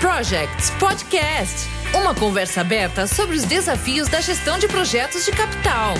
Projects 0.00 0.70
Podcast 0.80 1.68
uma 1.94 2.14
conversa 2.14 2.62
aberta 2.62 3.06
sobre 3.06 3.36
os 3.36 3.44
desafios 3.44 4.08
da 4.08 4.18
gestão 4.20 4.58
de 4.58 4.66
projetos 4.66 5.26
de 5.26 5.30
capital. 5.30 5.92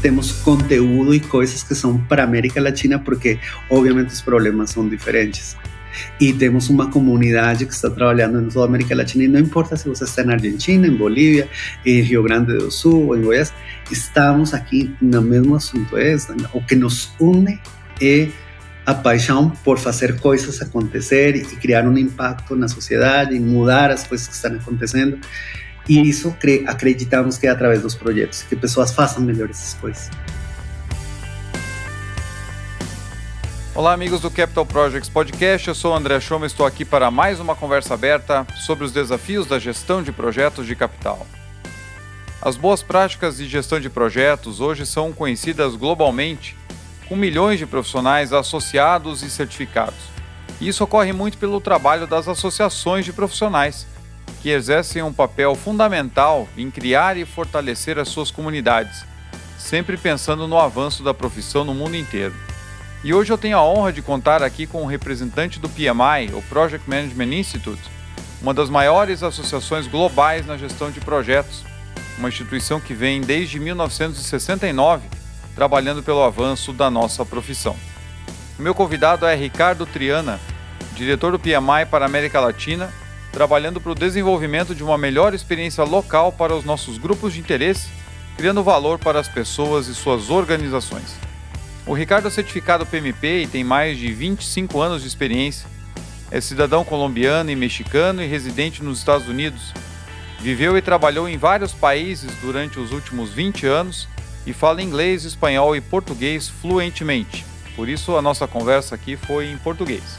Temos 0.00 0.30
conteúdo 0.30 1.12
e 1.12 1.18
coisas 1.18 1.64
que 1.64 1.74
são 1.74 1.98
para 1.98 2.22
a 2.22 2.24
América 2.24 2.60
Latina, 2.60 3.00
porque 3.00 3.40
obviamente 3.68 4.10
os 4.10 4.20
problemas 4.20 4.70
são 4.70 4.88
diferentes. 4.88 5.56
E 6.20 6.32
temos 6.32 6.70
uma 6.70 6.88
comunidade 6.88 7.66
que 7.66 7.74
está 7.74 7.90
trabalhando 7.90 8.40
em 8.40 8.48
toda 8.48 8.66
a 8.66 8.68
América 8.68 8.94
Latina, 8.94 9.24
e 9.24 9.28
não 9.28 9.40
importa 9.40 9.76
se 9.76 9.88
você 9.88 10.04
está 10.04 10.22
na 10.22 10.34
Argentina, 10.34 10.86
em 10.86 10.94
Bolívia, 10.94 11.48
em 11.84 12.00
Rio 12.00 12.22
Grande 12.22 12.56
do 12.58 12.70
Sul 12.70 13.08
ou 13.08 13.16
em 13.16 13.22
Goiás, 13.22 13.52
estamos 13.90 14.54
aqui 14.54 14.94
no 15.00 15.20
mesmo 15.20 15.56
assunto. 15.56 15.96
É, 15.98 16.14
o 16.52 16.62
que 16.62 16.76
nos 16.76 17.12
une 17.18 17.60
é 18.00 18.28
a 18.86 18.94
paixão 18.94 19.50
por 19.64 19.78
fazer 19.78 20.18
coisas 20.20 20.60
acontecer 20.60 21.36
e 21.36 21.44
criar 21.56 21.86
um 21.86 21.96
impacto 21.96 22.56
na 22.56 22.68
sociedade 22.68 23.38
mudar 23.38 23.90
as 23.90 24.06
coisas 24.06 24.26
que 24.26 24.34
estão 24.34 24.54
acontecendo. 24.54 25.18
E 25.88 26.00
isso 26.08 26.34
acreditamos 26.66 27.36
que 27.36 27.46
é 27.46 27.50
através 27.50 27.82
dos 27.82 27.94
projetos, 27.94 28.42
que 28.42 28.54
pessoas 28.54 28.92
façam 28.92 29.22
melhor 29.22 29.50
essas 29.50 29.74
coisas. 29.74 30.10
Olá, 33.74 33.92
amigos 33.92 34.20
do 34.20 34.30
Capital 34.30 34.66
Projects 34.66 35.08
Podcast. 35.08 35.68
Eu 35.68 35.74
sou 35.74 35.92
o 35.92 35.96
André 35.96 36.20
Schoma 36.20 36.44
e 36.44 36.48
estou 36.48 36.66
aqui 36.66 36.84
para 36.84 37.10
mais 37.10 37.40
uma 37.40 37.54
conversa 37.54 37.94
aberta 37.94 38.46
sobre 38.66 38.84
os 38.84 38.92
desafios 38.92 39.46
da 39.46 39.58
gestão 39.58 40.02
de 40.02 40.12
projetos 40.12 40.66
de 40.66 40.76
capital. 40.76 41.26
As 42.42 42.56
boas 42.56 42.82
práticas 42.82 43.36
de 43.36 43.48
gestão 43.48 43.80
de 43.80 43.88
projetos 43.88 44.60
hoje 44.60 44.84
são 44.86 45.12
conhecidas 45.12 45.76
globalmente 45.76 46.56
com 47.10 47.16
milhões 47.16 47.58
de 47.58 47.66
profissionais 47.66 48.32
associados 48.32 49.24
e 49.24 49.28
certificados. 49.28 49.98
Isso 50.60 50.84
ocorre 50.84 51.12
muito 51.12 51.38
pelo 51.38 51.60
trabalho 51.60 52.06
das 52.06 52.28
associações 52.28 53.04
de 53.04 53.12
profissionais, 53.12 53.84
que 54.40 54.48
exercem 54.48 55.02
um 55.02 55.12
papel 55.12 55.56
fundamental 55.56 56.48
em 56.56 56.70
criar 56.70 57.16
e 57.16 57.24
fortalecer 57.24 57.98
as 57.98 58.08
suas 58.08 58.30
comunidades, 58.30 59.04
sempre 59.58 59.96
pensando 59.96 60.46
no 60.46 60.56
avanço 60.56 61.02
da 61.02 61.12
profissão 61.12 61.64
no 61.64 61.74
mundo 61.74 61.96
inteiro. 61.96 62.34
E 63.02 63.12
hoje 63.12 63.32
eu 63.32 63.38
tenho 63.38 63.58
a 63.58 63.64
honra 63.64 63.92
de 63.92 64.02
contar 64.02 64.40
aqui 64.40 64.64
com 64.64 64.80
um 64.80 64.86
representante 64.86 65.58
do 65.58 65.68
PMI, 65.68 66.32
o 66.32 66.42
Project 66.42 66.88
Management 66.88 67.34
Institute, 67.34 67.82
uma 68.40 68.54
das 68.54 68.70
maiores 68.70 69.24
associações 69.24 69.88
globais 69.88 70.46
na 70.46 70.56
gestão 70.56 70.92
de 70.92 71.00
projetos, 71.00 71.64
uma 72.18 72.28
instituição 72.28 72.80
que 72.80 72.94
vem 72.94 73.20
desde 73.20 73.58
1969 73.58 75.19
trabalhando 75.60 76.02
pelo 76.02 76.22
avanço 76.22 76.72
da 76.72 76.90
nossa 76.90 77.22
profissão. 77.22 77.76
O 78.58 78.62
meu 78.62 78.74
convidado 78.74 79.26
é 79.26 79.34
Ricardo 79.34 79.84
Triana, 79.84 80.40
diretor 80.94 81.32
do 81.32 81.38
PMI 81.38 81.84
para 81.90 82.06
a 82.06 82.08
América 82.08 82.40
Latina, 82.40 82.90
trabalhando 83.30 83.78
para 83.78 83.92
o 83.92 83.94
desenvolvimento 83.94 84.74
de 84.74 84.82
uma 84.82 84.96
melhor 84.96 85.34
experiência 85.34 85.84
local 85.84 86.32
para 86.32 86.56
os 86.56 86.64
nossos 86.64 86.96
grupos 86.96 87.34
de 87.34 87.40
interesse, 87.40 87.90
criando 88.38 88.62
valor 88.62 88.98
para 88.98 89.20
as 89.20 89.28
pessoas 89.28 89.86
e 89.86 89.94
suas 89.94 90.30
organizações. 90.30 91.14
O 91.84 91.92
Ricardo 91.92 92.28
é 92.28 92.30
certificado 92.30 92.86
PMP 92.86 93.42
e 93.42 93.46
tem 93.46 93.62
mais 93.62 93.98
de 93.98 94.10
25 94.10 94.80
anos 94.80 95.02
de 95.02 95.08
experiência. 95.08 95.68
É 96.30 96.40
cidadão 96.40 96.86
colombiano 96.86 97.50
e 97.50 97.54
mexicano 97.54 98.22
e 98.22 98.26
residente 98.26 98.82
nos 98.82 99.00
Estados 99.00 99.28
Unidos. 99.28 99.74
Viveu 100.38 100.78
e 100.78 100.80
trabalhou 100.80 101.28
em 101.28 101.36
vários 101.36 101.74
países 101.74 102.32
durante 102.40 102.80
os 102.80 102.92
últimos 102.92 103.28
20 103.28 103.66
anos 103.66 104.08
e 104.46 104.52
fala 104.52 104.82
inglês, 104.82 105.24
espanhol 105.24 105.76
e 105.76 105.80
português 105.80 106.48
fluentemente. 106.48 107.44
Por 107.76 107.88
isso 107.88 108.16
a 108.16 108.22
nossa 108.22 108.46
conversa 108.46 108.94
aqui 108.94 109.16
foi 109.16 109.50
em 109.50 109.58
português. 109.58 110.18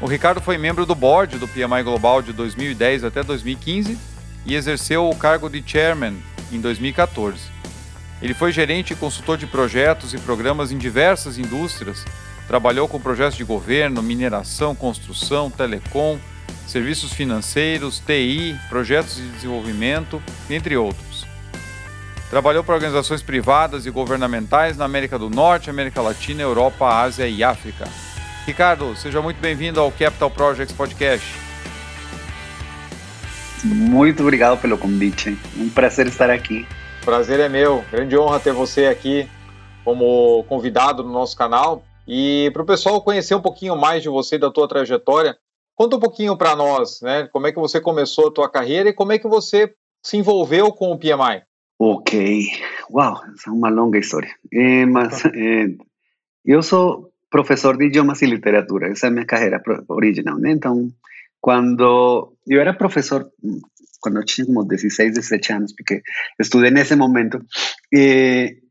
O 0.00 0.06
Ricardo 0.06 0.40
foi 0.40 0.58
membro 0.58 0.84
do 0.84 0.94
board 0.94 1.38
do 1.38 1.48
PMI 1.48 1.82
Global 1.82 2.20
de 2.20 2.32
2010 2.32 3.04
até 3.04 3.22
2015 3.22 3.98
e 4.44 4.54
exerceu 4.54 5.08
o 5.08 5.16
cargo 5.16 5.48
de 5.48 5.62
chairman 5.64 6.16
em 6.52 6.60
2014. 6.60 7.38
Ele 8.20 8.34
foi 8.34 8.52
gerente 8.52 8.92
e 8.92 8.96
consultor 8.96 9.36
de 9.36 9.46
projetos 9.46 10.14
e 10.14 10.18
programas 10.18 10.72
em 10.72 10.78
diversas 10.78 11.38
indústrias, 11.38 12.04
trabalhou 12.46 12.88
com 12.88 13.00
projetos 13.00 13.36
de 13.36 13.44
governo, 13.44 14.02
mineração, 14.02 14.74
construção, 14.74 15.50
telecom, 15.50 16.18
serviços 16.66 17.12
financeiros, 17.12 18.00
TI, 18.00 18.58
projetos 18.68 19.16
de 19.16 19.28
desenvolvimento, 19.28 20.22
entre 20.48 20.76
outros. 20.76 21.13
Trabalhou 22.30 22.64
para 22.64 22.74
organizações 22.74 23.22
privadas 23.22 23.86
e 23.86 23.90
governamentais 23.90 24.76
na 24.76 24.84
América 24.84 25.18
do 25.18 25.30
Norte, 25.30 25.70
América 25.70 26.00
Latina, 26.00 26.42
Europa, 26.42 26.86
Ásia 26.86 27.28
e 27.28 27.44
África. 27.44 27.84
Ricardo, 28.46 28.94
seja 28.96 29.22
muito 29.22 29.40
bem-vindo 29.40 29.80
ao 29.80 29.92
Capital 29.92 30.30
Projects 30.30 30.76
Podcast. 30.76 31.26
Muito 33.64 34.22
obrigado 34.22 34.60
pelo 34.60 34.76
convite. 34.76 35.38
Um 35.56 35.70
prazer 35.70 36.06
estar 36.06 36.28
aqui. 36.28 36.66
Prazer 37.04 37.40
é 37.40 37.48
meu. 37.48 37.84
Grande 37.90 38.16
honra 38.18 38.40
ter 38.40 38.52
você 38.52 38.86
aqui 38.86 39.28
como 39.84 40.44
convidado 40.44 41.02
no 41.02 41.12
nosso 41.12 41.36
canal. 41.36 41.82
E 42.06 42.50
para 42.52 42.62
o 42.62 42.66
pessoal 42.66 43.00
conhecer 43.00 43.34
um 43.34 43.40
pouquinho 43.40 43.76
mais 43.76 44.02
de 44.02 44.08
você, 44.08 44.36
da 44.36 44.50
tua 44.50 44.68
trajetória, 44.68 45.36
conta 45.74 45.96
um 45.96 46.00
pouquinho 46.00 46.36
para 46.36 46.54
nós, 46.54 47.00
né? 47.00 47.28
Como 47.32 47.46
é 47.46 47.52
que 47.52 47.58
você 47.58 47.80
começou 47.80 48.28
a 48.28 48.32
tua 48.32 48.50
carreira 48.50 48.90
e 48.90 48.92
como 48.92 49.12
é 49.12 49.18
que 49.18 49.28
você 49.28 49.72
se 50.02 50.16
envolveu 50.16 50.70
com 50.72 50.92
o 50.92 50.98
PMI? 50.98 51.42
Ok, 51.76 52.10
wow, 52.90 53.16
es 53.34 53.46
una 53.46 53.70
longa 53.70 53.98
historia. 53.98 54.38
Eh, 54.50 54.86
más, 54.86 55.24
eh, 55.34 55.76
yo 56.44 56.62
soy 56.62 57.06
profesor 57.28 57.76
de 57.76 57.86
idiomas 57.86 58.22
y 58.22 58.26
literatura, 58.28 58.88
esa 58.88 59.08
es 59.08 59.12
mi 59.12 59.26
carrera 59.26 59.60
original. 59.88 60.38
Entonces, 60.44 60.94
cuando 61.40 62.36
yo 62.46 62.60
era 62.60 62.78
profesor, 62.78 63.32
cuando 64.00 64.22
tenía 64.22 64.46
como 64.46 64.64
16, 64.64 65.14
17 65.14 65.52
años, 65.52 65.74
porque 65.76 66.02
estudié 66.38 66.68
en 66.68 66.78
ese 66.78 66.94
momento, 66.94 67.40
eh, 67.90 68.62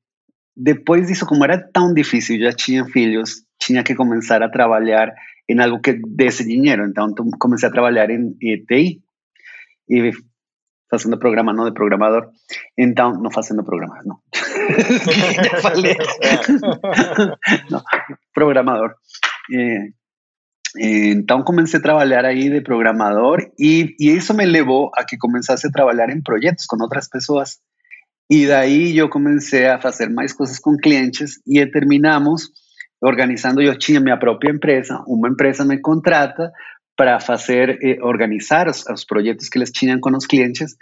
después 0.55 1.07
de 1.07 1.13
eso, 1.13 1.25
como 1.25 1.43
era 1.43 1.69
tan 1.71 1.93
difícil, 1.93 2.39
ya 2.39 2.53
tenía 2.53 2.85
hijos, 2.95 3.45
tenía 3.65 3.83
que 3.83 3.95
comenzar 3.95 4.43
a 4.43 4.51
trabajar 4.51 5.13
en 5.47 5.59
algo 5.59 5.81
que 5.81 5.99
desse 6.07 6.45
dinero. 6.45 6.85
Entonces, 6.85 7.35
comencé 7.37 7.65
a 7.65 7.71
trabajar 7.71 8.11
en 8.11 8.37
TI. 8.39 9.03
Y 10.93 10.97
fazendo 10.97 11.17
programa, 11.17 11.53
não 11.53 11.65
de 11.65 11.73
programador. 11.73 12.29
Então, 12.77 13.13
não 13.13 13.31
fazendo 13.31 13.63
programa, 13.63 13.99
não. 14.05 14.17
Já 15.43 15.61
falei. 15.61 15.95
não, 17.71 17.81
programador. 18.33 18.93
É, 19.51 19.87
então, 20.79 21.43
comecei 21.43 21.79
a 21.79 21.83
trabalhar 21.83 22.25
aí 22.25 22.49
de 22.49 22.61
programador 22.61 23.39
e, 23.59 23.95
e 23.99 24.11
isso 24.11 24.33
me 24.33 24.45
levou 24.45 24.91
a 24.95 25.03
que 25.03 25.17
começasse 25.17 25.67
a 25.67 25.71
trabalhar 25.71 26.09
em 26.09 26.21
projetos 26.21 26.65
com 26.65 26.81
outras 26.81 27.09
pessoas. 27.09 27.57
E 28.29 28.47
daí 28.47 28.97
eu 28.97 29.09
comecei 29.09 29.67
a 29.67 29.81
fazer 29.81 30.09
mais 30.09 30.31
coisas 30.33 30.59
com 30.59 30.77
clientes 30.77 31.39
e 31.47 31.65
terminamos 31.65 32.49
organizando. 33.01 33.61
Eu 33.61 33.77
tinha 33.77 33.99
minha 33.99 34.17
própria 34.17 34.51
empresa, 34.51 35.03
uma 35.07 35.27
empresa 35.27 35.65
me 35.65 35.79
contrata 35.79 36.51
para 36.95 37.19
fazer, 37.19 37.79
eh, 37.81 37.97
organizar 38.01 38.67
os, 38.67 38.85
os, 38.87 39.03
projetos 39.05 39.49
que 39.49 39.57
eles 39.57 39.71
tinham 39.71 39.99
com 39.99 40.15
os 40.15 40.25
clientes. 40.25 40.75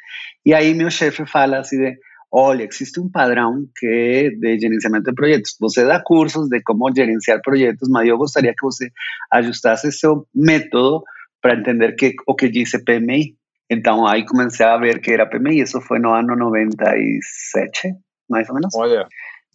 E 0.45 0.53
aí 0.53 0.73
meu 0.73 0.89
chefe 0.89 1.25
fala 1.25 1.59
assim 1.59 1.77
de, 1.77 1.97
olha, 2.31 2.63
existe 2.63 2.99
um 2.99 3.09
padrão 3.09 3.65
que 3.77 4.35
de 4.39 4.59
gerenciamento 4.59 5.05
de 5.05 5.15
projetos. 5.15 5.55
Você 5.59 5.85
dá 5.85 6.01
cursos 6.03 6.49
de 6.49 6.61
como 6.61 6.93
gerenciar 6.93 7.41
projetos, 7.41 7.89
mas 7.89 8.07
eu 8.07 8.17
gostaria 8.17 8.53
que 8.57 8.65
você 8.65 8.89
ajustasse 9.31 9.91
seu 9.91 10.25
método 10.35 11.03
para 11.41 11.55
entender 11.55 11.93
que, 11.93 12.13
o 12.27 12.35
que 12.35 12.49
diz 12.49 12.71
PMI. 12.83 13.35
Então 13.69 14.05
aí 14.05 14.25
comecei 14.25 14.65
a 14.65 14.77
ver 14.77 14.99
que 14.99 15.11
era 15.11 15.25
PMI, 15.25 15.61
isso 15.61 15.79
foi 15.81 15.97
no 15.97 16.13
ano 16.13 16.35
97, 16.35 17.93
mais 18.29 18.49
ou 18.49 18.55
menos. 18.55 18.75
Olha. 18.75 19.07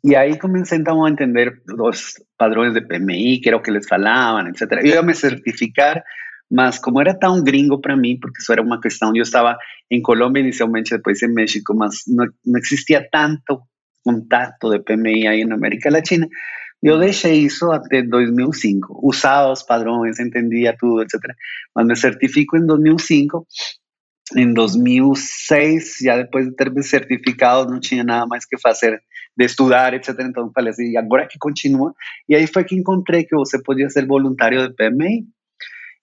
E 0.02 0.14
aí 0.14 0.38
comecei 0.38 0.78
então 0.78 1.04
a 1.04 1.10
entender 1.10 1.52
os 1.78 2.14
padrões 2.38 2.72
de 2.72 2.81
PMI, 2.81 3.40
que 3.40 3.48
era 3.48 3.56
o 3.56 3.62
que 3.62 3.70
eles 3.70 3.86
falavam, 3.86 4.48
etc. 4.48 4.72
Eu 4.82 4.86
ia 4.86 5.02
me 5.02 5.14
certificar 5.14 6.02
mas 6.50 6.78
como 6.78 7.00
era 7.00 7.19
tão 7.19 7.43
gringo 7.43 7.81
para 7.81 7.96
mim, 7.96 8.19
porque 8.20 8.40
isso 8.40 8.52
era 8.52 8.62
uma 8.62 8.81
questão, 8.81 9.14
eu 9.14 9.22
estava 9.22 9.56
em 9.90 10.00
Colômbia 10.00 10.40
inicialmente, 10.40 10.90
depois 10.90 11.22
em 11.22 11.32
México, 11.32 11.75
mas 11.75 12.02
não, 12.06 12.26
não 12.44 12.58
existia 12.58 13.06
tanto 13.10 13.60
contato 14.04 14.70
de 14.70 14.78
PMI 14.78 15.26
aí 15.26 15.44
na 15.44 15.56
América 15.56 15.90
Latina. 15.90 16.28
Eu 16.82 16.98
deixei 17.00 17.38
isso 17.38 17.70
até 17.72 18.02
2005. 18.02 19.00
Usava 19.02 19.50
os 19.50 19.62
padrões, 19.62 20.20
entendia 20.20 20.76
tudo, 20.78 21.02
etc. 21.02 21.20
Mas 21.75 21.87
me 21.87 21.96
certifico 21.96 22.56
em 22.56 22.64
2005. 22.64 23.44
Em 24.37 24.52
2006, 24.52 25.98
já 26.02 26.16
depois 26.16 26.46
de 26.46 26.54
ter 26.54 26.70
me 26.70 26.82
certificado, 26.82 27.70
não 27.70 27.81
tinha 27.81 28.04
nada 28.04 28.26
mais 28.26 28.44
que 28.44 28.58
fazer 28.58 29.00
de 29.37 29.44
estudar, 29.44 29.94
etc. 29.94 30.14
Então 30.20 30.50
falei 30.54 30.70
assim, 30.70 30.96
agora 30.96 31.26
que 31.26 31.38
continua. 31.38 31.93
E 32.28 32.34
aí 32.34 32.46
foi 32.46 32.64
que 32.64 32.76
encontrei 32.76 33.25
que 33.25 33.34
você 33.34 33.60
podia 33.62 33.88
ser 33.90 34.06
voluntário 34.06 34.69
de 34.69 34.75
PMI 34.75 35.26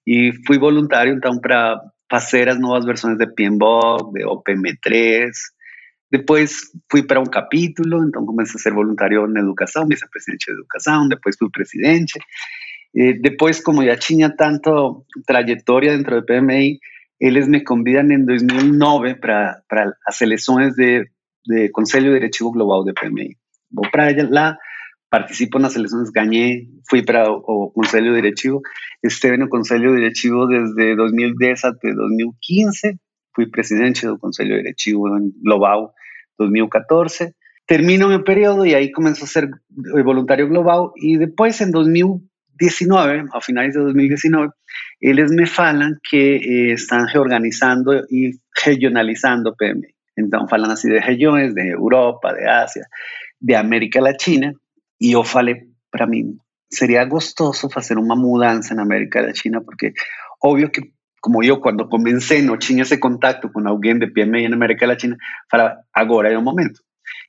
e 0.06 0.34
fui 0.46 0.58
voluntário, 0.58 1.14
então, 1.14 1.40
para 1.40 1.80
fazer 2.10 2.50
as 2.50 2.60
novas 2.60 2.86
versões 2.86 3.18
de 3.18 3.26
PMBOK, 3.28 4.14
de 4.14 4.26
OPM3. 4.26 5.32
Depois 6.12 6.72
fui 6.92 7.02
para 7.02 7.20
um 7.20 7.26
capítulo, 7.26 8.08
então 8.08 8.26
comecei 8.26 8.60
a 8.60 8.62
ser 8.62 8.74
voluntário 8.74 9.26
na 9.28 9.40
educação, 9.40 9.88
vice-presidente 9.88 10.46
de 10.46 10.54
educação, 10.54 11.08
depois 11.08 11.36
fui 11.38 11.50
presidente. 11.50 12.20
Eh, 12.96 13.14
después, 13.20 13.62
como 13.64 13.82
ya 13.82 13.98
tenía 13.98 14.30
tanto 14.36 15.06
trayectoria 15.26 15.94
dentro 15.94 16.22
de 16.22 16.22
PMI, 16.22 16.80
ellos 17.20 17.48
me 17.48 17.64
convidan 17.64 18.12
en 18.12 18.26
2009 18.26 19.16
para, 19.16 19.64
las 20.06 20.22
elecciones 20.22 20.76
de, 20.76 21.10
de 21.46 21.72
Consejo 21.72 22.14
Directivo 22.14 22.52
Global 22.52 22.84
de 22.86 22.94
PMI. 22.94 23.36
Voy 23.72 23.90
para 23.92 24.08
allá, 24.08 24.60
participo 25.14 25.60
en 25.60 25.62
las 25.62 25.76
elecciones, 25.76 26.12
gané, 26.12 26.68
fui 26.86 27.04
para 27.04 27.26
el 27.26 27.36
Consejo 27.76 28.16
Directivo, 28.16 28.64
estuve 29.00 29.36
en 29.36 29.44
el 29.44 29.50
Consejo 29.50 29.94
Directivo 29.94 30.48
desde 30.48 30.96
2010 30.96 31.66
hasta 31.66 31.88
2015, 31.94 32.98
fui 33.32 33.46
presidente 33.46 34.08
del 34.08 34.18
Consejo 34.18 34.56
Directivo 34.56 35.08
Global 35.44 35.90
2014, 36.40 37.36
termino 37.68 38.10
mi 38.10 38.24
periodo 38.24 38.66
y 38.66 38.74
ahí 38.74 38.92
comenzó 38.92 39.26
a 39.26 39.28
ser 39.28 39.52
voluntario 39.70 40.50
global 40.50 40.90
y 40.96 41.18
después 41.18 41.62
en 41.62 41.70
2019, 41.70 43.26
a 43.32 43.40
finales 43.40 43.76
de 43.76 43.82
2019, 43.82 44.50
ellos 45.00 45.30
me 45.30 45.46
falan 45.46 46.00
que 46.10 46.38
eh, 46.38 46.72
están 46.72 47.08
reorganizando 47.08 48.04
y 48.10 48.32
regionalizando 48.66 49.54
PMI. 49.54 49.94
Entonces, 50.16 50.50
falan 50.50 50.72
así 50.72 50.90
de 50.90 51.02
regiones, 51.02 51.54
de 51.54 51.68
Europa, 51.70 52.34
de 52.34 52.50
Asia, 52.50 52.88
de 53.40 53.56
América 53.56 54.02
Latina. 54.02 54.52
Y 55.04 55.12
yo 55.12 55.26
falei, 55.26 55.68
para 55.92 56.08
mí, 56.08 56.24
sería 56.70 57.04
gostoso 57.04 57.68
hacer 57.76 57.98
una 57.98 58.16
mudanza 58.16 58.74
en 58.74 58.80
América 58.80 59.22
Latina, 59.22 59.60
porque 59.60 59.92
obvio 60.40 60.72
que 60.72 60.94
como 61.20 61.44
yo 61.44 61.60
cuando 61.60 61.90
comencé 61.90 62.42
no 62.42 62.58
tenía 62.58 62.84
ese 62.84 63.02
contacto 63.02 63.52
con 63.52 63.68
alguien 63.68 64.00
de 64.00 64.08
PMI 64.08 64.46
en 64.46 64.54
América 64.54 64.88
Latina, 64.88 65.18
falaba, 65.52 65.82
ahora 65.92 66.30
es 66.30 66.36
el 66.36 66.42
momento. 66.42 66.80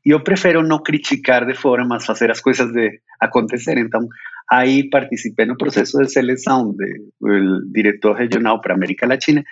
Yo 0.04 0.22
prefiero 0.22 0.62
no 0.62 0.84
criticar 0.84 1.46
de 1.46 1.54
forma, 1.56 1.96
hacer 1.96 2.28
las 2.28 2.40
cosas 2.40 2.72
de 2.72 3.02
acontecer. 3.18 3.76
Entonces, 3.76 4.16
ahí 4.46 4.88
participé 4.88 5.42
en 5.42 5.50
el 5.50 5.56
proceso 5.56 5.98
de 5.98 6.06
selección 6.06 6.76
del 6.76 7.72
director 7.72 8.16
regional 8.16 8.60
para 8.62 8.74
América 8.74 9.04
Latina. 9.04 9.42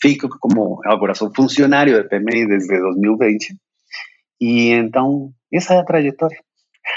Fico 0.00 0.30
como, 0.30 0.80
ahora 0.86 1.14
soy 1.14 1.28
funcionario 1.34 1.98
de 1.98 2.04
PMI 2.04 2.46
desde 2.46 2.78
2020. 2.78 3.48
Y 4.38 4.70
entonces, 4.70 5.36
esa 5.50 5.74
es 5.74 5.80
la 5.80 5.84
trayectoria. 5.84 6.45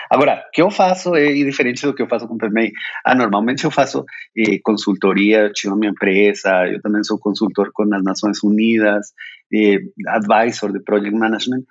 Agora, 0.10 0.44
o 0.48 0.52
que 0.52 0.62
eu 0.62 0.72
faço 0.72 1.16
é 1.16 1.32
diferente 1.34 1.86
do 1.86 1.94
que 1.94 2.02
eu 2.02 2.08
faço 2.08 2.28
com 2.28 2.38
PMI. 2.38 2.72
Ah, 3.06 3.14
normalmente 3.14 3.64
eu 3.64 3.72
faço 3.72 4.04
eh, 4.36 4.60
consultoria, 4.64 5.52
tinha 5.54 5.76
minha 5.76 5.92
empresa, 5.92 6.68
eu 6.68 6.82
também 6.82 7.04
sou 7.04 7.20
consultor 7.20 7.72
com 7.74 7.84
as 7.94 8.04
Nações 8.04 8.44
Unidas, 8.44 9.08
eh, 9.54 9.78
advisor 10.08 10.72
de 10.72 10.80
project 10.80 11.16
management, 11.16 11.64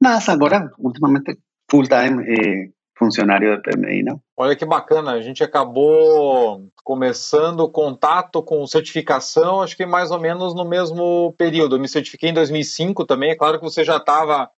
mas 0.00 0.28
agora, 0.28 0.70
ultimamente, 0.78 1.38
full-time 1.70 2.22
eh, 2.28 2.68
funcionário 2.98 3.56
da 3.56 3.62
PMI, 3.62 4.02
não? 4.02 4.20
Olha 4.36 4.56
que 4.56 4.64
bacana, 4.64 5.12
a 5.12 5.20
gente 5.20 5.42
acabou 5.44 6.68
começando 6.82 7.60
o 7.60 7.70
contato 7.70 8.42
com 8.42 8.66
certificação, 8.66 9.60
acho 9.60 9.76
que 9.76 9.86
mais 9.86 10.10
ou 10.10 10.20
menos 10.20 10.54
no 10.54 10.64
mesmo 10.64 11.34
período. 11.36 11.76
Eu 11.76 11.80
me 11.80 11.88
certifiquei 11.88 12.30
em 12.30 12.34
2005 12.34 13.04
também, 13.04 13.30
é 13.30 13.36
claro 13.36 13.58
que 13.58 13.64
você 13.64 13.84
já 13.84 13.98
estava 13.98 14.50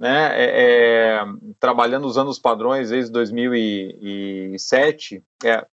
né, 0.00 0.30
é, 0.32 0.44
é, 0.44 1.20
trabalhando 1.60 2.06
usando 2.06 2.28
os 2.28 2.38
padrões 2.38 2.88
desde 2.88 3.12
2007, 3.12 5.22
é, 5.44 5.66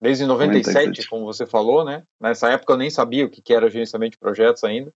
desde 0.00 0.24
97, 0.24 0.76
97, 0.76 1.08
como 1.08 1.24
você 1.24 1.44
falou, 1.44 1.84
né? 1.84 2.04
Nessa 2.20 2.48
época 2.50 2.72
eu 2.72 2.76
nem 2.76 2.90
sabia 2.90 3.26
o 3.26 3.28
que 3.28 3.52
era 3.52 3.68
gerenciamento 3.68 4.12
de 4.12 4.18
projetos 4.18 4.62
ainda, 4.62 4.94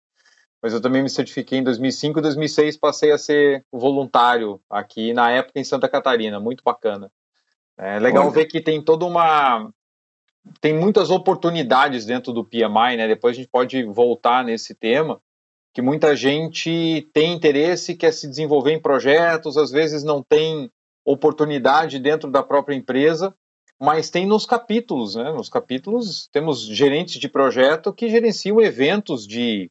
mas 0.63 0.73
eu 0.73 0.81
também 0.81 1.03
me 1.03 1.11
certifiquei 1.11 1.59
em 1.59 1.65
2005 1.65 2.21
e 2.21 2.23
2006 2.23 2.77
passei 2.77 3.11
a 3.11 3.19
ser 3.19 3.67
voluntário 3.73 4.61
aqui 4.71 5.13
na 5.13 5.33
época 5.33 5.59
em 5.59 5.65
Santa 5.65 5.89
Catarina, 5.89 6.39
muito 6.39 6.63
bacana. 6.63 7.11
É 7.77 7.99
legal 7.99 8.27
Olha. 8.27 8.35
ver 8.35 8.47
que 8.47 8.61
tem 8.61 8.81
toda 8.81 9.05
uma 9.05 9.69
tem 10.61 10.73
muitas 10.73 11.11
oportunidades 11.11 12.07
dentro 12.07 12.33
do 12.33 12.45
PMI, 12.45 12.97
né? 12.97 13.09
Depois 13.09 13.37
a 13.37 13.41
gente 13.41 13.51
pode 13.51 13.83
voltar 13.83 14.45
nesse 14.45 14.77
tema, 14.77 15.21
que 15.77 15.83
muita 15.83 16.17
gente 16.17 17.07
tem 17.13 17.35
interesse, 17.35 17.95
quer 17.95 18.11
se 18.11 18.27
desenvolver 18.27 18.73
em 18.73 18.81
projetos, 18.81 19.59
às 19.59 19.71
vezes 19.71 20.03
não 20.03 20.23
tem 20.23 20.71
oportunidade 21.05 21.99
dentro 21.99 22.31
da 22.31 22.43
própria 22.43 22.75
empresa, 22.75 23.35
mas 23.79 24.09
tem 24.09 24.25
nos 24.25 24.47
capítulos, 24.47 25.17
né? 25.17 25.31
Nos 25.35 25.51
capítulos 25.51 26.31
temos 26.33 26.63
gerentes 26.63 27.21
de 27.21 27.29
projeto 27.29 27.93
que 27.93 28.09
gerenciam 28.09 28.59
eventos 28.59 29.27
de 29.27 29.71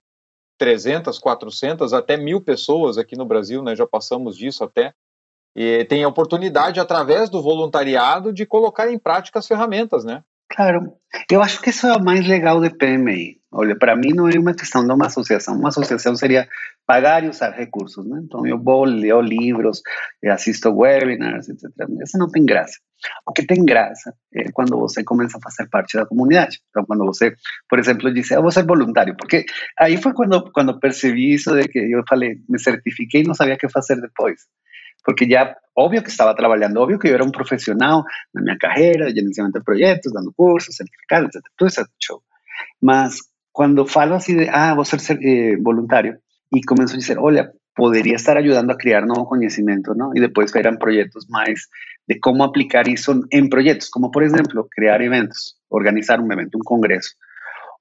300, 0.59 1.17
400, 1.17 1.91
até 1.91 2.15
mil 2.15 2.39
pessoas 2.39 2.99
aqui 2.99 3.17
no 3.17 3.25
Brasil, 3.25 3.63
né? 3.63 3.75
Já 3.75 3.87
passamos 3.87 4.37
disso 4.37 4.63
até. 4.63 4.93
E 5.55 5.85
tem 5.85 6.03
a 6.03 6.07
oportunidade, 6.07 6.79
através 6.79 7.31
do 7.31 7.41
voluntariado, 7.41 8.31
de 8.31 8.45
colocar 8.45 8.91
em 8.91 8.99
prática 8.99 9.39
as 9.39 9.47
ferramentas, 9.47 10.05
né? 10.05 10.23
Claro, 10.49 10.93
eu 11.29 11.41
acho 11.41 11.61
que 11.61 11.69
isso 11.69 11.87
é 11.87 11.95
o 11.95 12.03
mais 12.03 12.27
legal 12.27 12.61
de 12.61 12.69
PMI. 12.69 13.39
Olha, 13.51 13.75
para 13.77 13.95
mim 13.95 14.13
não 14.13 14.27
é 14.27 14.37
uma 14.37 14.53
questão 14.53 14.85
de 14.85 14.93
uma 14.93 15.07
associação. 15.07 15.57
Uma 15.57 15.69
associação 15.69 16.15
seria 16.15 16.47
pagar 16.85 17.23
e 17.23 17.29
usar 17.29 17.51
recursos, 17.51 18.05
né? 18.05 18.21
Então 18.23 18.45
eu 18.45 18.61
vou, 18.61 18.83
leio 18.83 19.21
livros, 19.21 19.81
assisto 20.25 20.69
webinars, 20.69 21.49
etc. 21.49 21.69
Isso 22.03 22.17
não 22.17 22.29
tem 22.29 22.45
graça. 22.45 22.77
O 23.25 23.31
que 23.31 23.45
tem 23.45 23.63
graça 23.65 24.13
é 24.33 24.51
quando 24.51 24.77
você 24.77 25.03
começa 25.03 25.37
a 25.37 25.41
fazer 25.41 25.69
parte 25.69 25.97
da 25.97 26.05
comunidade. 26.05 26.59
Então, 26.69 26.85
quando 26.85 27.05
você, 27.05 27.33
por 27.69 27.79
exemplo, 27.79 28.13
disse, 28.13 28.35
eu 28.35 28.41
vou 28.41 28.51
ser 28.51 28.65
voluntário, 28.65 29.15
porque 29.17 29.45
aí 29.79 29.97
foi 29.97 30.13
quando, 30.13 30.51
quando 30.51 30.79
percebi 30.79 31.33
isso 31.33 31.53
de 31.55 31.67
que 31.67 31.79
eu 31.79 32.03
falei, 32.07 32.35
me 32.49 32.59
certifiquei 32.59 33.21
e 33.21 33.25
não 33.25 33.33
sabia 33.33 33.55
o 33.55 33.57
que 33.57 33.69
fazer 33.69 33.99
depois 34.01 34.41
porque 35.05 35.27
ya, 35.27 35.55
obvio 35.73 36.01
que 36.01 36.09
estaba 36.09 36.35
trabajando, 36.35 36.81
obvio 36.81 36.97
que 36.97 37.09
yo 37.09 37.15
era 37.15 37.23
un 37.23 37.31
profesional 37.31 38.03
en 38.33 38.43
mi 38.43 38.57
carrera, 38.57 39.05
de 39.05 39.13
de 39.13 39.61
proyectos, 39.61 40.11
dando 40.11 40.31
cursos, 40.31 40.75
certificados, 40.75 41.35
etc. 41.35 41.45
Todo 41.55 41.69
ese 41.69 41.83
show. 41.99 42.23
Mas 42.81 43.31
cuando 43.51 43.85
falo 43.85 44.15
así 44.15 44.33
de, 44.33 44.49
ah, 44.51 44.73
voy 44.73 44.81
a 44.81 44.85
ser 44.85 45.19
eh, 45.21 45.55
voluntario, 45.59 46.19
y 46.51 46.61
comienzo 46.61 46.95
a 46.95 46.97
decir, 46.97 47.17
oye, 47.19 47.47
podría 47.75 48.15
estar 48.15 48.37
ayudando 48.37 48.73
a 48.73 48.77
crear 48.77 49.05
nuevo 49.05 49.27
conocimiento, 49.27 49.93
¿no? 49.93 50.11
Y 50.13 50.21
después 50.21 50.55
eran 50.55 50.77
proyectos 50.77 51.29
más 51.29 51.69
de 52.07 52.19
cómo 52.19 52.43
aplicar 52.43 52.87
eso 52.87 53.19
en 53.29 53.49
proyectos, 53.49 53.89
como 53.89 54.11
por 54.11 54.23
ejemplo, 54.23 54.67
crear 54.69 55.01
eventos, 55.01 55.59
organizar 55.67 56.21
un 56.21 56.31
evento, 56.31 56.57
un 56.57 56.63
congreso 56.63 57.15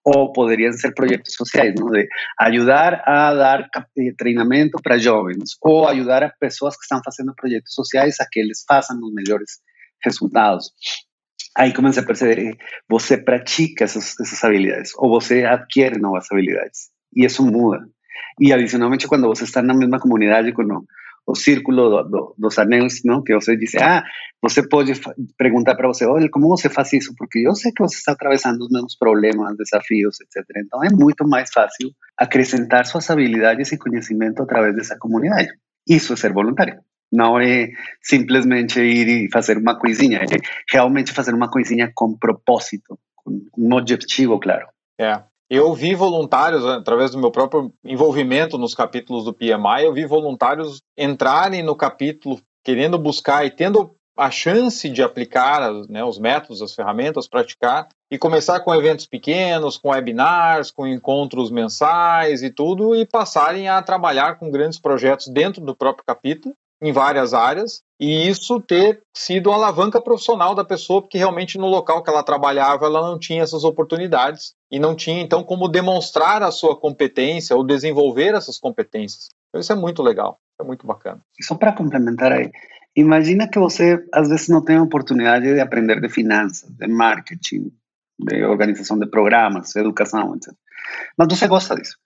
o 0.05 0.33
podrían 0.33 0.75
ser 0.75 0.93
proyectos 0.95 1.33
sociales, 1.33 1.75
¿no? 1.81 1.91
De 1.91 2.09
ayudar 2.39 3.03
a 3.07 3.35
dar 3.35 3.71
eh, 3.97 4.09
entrenamiento 4.09 4.79
para 4.79 5.03
jóvenes 5.03 5.57
o 5.61 5.89
ayudar 5.89 6.23
a 6.23 6.35
personas 6.39 6.77
que 6.77 6.85
están 6.85 7.01
haciendo 7.05 7.35
proyectos 7.35 7.73
sociales 7.75 8.21
a 8.21 8.27
que 8.31 8.45
les 8.45 8.65
pasen 8.67 9.01
los 9.01 9.11
mejores 9.13 9.63
resultados. 10.03 10.75
Ahí 11.55 11.73
comienza 11.73 12.03
a 12.03 12.05
perceber, 12.05 12.39
eh, 12.39 12.59
você 12.87 13.17
practica 13.17 13.87
esas, 13.87 14.21
esas 14.21 14.45
habilidades 14.45 14.93
o 14.97 15.09
você 15.09 15.47
adquiere 15.47 15.99
nuevas 15.99 16.27
habilidades 16.31 16.93
y 17.11 17.25
eso 17.25 17.43
muda. 17.43 17.87
Y 18.39 18.53
adicionalmente 18.53 19.07
cuando 19.07 19.29
vos 19.29 19.41
está 19.41 19.61
en 19.61 19.69
la 19.69 19.75
misma 19.75 19.99
comunidad, 19.99 20.45
cuando 20.55 20.85
o 21.27 21.35
círculo 21.35 21.89
do, 21.89 22.03
do, 22.05 22.35
dos 22.37 22.59
anéis, 22.59 23.01
não? 23.05 23.23
Que 23.23 23.35
você 23.35 23.57
diz, 23.57 23.75
ah, 23.77 24.05
você 24.43 24.67
pode 24.67 24.93
perguntar 25.39 25.75
para 25.75 25.89
você, 25.89 26.05
olha, 26.05 26.29
como 26.31 26.49
você 26.49 26.69
faz 26.69 26.93
isso? 26.93 27.15
Porque 27.17 27.39
eu 27.39 27.55
sei 27.55 27.73
que 27.73 27.83
você 27.83 27.97
está 27.97 28.13
atravessando 28.13 28.61
os 28.61 28.71
mesmos 28.71 28.97
problemas, 28.97 29.57
desafios, 29.57 30.19
etc. 30.21 30.45
Então 30.59 30.85
é 30.85 30.91
muito 30.91 31.27
mais 31.27 31.51
fácil 31.53 31.91
acrescentar 32.19 32.87
suas 32.87 33.09
habilidades 33.11 33.73
e 33.73 33.79
conhecimento 33.79 34.43
através 34.43 34.75
dessa 34.77 34.99
comunidade. 34.99 35.49
Isso 35.89 36.13
é 36.13 36.17
ser 36.17 36.33
voluntário. 36.33 36.81
Não 37.11 37.41
é 37.41 37.71
simplesmente 38.03 38.81
ir 38.81 39.09
e 39.09 39.31
fazer 39.31 39.57
uma 39.57 39.79
coisinha, 39.79 40.19
é 40.19 40.37
realmente 40.71 41.13
fazer 41.13 41.33
uma 41.33 41.49
coisinha 41.49 41.91
com 41.95 42.19
propósito, 42.19 42.99
com 43.15 43.41
um 43.57 43.75
objetivo 43.75 44.39
claro. 44.41 44.67
É, 44.99 45.23
eu 45.51 45.73
vi 45.75 45.95
voluntários, 45.95 46.65
através 46.65 47.11
do 47.11 47.19
meu 47.19 47.31
próprio 47.31 47.73
envolvimento 47.85 48.57
nos 48.57 48.75
capítulos 48.75 49.25
do 49.25 49.35
PMI, 49.35 49.85
eu 49.85 49.93
vi 49.93 50.07
voluntários 50.07 50.81
entrarem 50.97 51.63
no 51.63 51.77
capítulo 51.77 52.41
querendo 52.65 52.99
buscar 52.99 53.45
e 53.45 53.51
tendo 53.51 53.95
a 54.17 54.31
chance 54.31 54.89
de 54.89 55.03
aplicar 55.03 55.73
né, 55.89 56.05
os 56.05 56.19
métodos, 56.19 56.63
as 56.63 56.73
ferramentas, 56.73 57.27
praticar, 57.27 57.89
e 58.11 58.17
começar 58.17 58.61
com 58.61 58.75
eventos 58.75 59.07
pequenos, 59.07 59.77
com 59.77 59.91
webinars, 59.91 60.71
com 60.71 60.87
encontros 60.87 61.51
mensais 61.51 62.43
e 62.43 62.51
tudo, 62.51 62.95
e 62.95 63.05
passarem 63.05 63.69
a 63.69 63.83
trabalhar 63.83 64.39
com 64.39 64.51
grandes 64.51 64.79
projetos 64.79 65.27
dentro 65.27 65.65
do 65.65 65.75
próprio 65.75 66.05
capítulo, 66.07 66.55
em 66.85 66.93
várias 66.93 67.33
áreas 67.33 67.83
e 67.99 68.29
isso 68.29 68.61
ter 68.61 69.01
sido 69.17 69.49
uma 69.49 69.57
alavanca 69.57 70.03
profissional 70.03 70.55
da 70.55 70.63
pessoa, 70.63 71.01
porque 71.01 71.17
realmente 71.17 71.57
no 71.57 71.67
local 71.67 72.03
que 72.03 72.11
ela 72.11 72.23
trabalhava 72.23 72.85
ela 72.85 73.01
não 73.01 73.19
tinha 73.19 73.43
essas 73.43 73.65
oportunidades 73.65 74.55
e 74.71 74.79
não 74.79 74.95
tinha 74.95 75.23
então 75.23 75.43
como 75.43 75.67
demonstrar 75.67 76.43
a 76.43 76.51
sua 76.51 76.79
competência 76.79 77.57
ou 77.57 77.65
desenvolver 77.65 78.35
essas 78.35 78.59
competências. 78.59 79.31
Então, 79.49 79.61
isso 79.61 79.73
é 79.73 79.77
muito 79.77 80.03
legal, 80.03 80.39
é 80.61 80.65
muito 80.65 80.87
bacana. 80.87 81.23
Só 81.41 81.55
para 81.55 81.73
complementar 81.73 82.33
aí, 82.33 82.51
imagina 82.95 83.49
que 83.49 83.59
você 83.59 84.05
às 84.13 84.29
vezes 84.29 84.49
não 84.49 84.63
tem 84.63 84.77
a 84.77 84.83
oportunidade 84.83 85.55
de 85.55 85.61
aprender 85.61 86.03
de 86.03 86.09
finanças, 86.11 86.69
de 86.69 86.87
marketing, 86.87 87.73
de 88.19 88.45
organização 88.45 88.99
de 88.99 89.07
programas, 89.07 89.75
educação, 89.75 90.37
etc. 90.37 90.53
Mas 91.17 91.29
você 91.29 91.49
gosta 91.49 91.75
disso. 91.75 91.97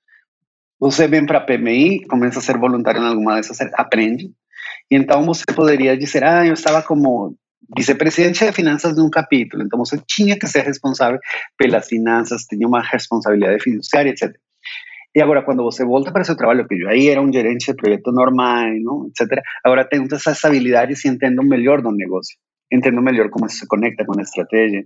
Você 0.78 1.08
vem 1.08 1.26
para 1.26 1.38
a 1.38 1.40
PMI, 1.40 2.06
começa 2.06 2.38
a 2.38 2.42
ser 2.42 2.56
voluntário 2.56 3.02
em 3.02 3.08
alguma 3.08 3.35
dessas, 3.35 3.61
aprende, 3.73 4.32
e 4.90 4.97
então 4.97 5.25
você 5.25 5.45
poderia 5.54 5.97
dizer, 5.97 6.25
ah, 6.25 6.47
eu 6.47 6.54
estava 6.54 6.83
como 6.83 7.37
vicepresidente 7.76 8.45
de 8.45 8.52
finanças 8.52 8.95
de 8.95 9.00
um 9.00 9.11
capítulo, 9.11 9.62
então 9.62 9.78
você 9.78 10.00
tinha 10.07 10.38
que 10.38 10.47
ser 10.47 10.62
responsável 10.62 11.18
pelas 11.57 11.87
finanças, 11.87 12.45
tinha 12.45 12.66
uma 12.66 12.83
responsabilidade 12.83 13.62
fiduciária, 13.62 14.11
etc. 14.11 14.35
E 15.14 15.21
agora, 15.21 15.42
quando 15.42 15.62
você 15.62 15.85
volta 15.85 16.12
para 16.12 16.25
seu 16.25 16.37
trabalho, 16.37 16.66
que 16.66 16.75
eu 16.75 16.88
aí 16.88 17.09
era 17.09 17.21
um 17.21 17.33
gerente 17.33 17.66
de 17.66 17.75
projeto 17.75 18.12
normal, 18.12 18.68
não, 18.80 19.07
etc., 19.09 19.42
agora 19.64 19.85
tenho 19.85 20.07
essas 20.12 20.42
habilidades 20.45 21.04
e 21.04 21.09
entendo 21.09 21.42
melhor 21.42 21.83
do 21.83 21.90
negócio, 21.90 22.37
entendo 22.73 23.02
melhor 23.02 23.28
como 23.30 23.49
se 23.49 23.66
conecta 23.66 24.04
com 24.04 24.18
a 24.18 24.23
estratégia. 24.23 24.85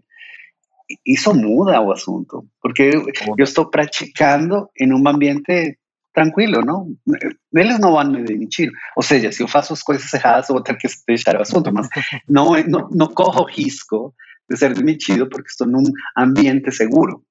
Isso 1.07 1.33
muda 1.35 1.81
o 1.81 1.93
assunto, 1.93 2.45
porque 2.61 2.83
eu, 2.83 3.07
eu 3.39 3.45
estou 3.45 3.71
praticando 3.71 4.69
em 4.79 4.93
um 4.93 5.07
ambiente 5.07 5.79
tranquilo, 6.13 6.63
não? 6.65 6.95
Eles 7.55 7.79
não 7.79 7.93
vão 7.93 8.05
me 8.05 8.25
demitir. 8.25 8.71
Ou 8.97 9.03
seja, 9.03 9.33
se 9.33 9.43
eu 9.43 9.49
faço 9.49 9.73
as 9.73 9.83
coisas 9.83 10.13
erradas, 10.13 10.49
eu 10.49 10.55
vou 10.55 10.63
ter 10.63 10.77
que 10.77 10.89
deixar 11.07 11.37
o 11.37 11.43
assunto, 11.43 11.73
mas 11.73 11.89
não, 12.29 12.53
não, 12.65 12.89
não 12.91 13.07
corro 13.09 13.45
risco 13.45 14.15
de 14.49 14.57
ser 14.57 14.75
demitido 14.75 15.29
porque 15.29 15.49
estou 15.49 15.67
num 15.67 15.85
ambiente 16.17 16.71
seguro. 16.73 17.23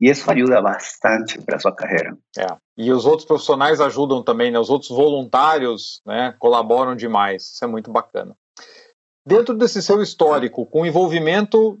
E 0.00 0.08
isso 0.08 0.30
ajuda 0.30 0.62
bastante 0.62 1.40
para 1.42 1.56
a 1.56 1.58
sua 1.58 1.74
carreira. 1.74 2.16
É. 2.38 2.46
E 2.76 2.92
os 2.92 3.04
outros 3.04 3.26
profissionais 3.26 3.80
ajudam 3.80 4.22
também, 4.22 4.50
né? 4.50 4.58
Os 4.58 4.70
outros 4.70 4.90
voluntários 4.90 6.00
né, 6.06 6.34
colaboram 6.38 6.94
demais. 6.94 7.42
Isso 7.54 7.64
é 7.64 7.68
muito 7.68 7.90
bacana. 7.90 8.36
Dentro 9.26 9.54
desse 9.54 9.82
seu 9.82 10.00
histórico, 10.00 10.64
com 10.64 10.86
envolvimento 10.86 11.78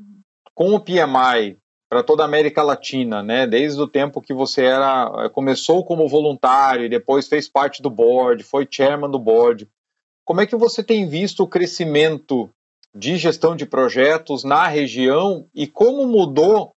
com 0.52 0.74
o 0.74 0.80
PMI, 0.80 1.56
para 1.88 2.02
toda 2.02 2.22
a 2.22 2.26
América 2.26 2.62
Latina, 2.62 3.22
né? 3.22 3.46
Desde 3.46 3.80
o 3.80 3.86
tempo 3.86 4.20
que 4.20 4.34
você 4.34 4.64
era 4.64 5.10
eh, 5.24 5.28
começou 5.30 5.84
como 5.84 6.08
voluntário 6.08 6.88
depois 6.88 7.26
fez 7.26 7.48
parte 7.48 7.80
do 7.80 7.90
board, 7.90 8.42
foi 8.44 8.68
chairman 8.70 9.10
do 9.10 9.18
board. 9.18 9.68
Como 10.24 10.40
é 10.40 10.46
que 10.46 10.56
você 10.56 10.82
tem 10.82 11.08
visto 11.08 11.42
o 11.42 11.48
crescimento 11.48 12.50
de 12.94 13.16
gestão 13.16 13.56
de 13.56 13.64
projetos 13.64 14.44
na 14.44 14.66
região 14.66 15.46
e 15.54 15.66
como 15.66 16.06
mudou 16.06 16.72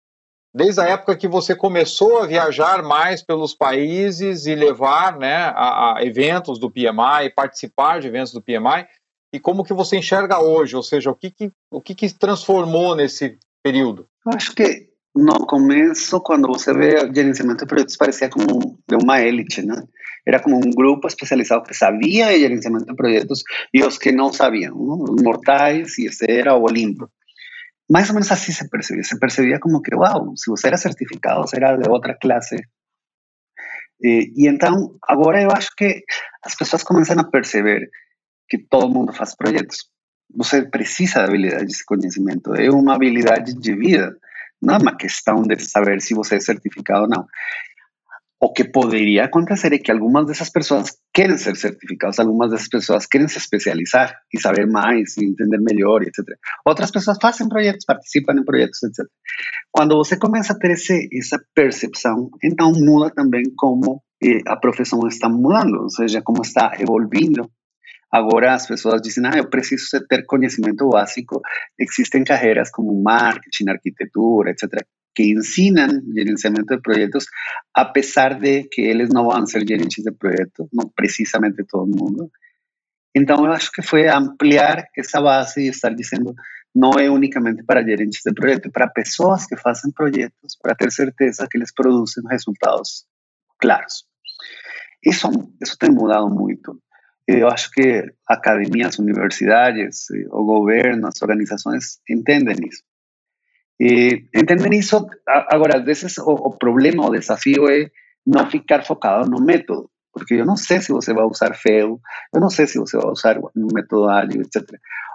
desde 0.53 0.81
a 0.81 0.85
época 0.85 1.15
que 1.15 1.27
você 1.27 1.55
começou 1.55 2.19
a 2.19 2.25
viajar 2.25 2.83
mais 2.83 3.21
pelos 3.21 3.53
países 3.53 4.45
e 4.45 4.55
levar, 4.55 5.17
né, 5.17 5.35
a, 5.55 5.97
a 5.97 6.05
eventos 6.05 6.59
do 6.59 6.69
PMI, 6.69 7.29
participar 7.35 7.99
de 7.99 8.07
eventos 8.07 8.33
do 8.33 8.41
PMI 8.41 8.87
e 9.31 9.39
como 9.39 9.63
que 9.63 9.73
você 9.73 9.97
enxerga 9.97 10.39
hoje, 10.39 10.75
ou 10.75 10.83
seja, 10.83 11.11
o 11.11 11.15
que 11.15 11.29
que, 11.29 11.51
o 11.71 11.79
que, 11.79 11.93
que 11.93 12.11
transformou 12.13 12.95
nesse 12.95 13.37
período? 13.63 14.07
Acho 14.25 14.53
que 14.55 14.88
no 15.15 15.45
começo, 15.45 16.19
quando 16.21 16.47
você 16.47 16.73
vê 16.73 17.11
gerenciamento 17.13 17.63
de 17.63 17.67
projetos, 17.67 17.97
parecia 17.97 18.29
como 18.29 18.79
uma 18.91 19.19
élite, 19.19 19.61
né? 19.65 19.83
Era 20.25 20.39
como 20.39 20.57
um 20.57 20.71
grupo 20.71 21.07
especializado 21.07 21.63
que 21.63 21.73
sabia 21.73 22.27
de 22.27 22.39
gerenciamento 22.39 22.85
de 22.85 22.95
projetos 22.95 23.43
e 23.73 23.83
os 23.83 23.97
que 23.97 24.11
não 24.11 24.31
sabiam, 24.31 24.75
os 24.75 25.21
mortais, 25.21 25.97
e 25.97 26.05
esse 26.05 26.29
era 26.29 26.55
o 26.55 26.63
Olimpo. 26.63 27.09
Mais 27.89 28.07
ou 28.09 28.13
menos 28.13 28.31
assim 28.31 28.51
se 28.51 28.69
percebia. 28.69 29.03
Se 29.03 29.17
percebia 29.19 29.59
como 29.59 29.81
que, 29.81 29.95
uau, 29.95 30.35
se 30.37 30.49
você 30.49 30.67
era 30.67 30.77
certificado, 30.77 31.41
você 31.41 31.57
era 31.57 31.75
de 31.75 31.89
outra 31.89 32.13
classe. 32.13 32.55
E, 34.01 34.31
e 34.35 34.47
então, 34.47 34.95
agora 35.01 35.41
eu 35.41 35.49
acho 35.51 35.71
que 35.75 36.03
as 36.43 36.55
pessoas 36.55 36.83
começam 36.83 37.19
a 37.19 37.23
perceber 37.23 37.89
que 38.47 38.59
todo 38.59 38.93
mundo 38.93 39.11
faz 39.11 39.35
projetos. 39.35 39.89
Você 40.35 40.61
precisa 40.61 41.21
de 41.21 41.25
habilidades 41.25 41.77
de 41.77 41.85
conhecimento, 41.85 42.53
é 42.53 42.69
uma 42.69 42.93
habilidade 42.93 43.53
de 43.55 43.75
vida 43.75 44.15
não 44.61 44.75
é 44.75 44.77
uma 44.77 44.95
questão 44.95 45.41
de 45.43 45.59
saber 45.59 46.01
se 46.01 46.13
você 46.13 46.35
é 46.35 46.39
certificado 46.39 47.03
ou 47.03 47.09
não. 47.09 47.25
O 48.41 48.53
que 48.53 48.63
poderia 48.63 49.25
acontecer 49.25 49.73
é 49.73 49.77
que 49.77 49.91
algumas 49.91 50.25
dessas 50.25 50.49
pessoas 50.49 50.97
querem 51.13 51.37
ser 51.37 51.57
certificadas, 51.57 52.19
algumas 52.19 52.49
dessas 52.49 52.69
pessoas 52.69 53.05
querem 53.05 53.27
se 53.27 53.37
especializar 53.37 54.15
e 54.33 54.39
saber 54.39 54.65
mais, 54.65 55.17
e 55.17 55.25
entender 55.25 55.57
melhor, 55.57 56.01
etc. 56.03 56.23
Outras 56.65 56.89
pessoas 56.89 57.17
fazem 57.21 57.49
projetos, 57.49 57.83
participam 57.85 58.33
em 58.39 58.45
projetos, 58.45 58.81
etc. 58.83 59.05
Quando 59.69 59.97
você 59.97 60.17
começa 60.17 60.53
a 60.53 60.57
ter 60.57 60.71
esse, 60.71 61.09
essa 61.13 61.37
percepção, 61.53 62.29
então 62.41 62.71
muda 62.71 63.11
também 63.13 63.43
como 63.57 64.01
eh, 64.23 64.39
a 64.47 64.55
profissão 64.55 65.05
está 65.05 65.27
mudando, 65.27 65.81
ou 65.81 65.89
seja, 65.89 66.21
como 66.21 66.41
está 66.41 66.71
evoluindo 66.79 67.51
Agora 68.11 68.53
as 68.53 68.67
pessoas 68.67 69.01
dizem, 69.01 69.23
ah, 69.27 69.37
eu 69.37 69.49
preciso 69.49 69.85
ter 70.07 70.25
conhecimento 70.25 70.89
básico. 70.89 71.41
Existem 71.77 72.23
carreiras 72.23 72.71
como 72.71 73.01
marketing, 73.01 73.69
arquitetura, 73.69 74.51
etc., 74.51 74.83
que 75.15 75.23
ensinam 75.23 76.01
gerenciamento 76.13 76.75
de 76.75 76.81
projetos, 76.81 77.25
apesar 77.73 78.39
de 78.39 78.63
que 78.63 78.81
eles 78.81 79.09
não 79.09 79.25
vão 79.25 79.45
ser 79.45 79.67
gerentes 79.67 80.03
de 80.03 80.11
projetos, 80.11 80.67
não 80.71 80.89
precisamente 80.95 81.63
todo 81.65 81.87
mundo. 81.87 82.31
Então, 83.13 83.45
eu 83.45 83.51
acho 83.51 83.71
que 83.71 83.81
foi 83.81 84.07
ampliar 84.07 84.85
essa 84.97 85.19
base 85.19 85.61
e 85.61 85.67
estar 85.67 85.93
dizendo, 85.93 86.33
não 86.73 86.91
é 86.91 87.09
unicamente 87.09 87.63
para 87.63 87.83
gerentes 87.83 88.21
de 88.23 88.33
projeto, 88.33 88.67
é 88.67 88.71
para 88.71 88.87
pessoas 88.87 89.45
que 89.45 89.57
fazem 89.57 89.91
projetos, 89.91 90.57
para 90.61 90.75
ter 90.75 90.91
certeza 90.91 91.47
que 91.49 91.57
eles 91.57 91.73
produzem 91.73 92.23
resultados 92.29 93.05
claros. 93.59 94.05
Isso, 95.03 95.27
isso 95.61 95.77
tem 95.77 95.91
mudado 95.91 96.29
muito. 96.29 96.79
Eu 97.31 97.47
acho 97.47 97.69
que 97.69 98.11
academias, 98.27 98.97
universidades, 98.97 100.09
eh, 100.09 100.25
o 100.31 100.43
governo, 100.43 101.07
as 101.07 101.21
organizações 101.21 101.99
entendem 102.09 102.55
isso. 102.67 102.83
E 103.79 104.25
entendem 104.35 104.79
isso. 104.79 105.07
Agora, 105.27 105.77
às 105.77 105.85
vezes, 105.85 106.17
o, 106.17 106.31
o 106.31 106.57
problema, 106.57 107.05
o 107.05 107.11
desafio 107.11 107.69
é 107.69 107.87
não 108.25 108.49
ficar 108.49 108.83
focado 108.83 109.29
no 109.29 109.39
método, 109.45 109.91
porque 110.11 110.33
eu 110.33 110.45
não 110.45 110.57
sei 110.57 110.81
se 110.81 110.91
você 110.91 111.13
vai 111.13 111.23
usar 111.23 111.53
FEU, 111.53 112.01
eu 112.33 112.41
não 112.41 112.49
sei 112.49 112.65
se 112.65 112.79
você 112.79 112.97
vai 112.97 113.11
usar 113.11 113.37
um 113.37 113.67
método 113.71 114.09
ágil, 114.09 114.41
etc. 114.41 114.67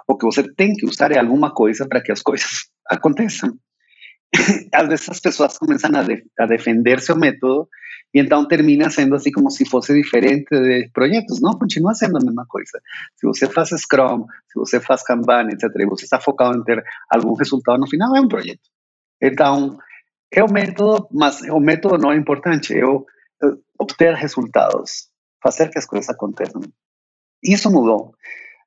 O 0.07 0.17
que 0.17 0.25
você 0.25 0.41
tem 0.55 0.73
que 0.73 0.85
usar 0.85 1.11
é 1.11 1.19
alguma 1.19 1.53
coisa 1.53 1.85
para 1.85 2.01
que 2.01 2.13
as 2.13 2.21
coisas 2.21 2.69
aconteçam. 2.89 3.59
Às 4.73 4.87
vezes 4.87 5.09
as 5.09 5.19
pessoas 5.19 5.57
começam 5.57 5.91
a, 5.93 6.01
de, 6.01 6.23
a 6.39 6.45
defender 6.45 7.01
seu 7.01 7.17
método 7.17 7.67
e 8.15 8.19
então 8.19 8.47
termina 8.47 8.89
sendo 8.89 9.13
assim 9.13 9.29
como 9.29 9.51
se 9.51 9.65
fosse 9.65 9.93
diferente 9.93 10.47
de 10.49 10.89
projetos. 10.93 11.41
Não, 11.41 11.51
continua 11.51 11.93
sendo 11.93 12.15
a 12.15 12.23
mesma 12.23 12.45
coisa. 12.47 12.81
Se 13.17 13.27
você 13.27 13.45
faz 13.49 13.71
Scrum, 13.71 14.25
se 14.47 14.57
você 14.57 14.79
faz 14.79 15.03
Kanban, 15.03 15.49
etc., 15.49 15.69
e 15.77 15.85
você 15.85 16.05
está 16.05 16.17
focado 16.17 16.57
em 16.57 16.63
ter 16.63 16.81
algum 17.09 17.33
resultado 17.33 17.77
no 17.77 17.89
final, 17.89 18.15
é 18.15 18.21
um 18.21 18.29
projeto. 18.29 18.61
Então, 19.21 19.77
é 20.31 20.41
o 20.41 20.49
método, 20.49 21.09
mas 21.11 21.41
o 21.41 21.59
método 21.59 21.97
não 21.97 22.13
é 22.13 22.15
importante, 22.15 22.73
é 22.73 22.85
o, 22.85 23.05
obter 23.77 24.13
resultados, 24.15 25.09
fazer 25.43 25.69
que 25.69 25.77
as 25.77 25.85
coisas 25.85 26.09
aconteçam. 26.09 26.61
Isso 27.43 27.69
mudou. 27.69 28.15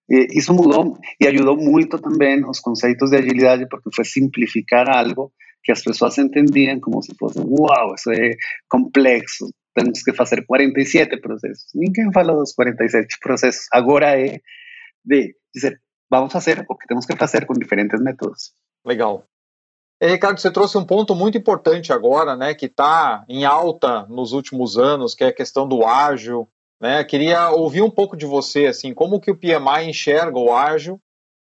Isso 0.09 0.55
mudou 0.55 0.99
e 1.21 1.27
ajudou 1.27 1.57
muito 1.57 1.99
também 1.99 2.43
os 2.49 2.61
conceitos 2.61 3.11
de 3.11 3.17
agilidade, 3.17 3.69
porque 3.69 3.91
foi 3.95 4.05
simplificar 4.05 4.89
algo 4.89 5.33
que 5.63 5.73
as 5.73 5.83
pessoas 5.83 6.17
entendiam 6.17 6.81
como 6.81 7.03
se 7.03 7.15
fosse, 7.19 7.39
uau, 7.41 7.95
isso 7.95 8.11
é 8.11 8.31
complexo, 8.71 9.51
temos 9.75 10.03
que 10.03 10.15
fazer 10.15 10.45
47 10.47 11.21
processos. 11.21 11.67
Ninguém 11.75 12.11
fala 12.13 12.35
dos 12.35 12.53
47 12.53 13.19
processos. 13.21 13.67
Agora 13.71 14.19
é 14.19 14.41
de 15.05 15.35
dizer, 15.55 15.81
vamos 16.11 16.33
fazer 16.33 16.65
o 16.69 16.77
que 16.77 16.87
temos 16.87 17.07
que 17.07 17.17
fazer 17.17 17.47
com 17.47 17.55
diferentes 17.55 18.01
métodos. 18.01 18.53
Legal. 18.85 19.25
E, 20.01 20.07
Ricardo, 20.07 20.41
você 20.41 20.51
trouxe 20.51 20.79
um 20.79 20.85
ponto 20.85 21.15
muito 21.15 21.37
importante 21.37 21.93
agora, 21.93 22.37
né, 22.37 22.55
que 22.55 22.67
está 22.67 23.25
em 23.29 23.45
alta 23.45 24.07
nos 24.07 24.33
últimos 24.33 24.79
anos, 24.79 25.15
que 25.15 25.25
é 25.25 25.29
a 25.29 25.35
questão 25.35 25.69
do 25.69 25.85
ágil. 25.85 26.49
Né? 26.81 27.03
Queria 27.05 27.51
ouvir 27.51 27.83
um 27.83 27.91
pouco 27.91 28.17
de 28.17 28.25
você, 28.25 28.67
assim, 28.67 28.95
como 28.95 29.21
que 29.21 29.31
o 29.31 29.37
PMI 29.37 29.89
enxerga 29.89 30.39
o 30.39 30.53
ágil 30.53 31.01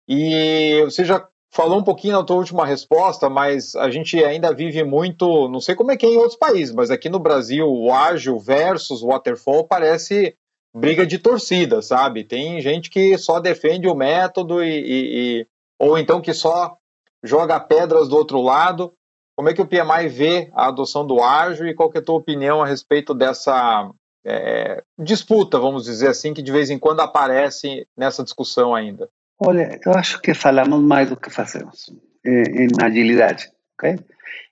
e 0.08 0.82
você 0.84 1.04
já 1.04 1.26
falou 1.52 1.78
um 1.78 1.84
pouquinho 1.84 2.14
na 2.16 2.25
tua 2.25 2.37
última 2.37 2.64
resposta, 2.64 3.28
mas 3.28 3.75
a 3.75 3.90
gente 3.90 4.22
ainda 4.25 4.54
vive 4.54 4.82
muito, 4.84 5.49
não 5.49 5.60
sei 5.60 5.75
como 5.75 5.90
é 5.90 5.96
que 5.96 6.06
é 6.06 6.08
em 6.08 6.16
outros 6.16 6.37
países, 6.37 6.75
mas 6.75 6.90
aqui 6.90 7.08
no 7.08 7.18
Brasil 7.18 7.68
o 7.68 7.92
ágil 7.92 8.38
versus 8.38 9.02
waterfall 9.02 9.66
parece 9.66 10.37
briga 10.75 11.04
de 11.04 11.18
torcida, 11.18 11.82
sabe? 11.82 12.25
Tem 12.25 12.60
gente 12.60 12.88
que 12.90 13.18
só 13.18 13.40
defende 13.40 13.88
o 13.88 13.94
método 13.94 14.62
e, 14.62 14.68
e, 14.68 15.40
e 15.40 15.46
ou 15.78 15.99
então 15.99 16.20
que 16.20 16.32
só 16.32 16.76
joga 17.22 17.58
pedras 17.58 18.08
do 18.08 18.16
outro 18.16 18.40
lado. 18.40 18.92
Como 19.37 19.49
é 19.49 19.54
que 19.54 19.62
o 19.62 19.66
PMI 19.66 20.08
vê 20.08 20.50
a 20.52 20.68
adoção 20.68 21.06
do 21.06 21.22
ágil 21.22 21.66
e 21.66 21.75
qual 21.75 21.90
é 21.94 21.99
a 21.99 22.02
tua 22.02 22.16
opinião 22.16 22.62
a 22.62 22.66
respeito 22.66 23.14
dessa 23.14 23.90
é, 24.24 24.82
disputa, 24.98 25.58
vamos 25.58 25.84
dizer 25.84 26.08
assim, 26.08 26.34
que 26.34 26.42
de 26.42 26.52
vez 26.52 26.70
em 26.70 26.78
quando 26.78 27.00
aparece 27.00 27.86
nessa 27.96 28.22
discussão 28.22 28.74
ainda? 28.74 29.08
Olha, 29.38 29.80
eu 29.84 29.92
acho 29.92 30.20
que 30.20 30.34
falamos 30.34 30.82
mais 30.82 31.08
do 31.08 31.16
que 31.16 31.30
fazemos 31.30 31.86
em 32.24 32.68
agilidade, 32.82 33.50
ok? 33.74 33.96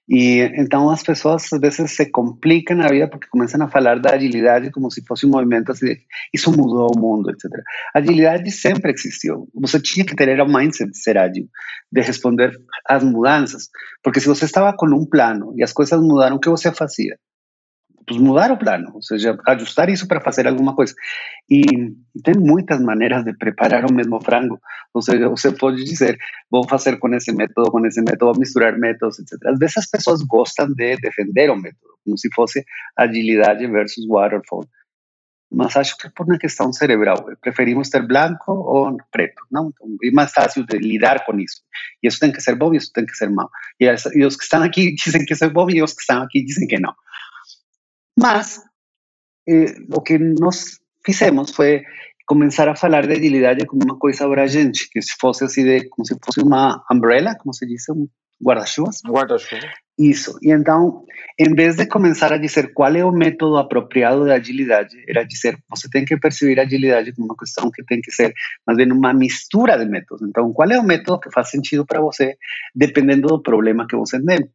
E 0.08 0.40
então 0.56 0.88
as 0.88 1.02
pessoas 1.02 1.52
às 1.52 1.60
vezes 1.60 1.94
se 1.94 2.06
complicam 2.06 2.80
a 2.80 2.88
vida 2.88 3.06
porque 3.06 3.28
começam 3.28 3.62
a 3.62 3.68
falar 3.68 4.00
da 4.00 4.14
agilidade 4.14 4.70
como 4.70 4.90
se 4.90 5.04
fosse 5.04 5.26
um 5.26 5.30
movimento 5.30 5.70
assim, 5.70 5.96
isso 6.32 6.50
mudou 6.50 6.90
o 6.96 6.98
mundo, 6.98 7.30
etc. 7.30 7.50
Agilidade 7.94 8.50
sempre 8.50 8.92
existiu. 8.92 9.46
Você 9.54 9.78
tinha 9.78 10.06
que 10.06 10.16
ter 10.16 10.40
o 10.40 10.48
mindset 10.48 10.90
de 10.90 10.96
ser 10.96 11.18
ágil, 11.18 11.46
de 11.92 12.00
responder 12.00 12.58
às 12.88 13.04
mudanças, 13.04 13.68
porque 14.02 14.20
se 14.20 14.28
você 14.28 14.46
estava 14.46 14.74
com 14.74 14.86
um 14.86 15.04
plano 15.04 15.52
e 15.56 15.62
as 15.62 15.74
coisas 15.74 16.00
mudaram, 16.00 16.36
o 16.36 16.40
que 16.40 16.48
você 16.48 16.72
fazia? 16.72 17.18
Pues, 18.08 18.20
mudar 18.20 18.50
o 18.50 18.56
plano, 18.56 18.90
ou 18.94 19.02
seja, 19.02 19.36
ajustar 19.46 19.88
isso 19.90 20.08
para 20.08 20.20
fazer 20.20 20.48
alguma 20.48 20.74
coisa. 20.74 20.94
E, 21.48 21.62
tem 22.24 22.34
muitas 22.36 22.80
maneiras 22.80 23.24
de 23.24 23.32
preparar 23.36 23.84
o 23.84 23.92
mesmo 23.92 24.20
frango. 24.20 24.58
Ou 24.94 25.02
seja, 25.02 25.28
você 25.28 25.52
pode 25.52 25.84
dizer, 25.84 26.16
vou 26.50 26.66
fazer 26.66 26.98
com 26.98 27.14
esse 27.14 27.30
método, 27.32 27.70
com 27.70 27.84
esse 27.86 28.00
método, 28.00 28.32
vou 28.32 28.38
misturar 28.38 28.76
métodos, 28.78 29.18
etc. 29.18 29.34
Às 29.46 29.58
vezes 29.58 29.76
as 29.76 29.90
pessoas 29.90 30.22
gostam 30.22 30.72
de 30.72 30.96
defender 30.96 31.50
o 31.50 31.56
método, 31.56 31.98
como 32.04 32.18
se 32.18 32.28
fosse 32.34 32.64
agilidade 32.96 33.66
versus 33.66 34.06
waterfall. 34.08 34.64
Mas 35.50 35.76
acho 35.76 35.96
que 35.96 36.06
é 36.06 36.10
por 36.14 36.26
uma 36.26 36.38
questão 36.38 36.72
cerebral. 36.72 37.24
Preferimos 37.40 37.88
ter 37.88 38.06
branco 38.06 38.52
ou 38.52 38.96
preto, 39.10 39.42
não? 39.50 39.70
Então, 39.70 39.96
é 40.04 40.10
mais 40.10 40.30
fácil 40.30 40.66
de 40.66 40.76
lidar 40.78 41.24
com 41.24 41.38
isso. 41.38 41.62
E 42.02 42.08
isso 42.08 42.20
tem 42.20 42.30
que 42.30 42.40
ser 42.40 42.54
bom 42.54 42.74
e 42.74 42.76
isso 42.76 42.92
tem 42.92 43.06
que 43.06 43.14
ser 43.14 43.30
mal. 43.30 43.48
E, 43.80 43.86
e 43.86 44.24
os 44.26 44.36
que 44.36 44.42
estão 44.42 44.62
aqui 44.62 44.94
dizem 44.94 45.24
que 45.24 45.32
isso 45.32 45.44
é 45.44 45.48
bom 45.48 45.68
e 45.70 45.82
os 45.82 45.94
que 45.94 46.02
estão 46.02 46.22
aqui 46.22 46.44
dizem 46.44 46.66
que 46.68 46.78
não. 46.78 46.92
Mas 48.20 48.60
eh, 49.48 49.74
o 49.94 50.00
que 50.00 50.18
nós 50.18 50.78
fizemos 51.04 51.52
foi 51.52 51.82
começar 52.26 52.68
a 52.68 52.76
falar 52.76 53.06
de 53.06 53.12
agilidade 53.12 53.64
como 53.64 53.82
uma 53.84 53.98
coisa 53.98 54.24
abrangente, 54.26 54.88
que 54.90 55.00
se 55.00 55.14
fosse 55.18 55.44
assim 55.44 55.64
de, 55.64 55.88
como 55.88 56.04
se 56.04 56.16
fosse 56.22 56.42
uma 56.42 56.84
umbrella, 56.90 57.36
como 57.36 57.54
se 57.54 57.66
diz, 57.66 57.88
um 57.88 58.06
guarda-chuvas. 58.42 59.00
Guarda-chuva. 59.06 59.66
Isso. 59.98 60.38
E 60.42 60.52
então, 60.52 61.04
em 61.38 61.54
vez 61.54 61.76
de 61.76 61.86
começar 61.86 62.32
a 62.32 62.38
dizer 62.38 62.72
qual 62.72 62.94
é 62.94 63.04
o 63.04 63.10
método 63.10 63.56
apropriado 63.56 64.24
de 64.24 64.30
agilidade, 64.30 64.96
era 65.08 65.24
dizer, 65.24 65.56
você 65.68 65.88
tem 65.90 66.04
que 66.04 66.16
perceber 66.16 66.60
a 66.60 66.64
agilidade 66.64 67.12
como 67.12 67.26
uma 67.26 67.36
questão 67.36 67.70
que 67.70 67.84
tem 67.84 68.00
que 68.00 68.12
ser, 68.12 68.32
mais 68.66 68.76
bem, 68.76 68.92
uma 68.92 69.12
mistura 69.12 69.76
de 69.76 69.86
métodos. 69.86 70.28
Então, 70.28 70.52
qual 70.52 70.70
é 70.70 70.78
o 70.78 70.84
método 70.84 71.18
que 71.18 71.32
faz 71.32 71.50
sentido 71.50 71.84
para 71.84 72.00
você, 72.00 72.36
dependendo 72.74 73.28
do 73.28 73.42
problema 73.42 73.86
que 73.88 73.96
você 73.96 74.22
tem. 74.22 74.48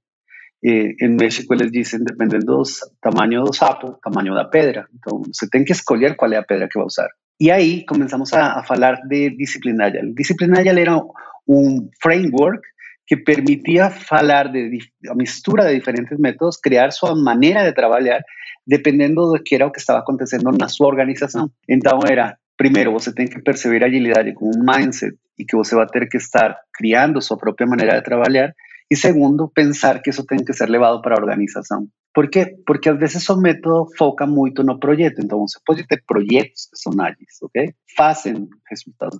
Eh, 0.66 0.96
en 1.00 1.16
México 1.18 1.54
les 1.56 1.72
dicen, 1.72 2.06
dependiendo 2.06 2.58
do 2.58 2.64
tamanho 3.02 3.44
do 3.44 3.54
sapo, 3.54 4.00
tamanho 4.02 4.34
da 4.34 4.46
pedra. 4.46 4.88
Então, 4.96 5.22
você 5.22 5.50
tem 5.50 5.66
que 5.66 5.74
escolher 5.74 6.16
qual 6.16 6.32
é 6.32 6.38
a 6.38 6.44
pedra 6.44 6.70
que 6.70 6.78
vai 6.78 6.88
usar. 6.88 7.10
E 7.40 7.52
aí 7.52 7.86
começamos 7.86 8.32
a, 8.34 8.60
a 8.60 8.92
de 9.10 9.32
disciplina 9.32 9.88
Agile. 9.88 10.14
Disciplina 10.14 10.62
era 10.62 10.98
um 11.46 11.90
framework 12.02 12.62
que 13.06 13.18
permitia 13.18 13.90
falar 13.90 14.50
de 14.50 14.78
a 15.10 15.16
mistura 15.16 15.68
de 15.68 15.76
diferentes 15.76 16.18
métodos, 16.18 16.58
criar 16.58 16.92
sua 16.92 17.14
maneira 17.14 17.66
de 17.66 17.74
trabalhar, 17.74 18.22
dependendo 18.66 19.34
do 19.34 19.44
que 19.44 19.56
era 19.56 19.68
o 19.68 19.72
que 19.72 19.80
estava 19.80 20.00
acontecendo 20.00 20.50
na 20.58 20.70
sua 20.70 20.88
organização. 20.88 21.50
Então, 21.68 22.00
era 22.10 22.38
primeiro, 22.56 22.94
você 22.94 23.14
tem 23.14 23.28
que 23.28 23.42
perceber 23.42 23.84
a 23.84 23.88
agilidade 23.88 24.34
como 24.34 24.52
um 24.56 24.64
mindset 24.64 25.14
e 25.38 25.44
que 25.44 25.58
você 25.58 25.76
vai 25.76 25.88
ter 25.88 26.08
que 26.08 26.16
estar 26.16 26.56
criando 26.74 27.22
sua 27.22 27.38
própria 27.38 27.68
maneira 27.68 27.98
de 27.98 28.04
trabalhar. 28.04 28.54
Y 28.90 28.96
segundo, 28.96 29.50
pensar 29.50 30.02
que 30.02 30.12
eso 30.12 30.24
tiene 30.28 30.46
que 30.46 30.54
ser 30.54 30.70
levado 30.70 31.02
para 31.02 31.16
a 31.16 31.20
organización. 31.20 31.92
Por 32.14 32.30
qué? 32.30 32.56
Porque 32.64 32.90
a 32.90 32.94
veces 32.94 33.28
o 33.30 33.38
método 33.38 33.88
foca 33.98 34.28
muito 34.28 34.64
no 34.64 34.80
proyecto. 34.80 35.20
Entonces, 35.20 35.58
você 35.58 35.64
pode 35.66 35.88
ter 35.88 36.04
projetos 36.06 36.70
que 36.70 36.78
son 36.78 37.02
ágeis, 37.02 37.40
ok? 37.42 37.74
Fazem 37.98 38.48
resultados, 38.70 39.18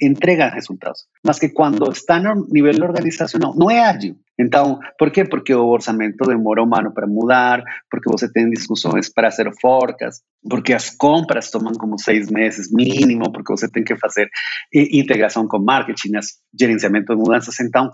entregan 0.00 0.50
resultados. 0.50 1.06
Mas 1.22 1.38
que 1.38 1.52
cuando 1.52 1.92
está 1.92 2.18
no 2.18 2.44
nivel 2.50 2.82
organizacional, 2.82 3.54
no 3.56 3.70
es 3.70 3.80
ágil. 3.80 4.16
Então, 4.36 4.80
por 4.98 5.12
quê? 5.12 5.24
Porque 5.24 5.54
o 5.54 5.68
orçamento 5.68 6.26
demora 6.26 6.64
um 6.64 6.74
ano 6.74 6.92
para 6.92 7.06
mudar, 7.06 7.62
porque 7.88 8.10
você 8.10 8.28
tem 8.28 8.50
discussões 8.50 9.08
para 9.08 9.28
hacer 9.28 9.48
forecast, 9.60 10.24
porque 10.50 10.74
as 10.74 10.90
compras 10.90 11.52
tomam 11.52 11.72
como 11.74 11.96
seis 12.00 12.28
meses 12.32 12.68
mínimo, 12.72 13.30
porque 13.30 13.52
você 13.52 13.70
tem 13.70 13.84
que 13.84 13.96
fazer 13.96 14.28
integração 14.74 15.46
com 15.46 15.60
marketing, 15.60 16.18
gerenciamento 16.58 17.14
de 17.14 17.20
mudanças. 17.20 17.60
Então, 17.60 17.92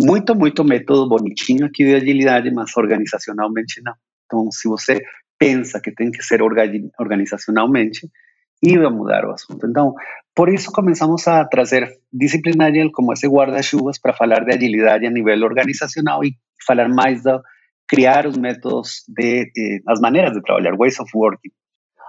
muito, 0.00 0.34
muito 0.34 0.64
método 0.64 1.08
bonitinho 1.08 1.66
aqui 1.66 1.84
de 1.84 1.94
agilidade, 1.94 2.50
mas 2.50 2.76
organizacionalmente 2.76 3.80
não. 3.82 3.94
Então, 4.26 4.50
se 4.50 4.68
você 4.68 5.00
pensa 5.38 5.80
que 5.80 5.92
tem 5.92 6.10
que 6.10 6.22
ser 6.22 6.40
organizacionalmente, 6.42 8.08
ia 8.62 8.88
mudar 8.88 9.24
o 9.24 9.32
assunto. 9.32 9.66
Então, 9.66 9.94
por 10.34 10.48
isso 10.48 10.70
começamos 10.72 11.26
a 11.26 11.44
trazer 11.44 11.90
disciplina 12.12 12.70
como 12.92 13.12
esse 13.12 13.26
guarda-chuvas 13.26 13.98
para 13.98 14.14
falar 14.14 14.44
de 14.44 14.54
agilidade 14.54 15.06
a 15.06 15.10
nível 15.10 15.44
organizacional 15.44 16.24
e 16.24 16.36
falar 16.66 16.88
mais 16.88 17.22
de 17.22 17.38
criar 17.88 18.26
os 18.26 18.38
métodos 18.38 19.04
de 19.08 19.50
eh, 19.56 19.80
as 19.86 20.00
de 20.00 20.42
trabalhar, 20.42 20.76
ways 20.76 20.98
of 20.98 21.10
working. 21.14 21.50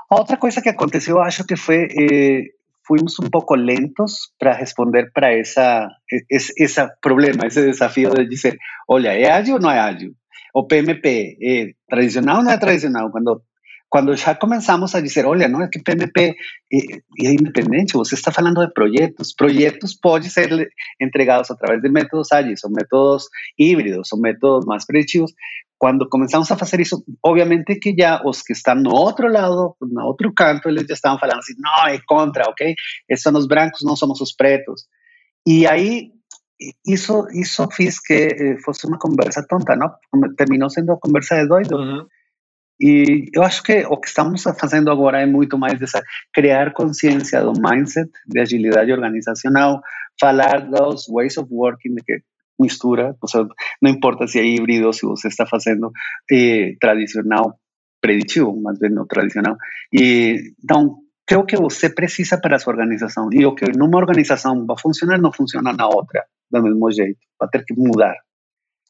A 0.10 0.16
outra 0.16 0.38
coisa 0.38 0.62
que 0.62 0.70
aconteceu, 0.70 1.20
acho 1.20 1.44
que 1.46 1.58
foi 1.58 1.88
eh, 1.92 2.44
fuimos 2.84 3.18
un 3.20 3.30
poco 3.30 3.56
lentos 3.56 4.34
para 4.38 4.58
responder 4.58 5.12
para 5.14 5.34
esa, 5.34 5.88
ese, 6.30 6.54
ese 6.58 6.88
problema, 7.02 7.48
ese 7.48 7.64
desafío 7.64 8.12
de 8.12 8.26
decir, 8.28 8.58
oye, 8.88 9.24
¿es 9.24 9.30
ágil 9.30 9.56
o 9.56 9.60
no 9.60 9.72
es 9.72 9.80
ágil? 9.80 10.18
O 10.54 10.68
PMP, 10.68 11.38
¿es 11.40 11.76
tradicional 11.88 12.40
o 12.40 12.44
no 12.44 12.52
es 12.52 12.60
tradicional? 12.60 13.10
Cuando 13.12 13.44
cuando 13.94 14.16
ya 14.16 14.40
comenzamos 14.40 14.96
a 14.96 15.02
decir, 15.02 15.24
oye, 15.24 15.48
no, 15.48 15.64
es 15.64 15.70
que 15.70 15.80
PMP 15.80 16.18
eh, 16.18 16.36
es 16.72 17.32
independiente, 17.32 17.96
usted 17.96 18.18
está 18.18 18.34
hablando 18.36 18.62
de 18.62 18.70
proyectos. 18.70 19.36
Proyectos 19.36 20.00
pueden 20.02 20.32
ser 20.32 20.72
entregados 20.98 21.52
a 21.52 21.56
través 21.56 21.84
de 21.84 21.92
métodos 21.92 22.32
ágiles 22.32 22.66
o 22.66 22.72
métodos 22.72 23.30
híbridos 23.56 24.12
o 24.12 24.18
métodos 24.18 24.66
más 24.66 24.88
predictivos. 24.88 25.36
Cuando 25.84 26.08
comenzamos 26.08 26.50
a 26.50 26.54
hacer 26.54 26.80
eso, 26.80 27.04
obviamente 27.20 27.78
que 27.78 27.94
ya 27.94 28.22
los 28.24 28.42
que 28.42 28.54
están 28.54 28.80
en 28.80 28.88
otro 28.88 29.28
lado, 29.28 29.76
en 29.82 29.90
otro 30.02 30.34
canto, 30.34 30.70
ellos 30.70 30.86
ya 30.88 30.94
estaban 30.94 31.18
hablando 31.22 31.42
así, 31.42 31.56
no, 31.58 31.94
es 31.94 32.02
contra, 32.06 32.46
ok, 32.46 32.62
estos 33.06 33.24
son 33.24 33.34
los 33.34 33.50
blancos, 33.50 33.84
no 33.84 33.98
somos 33.98 34.18
los 34.22 34.34
pretos. 34.34 34.90
Y 35.44 35.66
ahí 35.66 36.14
hizo, 36.86 37.28
hizo 37.34 37.70
fiz 37.70 38.00
que 38.00 38.28
eh, 38.28 38.58
fuese 38.64 38.88
una 38.88 38.98
conversa 38.98 39.46
tonta, 39.46 39.76
¿no? 39.76 39.98
Terminó 40.38 40.70
siendo 40.70 40.98
conversa 41.00 41.36
de 41.36 41.48
doido. 41.48 42.08
E 42.80 43.30
eu 43.34 43.44
acho 43.44 43.62
que 43.62 43.86
o 43.86 43.98
que 43.98 44.08
estamos 44.08 44.42
fazendo 44.42 44.90
agora 44.90 45.20
é 45.20 45.26
muito 45.26 45.58
mais 45.58 45.78
dessa 45.78 46.02
criar 46.34 46.72
consciência 46.72 47.42
do 47.42 47.52
mindset 47.60 48.10
de 48.26 48.40
agilidade 48.40 48.94
organizacional, 48.94 49.82
falar 50.18 50.62
dos 50.70 51.10
ways 51.10 51.38
of 51.38 51.50
working, 51.52 51.94
de 51.96 52.04
que 52.04 52.24
mistura, 52.64 53.16
ou 53.22 53.28
seja, 53.28 53.48
não 53.82 53.92
importa 53.92 54.28
se 54.28 54.40
é 54.40 54.46
híbrido, 54.46 54.92
se 54.94 55.06
você 55.06 55.28
está 55.28 55.46
fazendo 55.46 55.92
eh, 56.32 56.76
tradicional, 56.80 57.60
preditivo, 58.02 58.60
mais 58.62 58.80
bem 58.80 58.92
não 58.92 59.06
tradicional. 59.06 59.56
E, 59.94 60.54
então, 60.64 60.98
que 61.28 61.36
o 61.36 61.46
que 61.46 61.56
você 61.56 61.90
precisa 61.90 62.38
para 62.38 62.56
a 62.58 62.60
sua 62.60 62.74
organização. 62.74 63.30
E 63.32 63.46
o 63.46 63.56
que 63.56 63.66
numa 63.78 63.98
organização 63.98 64.66
vai 64.66 64.78
funcionar, 64.78 65.18
não 65.20 65.32
funciona 65.32 65.72
na 65.74 65.88
outra, 65.88 66.26
do 66.52 66.62
mesmo 66.62 66.92
jeito, 66.92 67.20
vai 67.40 67.50
ter 67.50 67.64
que 67.66 67.74
mudar. 67.74 68.16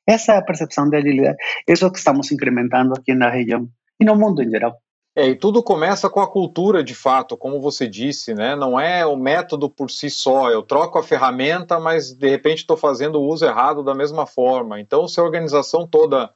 Essa 0.07 0.33
é 0.33 0.37
a 0.37 0.41
percepção 0.43 0.89
de 0.89 0.97
agilidade. 0.97 1.37
Isso 1.67 1.85
é 1.85 1.87
o 1.87 1.91
que 1.91 1.99
estamos 1.99 2.31
incrementando 2.31 2.93
aqui 2.97 3.13
na 3.13 3.29
região 3.29 3.69
e 3.99 4.05
no 4.05 4.15
mundo 4.15 4.41
em 4.41 4.49
geral. 4.49 4.77
É, 5.15 5.27
e 5.27 5.35
tudo 5.35 5.61
começa 5.61 6.09
com 6.09 6.19
a 6.19 6.27
cultura, 6.27 6.83
de 6.83 6.95
fato, 6.95 7.37
como 7.37 7.61
você 7.61 7.87
disse, 7.87 8.33
né? 8.33 8.55
Não 8.55 8.79
é 8.79 9.05
o 9.05 9.15
método 9.15 9.69
por 9.69 9.91
si 9.91 10.09
só. 10.09 10.49
Eu 10.49 10.63
troco 10.63 10.97
a 10.97 11.03
ferramenta, 11.03 11.79
mas 11.79 12.11
de 12.13 12.27
repente 12.27 12.59
estou 12.59 12.75
fazendo 12.75 13.21
o 13.21 13.27
uso 13.27 13.45
errado 13.45 13.83
da 13.83 13.93
mesma 13.93 14.25
forma. 14.25 14.79
Então, 14.79 15.07
se 15.07 15.19
a 15.19 15.23
organização 15.23 15.87
toda 15.87 16.33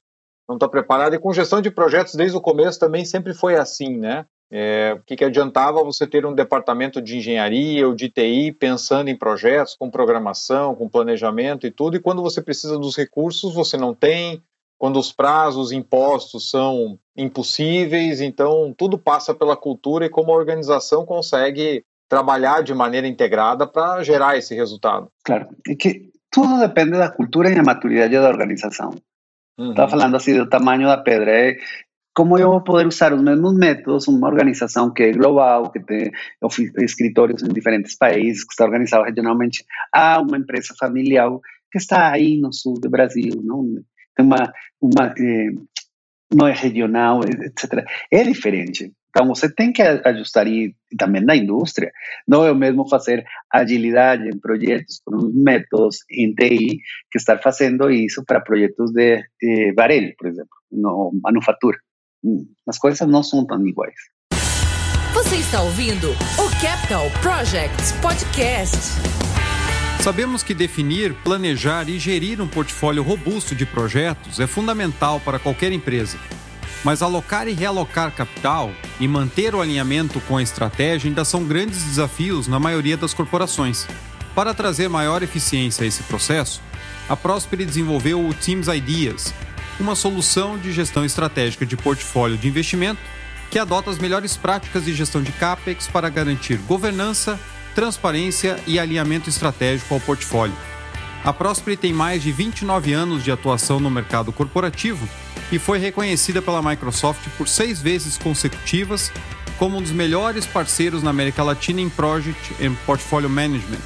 não 0.48 0.56
está 0.56 0.70
preparada, 0.70 1.16
e 1.16 1.20
com 1.20 1.34
gestão 1.34 1.60
de 1.60 1.72
projetos 1.72 2.16
desde 2.16 2.38
o 2.38 2.42
começo 2.42 2.80
também 2.80 3.04
sempre 3.04 3.34
foi 3.34 3.56
assim, 3.56 3.98
né? 3.98 4.26
É, 4.50 4.96
o 4.98 5.04
que, 5.04 5.18
que 5.18 5.26
adiantava 5.26 5.84
você 5.84 6.08
ter 6.08 6.26
um 6.26 6.34
departamento 6.34 7.02
de 7.02 7.18
engenharia 7.18 7.86
ou 7.86 7.94
de 7.94 8.10
TI 8.10 8.54
pensando 8.54 9.10
em 9.10 9.18
projetos, 9.18 9.76
com 9.76 9.90
programação, 9.90 10.74
com 10.74 10.88
planejamento 10.88 11.68
e 11.68 11.72
tudo, 11.72 11.98
e 11.98 12.00
quando 12.00 12.22
você 12.22 12.42
precisa 12.42 12.78
dos 12.78 12.96
recursos, 12.96 13.54
você 13.54 13.76
não 13.76 13.94
tem, 13.94 14.42
quando 14.78 15.00
os 15.00 15.12
prazos 15.12 15.72
impostos 15.72 16.50
são 16.50 17.00
impossíveis, 17.16 18.22
então 18.22 18.74
tudo 18.78 18.98
passa 18.98 19.34
pela 19.34 19.58
cultura 19.58 20.06
e 20.06 20.10
como 20.10 20.32
a 20.32 20.36
organização 20.36 21.06
consegue 21.06 21.84
trabalhar 22.08 22.62
de 22.62 22.74
maneira 22.74 23.08
integrada 23.08 23.68
para 23.68 24.04
gerar 24.04 24.38
esse 24.38 24.56
resultado. 24.56 25.12
Claro, 25.24 25.48
é 25.68 25.76
que 25.76 26.10
tudo 26.32 26.60
depende 26.60 26.92
da 26.92 27.12
cultura 27.12 27.50
e 27.50 27.56
da 27.56 27.64
maturidade 27.64 28.14
da 28.14 28.30
organização. 28.30 28.92
Uhum. 29.58 29.72
Estava 29.72 29.90
falando 29.90 30.16
assim 30.16 30.38
do 30.38 30.48
tamanho 30.48 30.88
da 30.88 30.98
pedra. 30.98 31.32
É, 31.32 31.58
como 32.14 32.38
eu 32.38 32.50
vou 32.50 32.62
poder 32.62 32.88
usar 32.88 33.14
os 33.14 33.22
mesmos 33.22 33.56
métodos, 33.56 34.08
uma 34.08 34.28
organização 34.28 34.92
que 34.92 35.04
é 35.04 35.12
global, 35.12 35.72
que 35.72 35.80
tem 35.80 36.12
escritórios 36.80 37.44
em 37.44 37.50
diferentes 37.50 37.96
países, 37.96 38.44
que 38.44 38.54
está 38.54 38.66
organizada 38.66 39.06
regionalmente, 39.06 39.64
a 39.94 40.20
uma 40.20 40.38
empresa 40.38 40.74
familiar 40.80 41.30
que 41.72 41.78
está 41.78 42.12
aí 42.12 42.40
no 42.40 42.54
sul 42.54 42.80
do 42.80 42.90
Brasil, 42.90 43.42
não? 43.44 43.66
Uma, 44.22 44.54
uma 44.82 45.14
eh, 45.18 45.52
não 46.34 46.48
é 46.48 46.54
regional, 46.54 47.22
etc. 47.24 47.86
É 48.12 48.24
diferente. 48.24 48.92
Então, 49.10 49.28
você 49.28 49.50
tem 49.52 49.72
que 49.72 49.82
ajustar, 49.82 50.48
e 50.48 50.76
também 50.98 51.24
na 51.24 51.36
indústria, 51.36 51.92
não 52.28 52.46
é 52.46 52.52
o 52.52 52.56
mesmo 52.56 52.88
fazer 52.88 53.26
agilidade 53.52 54.28
em 54.28 54.38
projetos 54.38 55.02
com 55.04 55.32
métodos 55.34 55.98
em 56.12 56.34
TI 56.36 56.80
que 57.12 57.18
estar 57.18 57.40
fazendo 57.40 57.90
isso 57.90 58.24
para 58.26 58.42
projetos 58.42 58.92
de, 58.92 59.24
de 59.42 59.74
por 60.18 60.28
exemplo, 60.28 60.56
no 60.72 61.12
manufatura. 61.24 61.80
As 62.68 62.78
coisas 62.78 63.08
não 63.08 63.24
são 63.24 63.46
tão 63.46 63.66
iguais. 63.66 63.96
Você 65.14 65.38
está 65.38 65.64
ouvindo 65.64 66.12
o 66.12 66.62
Capital 66.62 67.10
Projects 67.22 67.92
Podcast. 67.94 69.27
Sabemos 70.08 70.42
que 70.42 70.54
definir, 70.54 71.14
planejar 71.16 71.90
e 71.90 72.00
gerir 72.00 72.40
um 72.40 72.48
portfólio 72.48 73.04
robusto 73.04 73.54
de 73.54 73.66
projetos 73.66 74.40
é 74.40 74.48
fundamental 74.48 75.20
para 75.20 75.38
qualquer 75.38 75.74
empresa. 75.74 76.18
Mas 76.82 77.02
alocar 77.02 77.46
e 77.46 77.52
realocar 77.52 78.14
capital 78.14 78.72
e 79.02 79.06
manter 79.06 79.54
o 79.54 79.60
alinhamento 79.60 80.22
com 80.22 80.38
a 80.38 80.42
estratégia 80.42 81.10
ainda 81.10 81.26
são 81.26 81.44
grandes 81.44 81.84
desafios 81.84 82.48
na 82.48 82.58
maioria 82.58 82.96
das 82.96 83.14
corporações. 83.14 83.86
Para 84.34 84.54
trazer 84.54 84.88
maior 84.88 85.24
eficiência 85.24 85.84
a 85.84 85.88
esse 85.88 86.04
processo, 86.04 86.62
a 87.10 87.16
Prosper 87.18 87.66
desenvolveu 87.66 88.26
o 88.26 88.34
Teams 88.34 88.70
Ideas, 88.70 89.34
uma 89.78 89.94
solução 89.94 90.58
de 90.58 90.72
gestão 90.72 91.04
estratégica 91.04 91.66
de 91.66 91.76
portfólio 91.76 92.38
de 92.38 92.48
investimento 92.48 93.02
que 93.52 93.60
adota 93.60 93.90
as 93.90 94.00
melhores 94.00 94.38
práticas 94.38 94.86
de 94.86 94.94
gestão 94.94 95.22
de 95.22 95.34
CAPEX 95.34 95.88
para 95.88 96.08
garantir 96.08 96.56
governança, 96.60 97.38
transparência 97.78 98.60
e 98.66 98.80
alinhamento 98.80 99.30
estratégico 99.30 99.94
ao 99.94 100.00
portfólio. 100.00 100.56
A 101.24 101.32
Prosper 101.32 101.78
tem 101.78 101.94
mais 101.94 102.24
de 102.24 102.32
29 102.32 102.92
anos 102.92 103.24
de 103.24 103.32
atuação 103.32 103.80
no 103.80 103.88
mercado 103.88 104.32
corporativo 104.32 105.08
e 105.52 105.60
foi 105.60 105.78
reconhecida 105.78 106.42
pela 106.42 106.60
Microsoft 106.60 107.28
por 107.38 107.48
seis 107.48 107.80
vezes 107.80 108.18
consecutivas 108.18 109.12
como 109.60 109.78
um 109.78 109.82
dos 109.82 109.92
melhores 109.92 110.44
parceiros 110.44 111.04
na 111.04 111.12
América 111.12 111.44
Latina 111.44 111.80
em 111.80 111.88
Project 111.88 112.56
and 112.66 112.74
Portfolio 112.84 113.30
Management. 113.30 113.82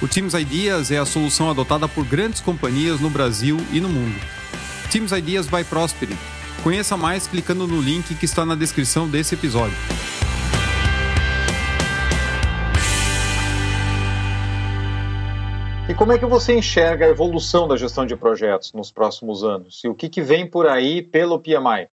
O 0.00 0.08
Teams 0.08 0.32
Ideas 0.32 0.90
é 0.90 0.96
a 0.96 1.04
solução 1.04 1.50
adotada 1.50 1.86
por 1.86 2.06
grandes 2.06 2.40
companhias 2.40 3.00
no 3.00 3.10
Brasil 3.10 3.58
e 3.70 3.80
no 3.82 3.90
mundo. 3.90 4.18
Teams 4.90 5.12
Ideas 5.12 5.46
by 5.46 5.62
Prosperity. 5.62 6.18
Conheça 6.62 6.96
mais 6.96 7.26
clicando 7.26 7.66
no 7.66 7.82
link 7.82 8.14
que 8.14 8.24
está 8.24 8.46
na 8.46 8.54
descrição 8.54 9.06
desse 9.06 9.34
episódio. 9.34 9.76
E 15.88 15.94
como 15.94 16.12
é 16.12 16.18
que 16.18 16.26
você 16.26 16.52
enxerga 16.52 17.06
a 17.06 17.10
evolução 17.10 17.68
da 17.68 17.76
gestão 17.76 18.04
de 18.04 18.16
projetos 18.16 18.72
nos 18.72 18.90
próximos 18.90 19.44
anos? 19.44 19.80
E 19.84 19.88
o 19.88 19.94
que, 19.94 20.08
que 20.08 20.20
vem 20.20 20.50
por 20.50 20.66
aí 20.66 21.00
pelo 21.00 21.38
PMI? 21.38 21.86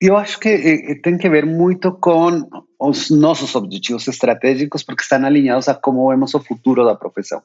Eu 0.00 0.16
acho 0.16 0.38
que 0.38 0.48
eh, 0.48 0.92
eh, 0.92 1.00
tem 1.02 1.18
que 1.18 1.28
ver 1.28 1.44
muito 1.44 1.90
com 1.92 2.48
os 2.78 3.10
nossos 3.10 3.56
objetivos 3.56 4.06
estratégicos, 4.06 4.84
porque 4.84 5.02
estão 5.02 5.24
alinhados 5.24 5.68
a 5.68 5.74
como 5.74 6.08
vemos 6.10 6.32
o 6.32 6.40
futuro 6.40 6.84
da 6.84 6.94
profissão. 6.94 7.42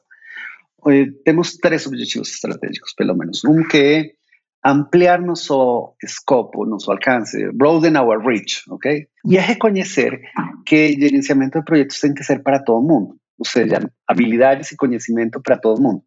Eh, 0.86 1.06
temos 1.24 1.56
três 1.56 1.84
objetivos 1.88 2.30
estratégicos, 2.30 2.94
pelo 2.94 3.16
menos. 3.16 3.44
Um 3.44 3.66
que 3.66 3.76
é 3.76 4.10
ampliar 4.64 5.20
nosso 5.20 5.94
escopo, 6.04 6.66
nosso 6.66 6.92
alcance, 6.92 7.50
broaden 7.52 7.96
our 7.96 8.24
reach, 8.24 8.62
ok? 8.70 9.08
E 9.24 9.36
é 9.36 9.40
reconhecer 9.40 10.20
que 10.64 10.92
gerenciamento 11.00 11.58
de 11.58 11.64
projetos 11.64 11.98
tem 11.98 12.14
que 12.14 12.22
ser 12.22 12.42
para 12.44 12.62
todo 12.62 12.86
mundo, 12.86 13.16
ou 13.40 13.46
seja, 13.46 13.80
habilidades 14.06 14.70
e 14.70 14.76
conhecimento 14.76 15.40
para 15.42 15.58
todo 15.58 15.82
mundo. 15.82 16.02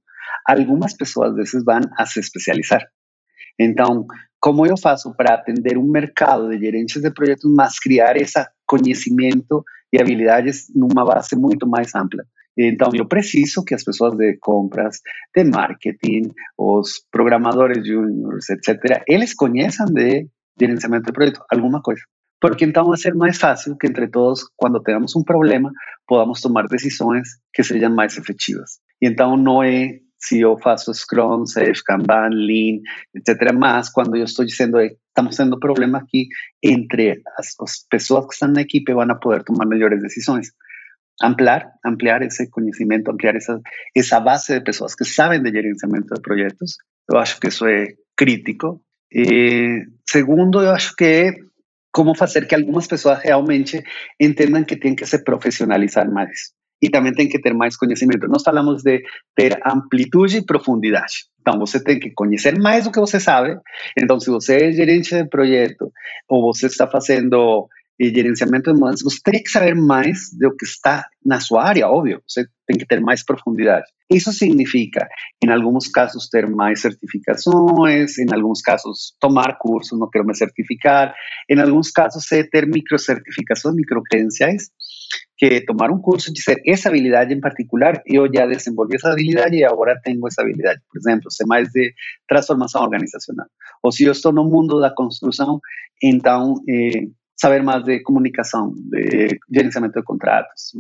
Algumas 0.48 0.96
pessoas, 0.96 1.34
vezes, 1.36 1.64
vão 1.66 1.82
a 1.98 2.06
se 2.06 2.20
especializar. 2.20 2.86
Então, 3.60 4.06
como 4.40 4.66
eu 4.68 4.78
faço 4.78 5.14
para 5.16 5.34
atender 5.34 5.78
um 5.78 5.90
mercado 5.90 6.50
de 6.50 6.60
gerentes 6.60 7.02
de 7.02 7.12
projetos, 7.12 7.52
mas 7.52 7.80
criar 7.80 8.16
esse 8.18 8.40
conhecimento 8.68 9.64
e 9.92 10.00
habilidades 10.00 10.68
numa 10.76 11.04
base 11.04 11.36
muito 11.36 11.68
mais 11.68 11.94
ampla? 11.96 12.24
Então, 12.56 12.90
eu 12.94 13.08
preciso 13.08 13.64
que 13.66 13.74
as 13.74 13.84
pessoas 13.84 14.16
de 14.16 14.38
compras, 14.40 15.00
de 15.36 15.44
marketing, 15.44 16.30
os 16.56 17.04
programadores 17.12 17.86
juniors, 17.86 18.48
etc., 18.50 19.02
eles 19.08 19.34
conheçam 19.34 19.88
de 19.88 20.28
gerenciamento 20.60 21.06
de 21.06 21.14
projeto 21.14 21.44
alguma 21.52 21.82
coisa. 21.82 22.04
Porque 22.44 22.66
então 22.66 22.88
vai 22.88 22.98
ser 22.98 23.16
mais 23.16 23.38
fácil 23.38 23.78
que 23.78 23.88
entre 23.88 24.06
todos, 24.10 24.44
quando 24.58 24.84
tenhamos 24.84 25.16
um 25.16 25.24
problema, 25.24 25.72
podamos 26.06 26.42
tomar 26.42 26.68
decisões 26.68 27.26
que 27.54 27.64
sejam 27.64 27.96
mais 27.96 28.18
efetivas. 28.18 28.82
E 29.02 29.08
então 29.08 29.38
não 29.38 29.64
é 29.64 30.00
se 30.18 30.42
eu 30.42 30.58
faço 30.58 30.94
Scrum, 30.94 31.46
Safe, 31.46 31.82
Kanban, 31.86 32.32
Lean, 32.32 32.82
etc. 33.16 33.54
Mas 33.58 33.90
quando 33.90 34.18
eu 34.18 34.26
estou 34.26 34.46
dizendo, 34.46 34.78
estamos 34.82 35.38
tendo 35.38 35.58
problema 35.58 36.00
aqui 36.00 36.28
entre 36.62 37.22
as, 37.40 37.56
as 37.62 37.88
pessoas 37.90 38.26
que 38.26 38.34
estão 38.34 38.50
na 38.50 38.60
equipe 38.60 38.94
vão 38.94 39.08
poder 39.22 39.46
tomar 39.46 39.66
melhores 39.66 40.02
decisões 40.02 40.50
ampliar, 41.22 41.72
ampliar 41.86 42.24
esse 42.24 42.50
conhecimento, 42.50 43.10
ampliar 43.10 43.38
essa, 43.38 43.62
essa 43.96 44.20
base 44.20 44.60
de 44.60 44.66
pessoas 44.66 44.96
que 44.96 45.06
sabem 45.06 45.42
de 45.42 45.50
gerenciamento 45.50 46.14
de 46.14 46.22
projetos. 46.22 46.76
Eu 47.10 47.20
acho 47.20 47.40
que 47.40 47.48
isso 47.48 47.66
é 47.66 47.94
crítico. 48.18 48.82
E, 49.10 49.86
segundo, 50.10 50.62
eu 50.62 50.72
acho 50.72 50.94
que 50.98 51.53
como 51.94 52.16
fazer 52.16 52.48
que 52.48 52.56
algumas 52.56 52.88
pessoas 52.88 53.20
realmente 53.22 53.82
entendam 54.20 54.64
que 54.64 54.76
tem 54.76 54.96
que 54.96 55.06
se 55.06 55.24
profissionalizar 55.24 56.12
mais. 56.12 56.52
E 56.82 56.90
também 56.90 57.14
tem 57.14 57.30
que 57.30 57.40
ter 57.40 57.54
mais 57.54 57.78
conhecimento. 57.78 58.28
Nós 58.28 58.44
falamos 58.44 58.84
de 58.84 59.02
ter 59.36 59.58
amplitude 59.66 60.40
e 60.40 60.46
profundidade. 60.46 61.28
Então, 61.40 61.58
você 61.58 61.82
tem 61.82 62.00
que 62.00 62.12
conhecer 62.12 62.60
mais 62.60 62.84
do 62.84 62.92
que 62.92 63.00
você 63.00 63.20
sabe. 63.20 63.56
Então, 63.98 64.20
se 64.20 64.30
você 64.30 64.56
é 64.56 64.72
gerente 64.72 65.16
de 65.16 65.30
projeto 65.30 65.92
ou 66.28 66.42
você 66.42 66.66
está 66.66 66.86
fazendo 66.88 67.70
e 68.00 68.10
gerenciamento 68.10 68.74
de 68.74 68.80
mudanças, 68.80 69.04
você 69.04 69.20
teria 69.24 69.44
que 69.44 69.50
saber 69.50 69.76
mais 69.76 70.30
do 70.38 70.56
que 70.56 70.66
está 70.66 71.06
na 71.26 71.40
sua 71.40 71.64
área, 71.64 71.88
óbvio, 71.88 72.22
você 72.28 72.46
tem 72.68 72.78
que 72.78 72.86
ter 72.86 73.00
mais 73.00 73.24
profundidade. 73.24 73.86
Isso 74.12 74.32
significa, 74.32 75.08
em 75.44 75.50
alguns 75.50 75.88
casos, 75.88 76.28
ter 76.30 76.48
mais 76.48 76.82
certificações, 76.82 78.18
em 78.18 78.34
alguns 78.34 78.62
casos, 78.62 79.16
tomar 79.20 79.58
cursos, 79.58 79.98
não 79.98 80.10
quero 80.10 80.26
me 80.26 80.36
certificar, 80.36 81.14
em 81.50 81.60
alguns 81.60 81.92
casos, 81.92 82.30
é 82.32 82.44
ter 82.44 82.68
microcertificações, 82.68 83.76
microcredenciais, 83.76 84.70
que 85.38 85.62
tomar 85.62 85.92
um 85.92 86.00
curso 86.00 86.32
de 86.32 86.42
ser 86.42 86.62
essa 86.66 86.90
habilidade 86.90 87.34
em 87.34 87.40
particular, 87.40 88.02
eu 88.06 88.28
já 88.34 88.46
desenvolvi 88.46 88.96
essa 88.96 89.12
habilidade 89.12 89.56
e 89.56 89.64
agora 89.64 90.00
tenho 90.04 90.26
essa 90.28 90.42
habilidade. 90.42 90.82
Por 90.92 91.00
exemplo, 91.00 91.32
ser 91.32 91.46
mais 91.46 91.70
de 91.70 91.94
transformação 92.28 92.84
organizacional. 92.84 93.48
Ou 93.82 93.92
se 93.92 94.04
eu 94.04 94.12
estou 94.12 94.32
no 94.32 94.46
mundo 94.46 94.80
da 94.80 94.94
construção, 94.94 95.60
então 96.02 96.56
eh, 96.70 97.08
saber 97.36 97.64
más 97.64 97.86
de 97.86 98.02
comunicación, 98.04 98.74
de 98.90 99.40
gerenciamiento 99.52 100.00
de 100.00 100.06
contratos. 100.06 100.78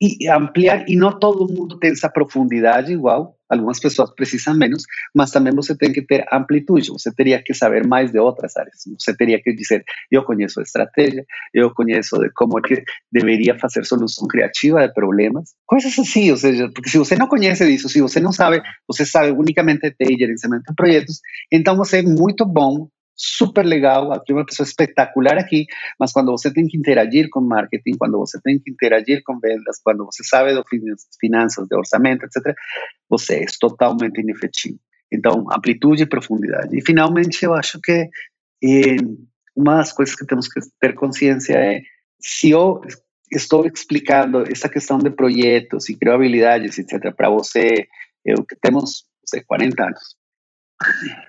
Y 0.00 0.28
ampliar, 0.28 0.84
y 0.86 0.94
no 0.94 1.18
todo 1.18 1.48
mundo 1.48 1.76
tiene 1.80 1.94
esa 1.94 2.10
profundidad 2.10 2.86
igual, 2.86 3.30
algunas 3.48 3.80
personas 3.80 4.12
precisan 4.16 4.58
menos, 4.58 4.86
mas 5.14 5.32
también 5.32 5.56
você 5.56 5.76
tem 5.76 5.92
que 5.92 6.02
ter 6.02 6.24
amplitude, 6.30 6.90
você 6.90 7.12
teria 7.12 7.42
que 7.42 7.54
saber 7.54 7.86
mais 7.86 8.12
de 8.12 8.18
outras 8.18 8.56
áreas. 8.56 8.84
Você 8.98 9.16
teria 9.16 9.40
que 9.42 9.52
dizer, 9.52 9.84
eu 10.10 10.22
conheço 10.22 10.60
a 10.60 10.62
estratégia, 10.62 11.24
eu 11.52 11.72
conheço 11.74 12.16
de 12.18 12.30
como 12.32 12.60
que 12.60 12.84
deveria 13.10 13.58
fazer 13.58 13.84
solução 13.84 14.28
criativa 14.28 14.86
de 14.86 14.94
problemas, 14.94 15.54
coisas 15.66 15.98
assim, 15.98 16.30
ou 16.30 16.36
seja, 16.36 16.70
porque 16.72 16.90
se 16.90 16.98
você 16.98 17.16
não 17.16 17.26
conhece 17.26 17.66
disso, 17.66 17.88
se 17.88 18.00
você 18.00 18.20
não 18.20 18.32
sabe, 18.32 18.62
você 18.86 19.04
sabe 19.04 19.32
unicamente 19.32 19.94
de 19.98 20.16
gerenciamento 20.16 20.64
de 20.68 20.74
projetos, 20.74 21.20
então 21.50 21.76
você 21.76 21.98
é 21.98 22.02
muito 22.02 22.44
bom 22.44 22.88
super 23.18 23.66
legal, 23.66 24.12
aqui 24.12 24.32
uma 24.32 24.46
pessoa 24.46 24.64
espetacular 24.64 25.36
aqui, 25.36 25.66
mas 25.98 26.12
quando 26.12 26.30
você 26.30 26.52
tem 26.52 26.68
que 26.68 26.78
interagir 26.78 27.28
com 27.30 27.40
marketing, 27.40 27.96
quando 27.98 28.16
você 28.16 28.40
tem 28.40 28.60
que 28.60 28.70
interagir 28.70 29.22
com 29.24 29.40
vendas, 29.40 29.80
quando 29.82 30.04
você 30.04 30.22
sabe 30.22 30.54
de 30.54 30.62
finanças, 31.20 31.66
de 31.66 31.76
orçamento, 31.76 32.24
etc., 32.24 32.54
você 33.08 33.42
é 33.42 33.46
totalmente 33.60 34.20
inefetivo. 34.20 34.78
Então, 35.12 35.46
amplitude 35.50 36.04
e 36.04 36.06
profundidade. 36.06 36.78
E, 36.78 36.84
finalmente, 36.84 37.44
eu 37.44 37.54
acho 37.54 37.80
que 37.80 38.08
eh, 38.62 38.96
uma 39.56 39.78
das 39.78 39.92
coisas 39.92 40.14
que 40.14 40.26
temos 40.26 40.46
que 40.46 40.60
ter 40.80 40.94
consciência 40.94 41.54
é 41.54 41.82
se 42.20 42.50
eu 42.50 42.80
estou 43.32 43.66
explicando 43.66 44.44
essa 44.50 44.68
questão 44.68 44.98
de 44.98 45.10
projetos 45.10 45.88
e 45.88 45.96
criar 45.96 46.14
habilidades, 46.14 46.78
etc., 46.78 47.12
para 47.14 47.30
você, 47.30 47.88
eu 48.24 48.44
que 48.44 48.54
temos, 48.56 49.04
sei, 49.24 49.42
40 49.42 49.82
anos, 49.82 50.16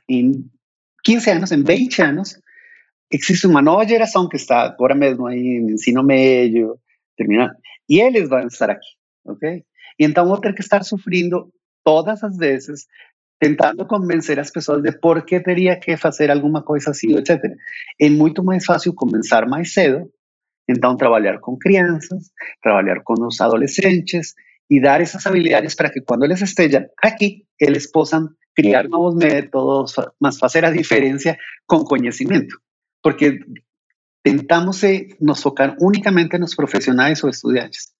em 0.07 0.45
15 1.03 1.29
anos, 1.29 1.51
em 1.51 1.63
20 1.63 2.01
anos, 2.01 2.39
existe 3.11 3.47
uma 3.47 3.61
nova 3.61 3.87
geração 3.87 4.27
que 4.27 4.35
está 4.35 4.61
agora 4.61 4.95
mesmo 4.95 5.27
aí 5.27 5.39
em 5.39 5.71
ensino 5.71 6.03
médio, 6.03 6.77
terminando, 7.17 7.53
e 7.89 7.99
eles 7.99 8.29
vão 8.29 8.45
estar 8.47 8.69
aqui, 8.69 8.87
ok? 9.25 9.63
E 9.99 10.05
então 10.05 10.27
vou 10.27 10.39
ter 10.39 10.53
que 10.53 10.61
estar 10.61 10.83
sofrendo 10.83 11.51
todas 11.83 12.23
as 12.23 12.37
vezes, 12.37 12.85
tentando 13.39 13.85
convencer 13.85 14.39
as 14.39 14.51
pessoas 14.51 14.81
de 14.83 14.91
por 14.91 15.25
que 15.25 15.39
teria 15.39 15.79
que 15.79 15.97
fazer 15.97 16.29
alguma 16.29 16.61
coisa 16.61 16.91
assim, 16.91 17.15
etc. 17.17 17.41
É 17.99 18.09
muito 18.09 18.43
mais 18.43 18.65
fácil 18.65 18.93
começar 18.93 19.47
mais 19.47 19.73
cedo, 19.73 20.09
então 20.69 20.95
trabalhar 20.95 21.39
com 21.39 21.57
crianças, 21.57 22.29
trabalhar 22.61 23.01
com 23.03 23.13
os 23.25 23.41
adolescentes 23.41 24.33
e 24.69 24.79
dar 24.79 25.01
essas 25.01 25.25
habilidades 25.25 25.73
para 25.73 25.89
que 25.89 26.01
quando 26.01 26.23
eles 26.25 26.41
estejam 26.41 26.85
aqui, 27.01 27.43
eles 27.59 27.89
possam 27.89 28.29
criar 28.59 28.89
nuevos 28.89 29.15
métodos, 29.15 29.95
más 30.19 30.43
hacer 30.43 30.63
la 30.63 30.71
diferencia 30.71 31.37
con 31.65 31.85
conocimiento, 31.85 32.57
porque 33.01 33.39
tentamos 34.21 34.83
nos 35.19 35.41
focar 35.41 35.75
únicamente 35.79 36.35
en 36.35 36.41
los 36.41 36.55
profesionales 36.55 37.23
o 37.23 37.29
estudiantes. 37.29 37.95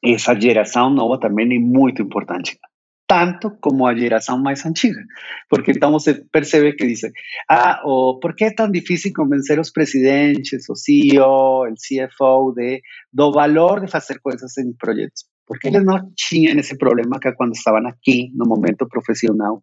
Esa 0.00 0.36
generación 0.36 0.94
nueva 0.94 1.18
también 1.18 1.52
es 1.52 1.60
muy 1.60 1.92
importante, 1.98 2.58
tanto 3.06 3.58
como 3.58 3.88
a 3.88 3.94
generación 3.94 4.42
más 4.42 4.64
antigua, 4.64 5.02
porque 5.48 5.72
entonces 5.72 6.14
se 6.14 6.24
percibe 6.26 6.76
que 6.76 6.86
dice, 6.86 7.12
ah, 7.48 7.80
o 7.84 8.20
¿por 8.20 8.36
qué 8.36 8.46
es 8.46 8.54
tan 8.54 8.70
difícil 8.70 9.12
convencer 9.12 9.54
a 9.54 9.58
los 9.58 9.72
presidentes, 9.72 10.70
o 10.70 10.74
CEO, 10.76 11.66
el 11.66 11.74
CFO 11.74 12.54
de 12.54 12.82
do 13.10 13.32
valor 13.32 13.80
de 13.80 13.88
hacer 13.92 14.20
cosas 14.20 14.56
en 14.58 14.76
proyectos? 14.76 15.28
Porque 15.44 15.68
ellos 15.68 15.82
no 15.82 16.12
tenían 16.30 16.60
ese 16.60 16.76
problema 16.76 17.18
que 17.18 17.34
cuando 17.34 17.54
estaban 17.54 17.84
aquí, 17.88 18.30
en 18.32 18.40
un 18.40 18.48
momento 18.48 18.86
profesional, 18.86 19.58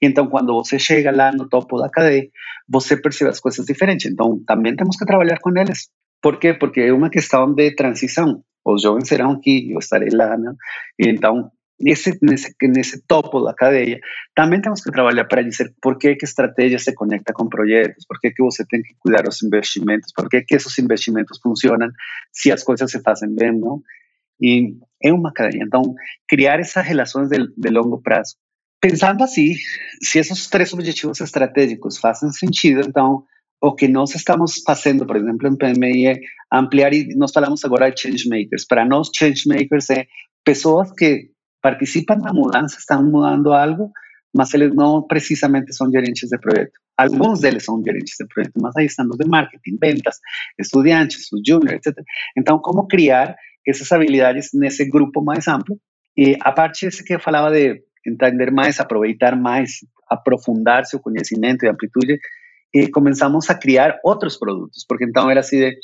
E 0.00 0.06
então, 0.06 0.26
quando 0.28 0.52
você 0.54 0.78
chega 0.78 1.10
lá 1.10 1.32
no 1.32 1.48
topo 1.48 1.78
da 1.78 1.88
cadeia, 1.88 2.28
você 2.68 2.96
percebe 2.96 3.30
as 3.30 3.40
coisas 3.40 3.64
diferentes. 3.64 4.10
Então, 4.10 4.42
também 4.46 4.76
temos 4.76 4.96
que 4.96 5.06
trabalhar 5.06 5.38
com 5.40 5.50
eles. 5.56 5.88
Por 6.20 6.38
quê? 6.38 6.54
Porque 6.54 6.80
é 6.80 6.92
uma 6.92 7.10
questão 7.10 7.52
de 7.52 7.74
transição. 7.74 8.42
Os 8.64 8.82
jovens 8.82 9.08
serão 9.08 9.32
aqui, 9.32 9.72
eu 9.72 9.78
estarei 9.78 10.08
lá, 10.10 10.36
né? 10.36 10.52
Então, 10.98 11.50
nesse, 11.80 12.18
nesse, 12.22 12.54
nesse 12.62 13.06
topo 13.06 13.40
da 13.40 13.54
cadeia, 13.54 14.00
também 14.34 14.60
temos 14.60 14.82
que 14.82 14.90
trabalhar 14.90 15.24
para 15.26 15.42
dizer 15.42 15.72
por 15.80 15.98
que, 15.98 16.16
que 16.16 16.24
estratégia 16.24 16.78
se 16.78 16.92
conecta 16.94 17.32
com 17.32 17.48
projetos, 17.48 18.04
por 18.06 18.18
que, 18.18 18.30
que 18.30 18.42
você 18.42 18.66
tem 18.66 18.82
que 18.82 18.94
cuidar 18.98 19.28
os 19.28 19.42
investimentos, 19.42 20.12
por 20.12 20.28
que, 20.28 20.42
que 20.42 20.56
esses 20.56 20.76
investimentos 20.78 21.38
funcionam 21.40 21.88
se 22.32 22.50
as 22.50 22.64
coisas 22.64 22.90
se 22.90 23.00
fazem 23.02 23.34
bem, 23.34 23.52
não? 23.52 23.80
E 24.40 24.76
é 25.02 25.12
uma 25.12 25.32
cadeia. 25.32 25.62
Então, 25.62 25.94
criar 26.28 26.58
essas 26.60 26.84
relações 26.84 27.28
de, 27.28 27.38
de 27.56 27.70
longo 27.70 28.02
prazo. 28.02 28.36
Pensando 28.80 29.24
assim, 29.24 29.54
se 30.02 30.18
esses 30.18 30.48
três 30.48 30.72
objetivos 30.72 31.20
estratégicos 31.20 31.98
fazem 31.98 32.30
sentido, 32.30 32.92
o 33.60 33.74
que 33.74 33.88
nós 33.88 34.14
estamos 34.14 34.62
fazendo, 34.64 35.06
por 35.06 35.16
exemplo, 35.16 35.48
em 35.48 35.56
PMI, 35.56 36.06
é 36.06 36.20
ampliar, 36.52 36.92
e 36.92 37.14
nós 37.16 37.32
falamos 37.32 37.64
agora 37.64 37.90
de 37.90 38.00
change 38.00 38.28
makers. 38.28 38.66
Para 38.66 38.84
nós, 38.84 39.10
change 39.14 39.48
makers 39.48 39.90
é 39.90 40.06
pessoas 40.44 40.92
que 40.92 41.30
participam 41.62 42.18
da 42.18 42.32
mudança, 42.32 42.78
estão 42.78 43.02
mudando 43.02 43.52
algo, 43.52 43.90
mas 44.34 44.52
eles 44.52 44.74
não 44.74 45.02
precisamente 45.02 45.74
são 45.74 45.90
gerentes 45.90 46.28
de 46.28 46.38
projeto. 46.38 46.72
Alguns 46.96 47.40
deles 47.40 47.64
são 47.64 47.82
gerentes 47.82 48.14
de 48.18 48.26
projeto, 48.26 48.52
mas 48.60 48.76
aí 48.76 48.86
estão 48.86 49.08
os 49.08 49.16
de 49.16 49.26
marketing, 49.26 49.78
ventas, 49.80 50.18
estudantes, 50.58 51.32
os 51.32 51.40
juniors, 51.46 51.84
etc. 51.84 51.96
Então, 52.36 52.58
como 52.58 52.86
criar 52.86 53.34
essas 53.66 53.90
habilidades 53.90 54.50
nesse 54.52 54.84
grupo 54.84 55.22
mais 55.22 55.48
amplo? 55.48 55.80
E 56.16 56.36
a 56.40 56.52
parte 56.52 56.88
que 57.02 57.14
eu 57.14 57.20
falava 57.20 57.50
de 57.50 57.82
entender 58.06 58.50
mais, 58.50 58.80
aproveitar 58.80 59.36
mais, 59.36 59.80
aprofundar 60.08 60.84
seu 60.84 61.00
conhecimento 61.00 61.64
e 61.64 61.68
amplitude, 61.68 62.18
e 62.74 62.88
começamos 62.88 63.48
a 63.48 63.54
criar 63.54 63.98
outros 64.04 64.36
produtos, 64.36 64.84
porque 64.86 65.04
então 65.04 65.30
era 65.30 65.40
assim 65.40 65.58
de, 65.58 65.76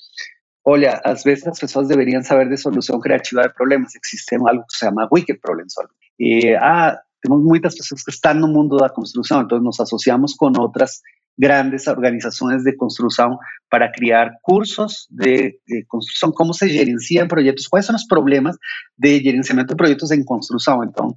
olha, 0.65 1.01
às 1.05 1.23
vezes 1.23 1.47
as 1.47 1.59
pessoas 1.59 1.89
deveriam 1.89 2.23
saber 2.23 2.49
de 2.49 2.57
solução 2.57 3.01
criativa 3.01 3.43
de 3.43 3.55
problemas, 3.55 3.93
existe 3.95 4.35
algo 4.37 4.65
que 4.67 4.75
se 4.75 4.81
chama 4.81 5.09
Wicked 5.11 5.41
Problem 5.41 5.69
Solving. 5.69 5.93
E, 6.19 6.55
ah, 6.55 6.99
temos 7.23 7.43
muitas 7.43 7.77
pessoas 7.77 8.03
que 8.03 8.11
estão 8.11 8.35
no 8.35 8.49
mundo 8.49 8.77
da 8.77 8.91
construção, 8.91 9.43
então 9.43 9.61
nos 9.61 9.79
associamos 9.81 10.35
com 10.35 10.53
outras 10.59 11.01
grandes 11.39 11.87
organizações 11.87 12.63
de 12.63 12.77
construção 12.77 13.39
para 13.71 13.91
criar 13.91 14.33
cursos 14.43 15.07
de, 15.11 15.59
de, 15.67 15.85
construção, 15.89 16.31
como 16.31 16.53
se 16.53 16.69
gerenciam 16.69 17.27
projetos, 17.27 17.67
quais 17.67 17.87
são 17.87 17.97
os 17.97 18.07
problemas 18.07 18.57
de 18.99 19.19
gerenciamento 19.21 19.69
de 19.69 19.77
projetos 19.77 20.11
em 20.11 20.25
construção. 20.25 20.85
Então, 20.85 21.15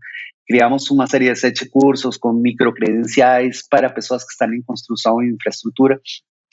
criamos 0.47 0.89
uma 0.89 1.07
série 1.07 1.31
de 1.31 1.35
sete 1.35 1.69
cursos 1.69 2.17
com 2.17 2.31
microcredenciais 2.33 3.67
para 3.69 3.89
pessoas 3.89 4.23
que 4.23 4.31
estão 4.31 4.53
em 4.53 4.61
construção 4.61 5.21
e 5.21 5.31
infraestrutura. 5.31 5.99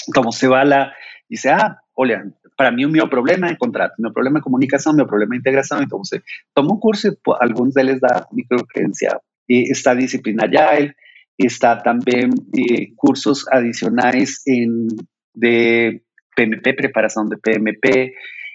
Então, 0.08 0.22
você 0.24 0.48
vai 0.48 0.66
lá 0.66 0.92
e 1.30 1.36
diz, 1.36 1.46
ah, 1.46 1.76
olha, 1.96 2.26
para 2.56 2.72
mim 2.72 2.84
o 2.84 2.90
meu 2.90 3.08
problema 3.08 3.48
é 3.48 3.54
contrato, 3.54 3.94
meu 3.98 4.12
problema 4.12 4.38
é 4.38 4.42
comunicação, 4.42 4.92
meu 4.92 5.06
problema 5.06 5.34
é 5.34 5.38
integração. 5.38 5.82
Então, 5.82 5.98
você 5.98 6.20
toma 6.54 6.74
um 6.74 6.78
curso 6.78 7.08
e 7.08 7.16
alguns 7.40 7.74
deles 7.74 8.00
dá 8.00 8.26
microcredencial. 8.32 9.22
E 9.48 9.70
está 9.70 9.94
disciplina 9.94 10.44
Agile, 10.44 10.92
está 11.46 11.76
também 11.76 12.30
eh, 12.56 12.86
cursos 12.96 13.46
adicionais 13.48 14.40
em, 14.46 14.86
de 15.34 16.00
PMP, 16.36 16.72
preparação 16.74 17.26
de 17.26 17.36
PMP. 17.36 18.12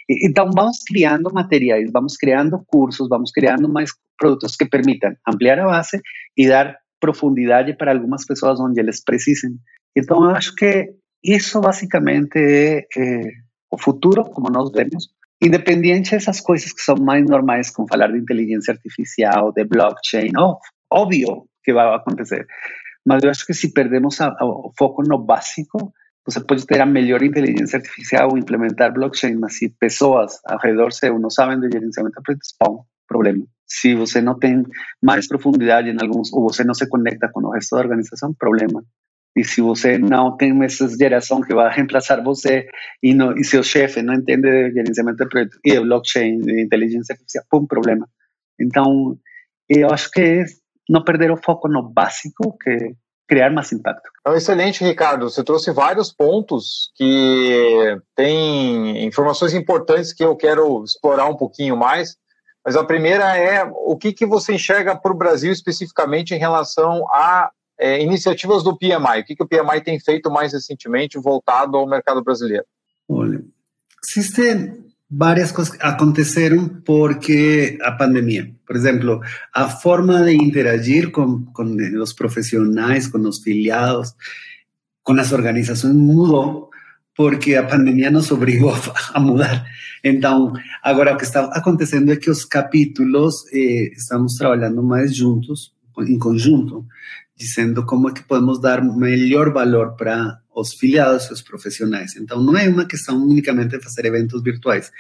Então, 0.10 0.50
vamos 0.54 0.80
criando 0.88 1.34
materiais, 1.34 1.90
vamos 1.92 2.16
criando 2.16 2.64
cursos, 2.66 3.10
vamos 3.10 3.32
criando 3.32 3.68
mais 3.68 3.92
produtos 4.18 4.56
que 4.56 4.66
permitam 4.66 5.14
ampliar 5.28 5.60
a 5.60 5.66
base 5.66 6.02
e 6.36 6.48
dar 6.48 6.76
profundidade 7.00 7.76
para 7.76 7.92
algumas 7.92 8.26
pessoas 8.26 8.60
onde 8.60 8.80
eles 8.80 9.04
precisem. 9.04 9.52
Então, 9.96 10.24
eu 10.24 10.32
acho 10.32 10.56
que 10.56 10.94
isso 11.24 11.60
basicamente 11.60 12.38
é, 12.38 12.80
é 12.98 13.22
o 13.70 13.78
futuro, 13.78 14.24
como 14.24 14.50
nós 14.50 14.72
vemos, 14.72 15.10
independente 15.42 16.12
dessas 16.12 16.40
coisas 16.40 16.72
que 16.72 16.82
são 16.82 16.96
mais 16.96 17.26
normais, 17.26 17.70
como 17.70 17.88
falar 17.88 18.12
de 18.12 18.20
inteligência 18.20 18.74
artificial, 18.74 19.52
de 19.52 19.66
blockchain, 19.66 20.32
oh, 20.38 20.58
que 21.68 21.74
vai 21.74 21.94
acontecer. 21.94 22.48
Mas 23.06 23.22
eu 23.24 23.30
acho 23.30 23.46
que 23.46 23.54
se 23.54 23.74
perdemos 23.74 24.18
o 24.22 24.72
foco 24.78 25.04
no 25.04 25.18
básico, 25.18 25.92
você 26.26 26.40
pode 26.40 26.66
ter 26.66 26.80
a 26.80 26.86
melhor 26.86 27.22
inteligência 27.22 27.78
artificial, 27.78 28.38
implementar 28.38 28.94
blockchain, 28.94 29.36
mas 29.36 29.58
se 29.58 29.70
pessoas 29.78 30.40
ao 30.46 30.60
redor 30.60 30.94
seu 30.94 31.20
não 31.20 31.30
sabem 31.30 31.60
de 31.60 31.70
gerenciamento 31.70 32.16
de 32.16 32.24
projetos, 32.24 32.56
pão, 32.58 32.86
problema. 33.06 33.46
Se 33.66 33.96
você 33.96 34.22
não 34.22 34.40
tem 34.40 34.64
mais 35.04 35.28
profundidade 35.28 35.90
em 35.90 35.98
alguns, 36.02 36.32
ou 36.32 36.44
você 36.44 36.64
não 36.64 36.74
se 36.74 36.88
conecta 36.88 37.30
com 37.34 37.42
o 37.42 37.52
resto 37.52 37.76
da 37.76 37.82
organização, 37.82 38.34
problema. 38.34 38.82
E 39.36 39.44
se 39.44 39.62
você 39.62 39.98
não 39.98 40.38
tem 40.38 40.64
essa 40.64 40.88
geração 40.88 41.42
que 41.42 41.54
vai 41.54 41.74
reemplaçar 41.74 42.24
você 42.24 42.66
e, 43.04 43.14
não, 43.14 43.38
e 43.38 43.44
seu 43.44 43.62
chefe 43.62 44.02
não 44.02 44.14
entende 44.14 44.70
de 44.70 44.74
gerenciamento 44.74 45.18
de 45.18 45.30
projetos 45.30 45.60
e 45.66 45.80
blockchain 45.80 46.42
e 46.48 46.64
inteligência 46.64 47.14
artificial, 47.14 47.46
um 47.54 47.68
problema. 47.68 48.08
Então, 48.60 49.18
eu 49.70 49.92
acho 49.92 50.10
que 50.12 50.46
não 50.90 51.04
perder 51.04 51.32
o 51.32 51.38
foco 51.38 51.68
no 51.68 51.84
básico, 51.84 52.58
que 52.58 52.96
criar 53.28 53.50
mais 53.52 53.72
impacto. 53.72 54.10
Então, 54.22 54.36
excelente, 54.36 54.84
Ricardo. 54.84 55.30
Você 55.30 55.44
trouxe 55.44 55.72
vários 55.72 56.14
pontos 56.14 56.92
que 56.96 58.00
têm 58.16 59.06
informações 59.06 59.54
importantes 59.54 60.14
que 60.14 60.24
eu 60.24 60.36
quero 60.36 60.84
explorar 60.84 61.26
um 61.28 61.36
pouquinho 61.36 61.76
mais. 61.76 62.16
Mas 62.66 62.76
a 62.76 62.84
primeira 62.84 63.38
é 63.38 63.64
o 63.64 63.98
que, 63.98 64.14
que 64.14 64.26
você 64.26 64.54
enxerga 64.54 64.96
para 64.96 65.12
o 65.12 65.18
Brasil 65.18 65.52
especificamente 65.52 66.34
em 66.34 66.38
relação 66.38 67.06
a 67.12 67.52
é, 67.80 68.02
iniciativas 68.02 68.64
do 68.64 68.78
PMI? 68.78 69.22
O 69.22 69.26
que, 69.26 69.36
que 69.36 69.44
o 69.44 69.48
PMI 69.48 69.82
tem 69.84 70.00
feito 70.00 70.32
mais 70.32 70.54
recentemente 70.54 71.20
voltado 71.20 71.78
ao 71.78 71.88
mercado 71.88 72.24
brasileiro? 72.24 72.66
Olha, 73.08 73.42
existem 74.06 74.86
várias 75.10 75.52
coisas 75.52 75.78
aconteceram 75.80 76.68
porque 76.86 77.78
a 77.82 77.92
pandemia. 77.92 78.52
Por 78.66 78.76
exemplo, 78.76 79.22
a 79.54 79.70
forma 79.70 80.26
de 80.26 80.34
interagir 80.34 81.12
com, 81.12 81.46
com 81.54 81.64
os 82.02 82.14
profissionais, 82.14 83.08
com 83.08 83.20
os 83.20 83.42
filiados, 83.42 84.14
com 85.04 85.14
as 85.14 85.32
organizações 85.32 85.96
mudou 85.96 86.70
porque 87.16 87.56
a 87.56 87.64
pandemia 87.64 88.12
nos 88.12 88.30
obrigou 88.32 88.76
a 89.14 89.20
mudar. 89.20 89.66
Então, 90.04 90.54
agora 90.84 91.14
o 91.14 91.18
que 91.18 91.24
está 91.24 91.46
acontecendo 91.46 92.12
é 92.12 92.16
que 92.16 92.30
os 92.30 92.46
capítulos 92.46 93.44
eh, 93.52 93.92
estamos 93.94 94.36
trabalhando 94.36 94.84
mais 94.84 95.16
juntos, 95.16 95.74
em 96.00 96.20
conjunto, 96.20 96.86
dizendo 97.38 97.86
como 97.86 98.10
é 98.10 98.14
que 98.14 98.24
podemos 98.24 98.60
dar 98.60 98.84
melhor 98.84 99.54
valor 99.54 99.96
para 99.96 100.42
os 100.56 100.74
filiados 100.74 101.30
os 101.30 101.42
profissionais. 101.42 102.16
Então, 102.16 102.42
não 102.42 102.58
é 102.58 102.68
uma 102.68 102.86
questão 102.86 103.24
unicamente 103.24 103.78
de 103.78 103.84
fazer 103.84 104.06
eventos 104.06 104.42
virtuais, 104.42 104.92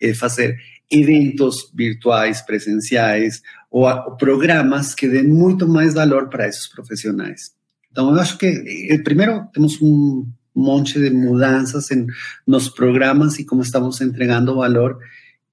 é 0.00 0.14
fazer 0.14 0.56
eventos 0.88 1.70
virtuais, 1.74 2.42
presenciais, 2.42 3.42
ou, 3.70 3.86
ou 3.86 4.16
programas 4.16 4.94
que 4.94 5.08
dêem 5.08 5.26
muito 5.26 5.68
mais 5.68 5.94
valor 5.94 6.28
para 6.28 6.46
esses 6.46 6.68
profissionais. 6.68 7.52
Então, 7.90 8.14
eu 8.14 8.20
acho 8.20 8.38
que, 8.38 8.46
eh, 8.46 8.98
primeiro, 9.02 9.46
temos 9.52 9.82
um 9.82 10.26
monte 10.54 10.98
de 10.98 11.10
mudanças 11.10 11.90
em, 11.90 12.06
nos 12.46 12.68
programas 12.68 13.38
e 13.38 13.44
como 13.44 13.62
estamos 13.62 14.00
entregando 14.00 14.54
valor 14.54 14.98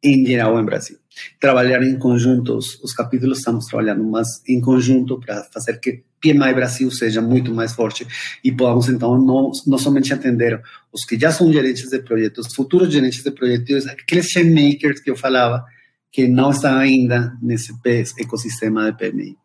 em 0.03 0.23
geral 0.25 0.59
em 0.59 0.65
Brasil. 0.65 0.97
Trabalhar 1.39 1.81
em 1.83 1.97
conjunto, 1.97 2.57
os, 2.57 2.81
os 2.83 2.93
capítulos 2.93 3.39
estamos 3.39 3.65
trabalhando 3.65 4.03
mais 4.03 4.41
em 4.47 4.59
conjunto 4.61 5.19
para 5.19 5.43
fazer 5.45 5.79
que 5.79 6.03
PMI 6.21 6.53
Brasil 6.53 6.89
seja 6.91 7.21
muito 7.21 7.53
mais 7.53 7.73
forte 7.73 8.07
e 8.43 8.51
podamos, 8.51 8.89
então, 8.89 9.19
não, 9.19 9.51
não 9.65 9.77
somente 9.77 10.13
atender 10.13 10.61
os 10.91 11.05
que 11.05 11.19
já 11.19 11.31
são 11.31 11.51
gerentes 11.51 11.89
de 11.89 11.99
projetos, 11.99 12.53
futuros 12.53 12.91
gerentes 12.91 13.23
de 13.23 13.31
projetos, 13.31 13.87
aqueles 13.87 14.33
makers 14.35 14.99
que 14.99 15.11
eu 15.11 15.15
falava, 15.15 15.63
que 16.11 16.27
não 16.27 16.51
estão 16.51 16.77
ainda 16.77 17.37
nesse 17.41 17.73
ecossistema 18.19 18.91
de 18.91 18.97
PMI. 18.97 19.37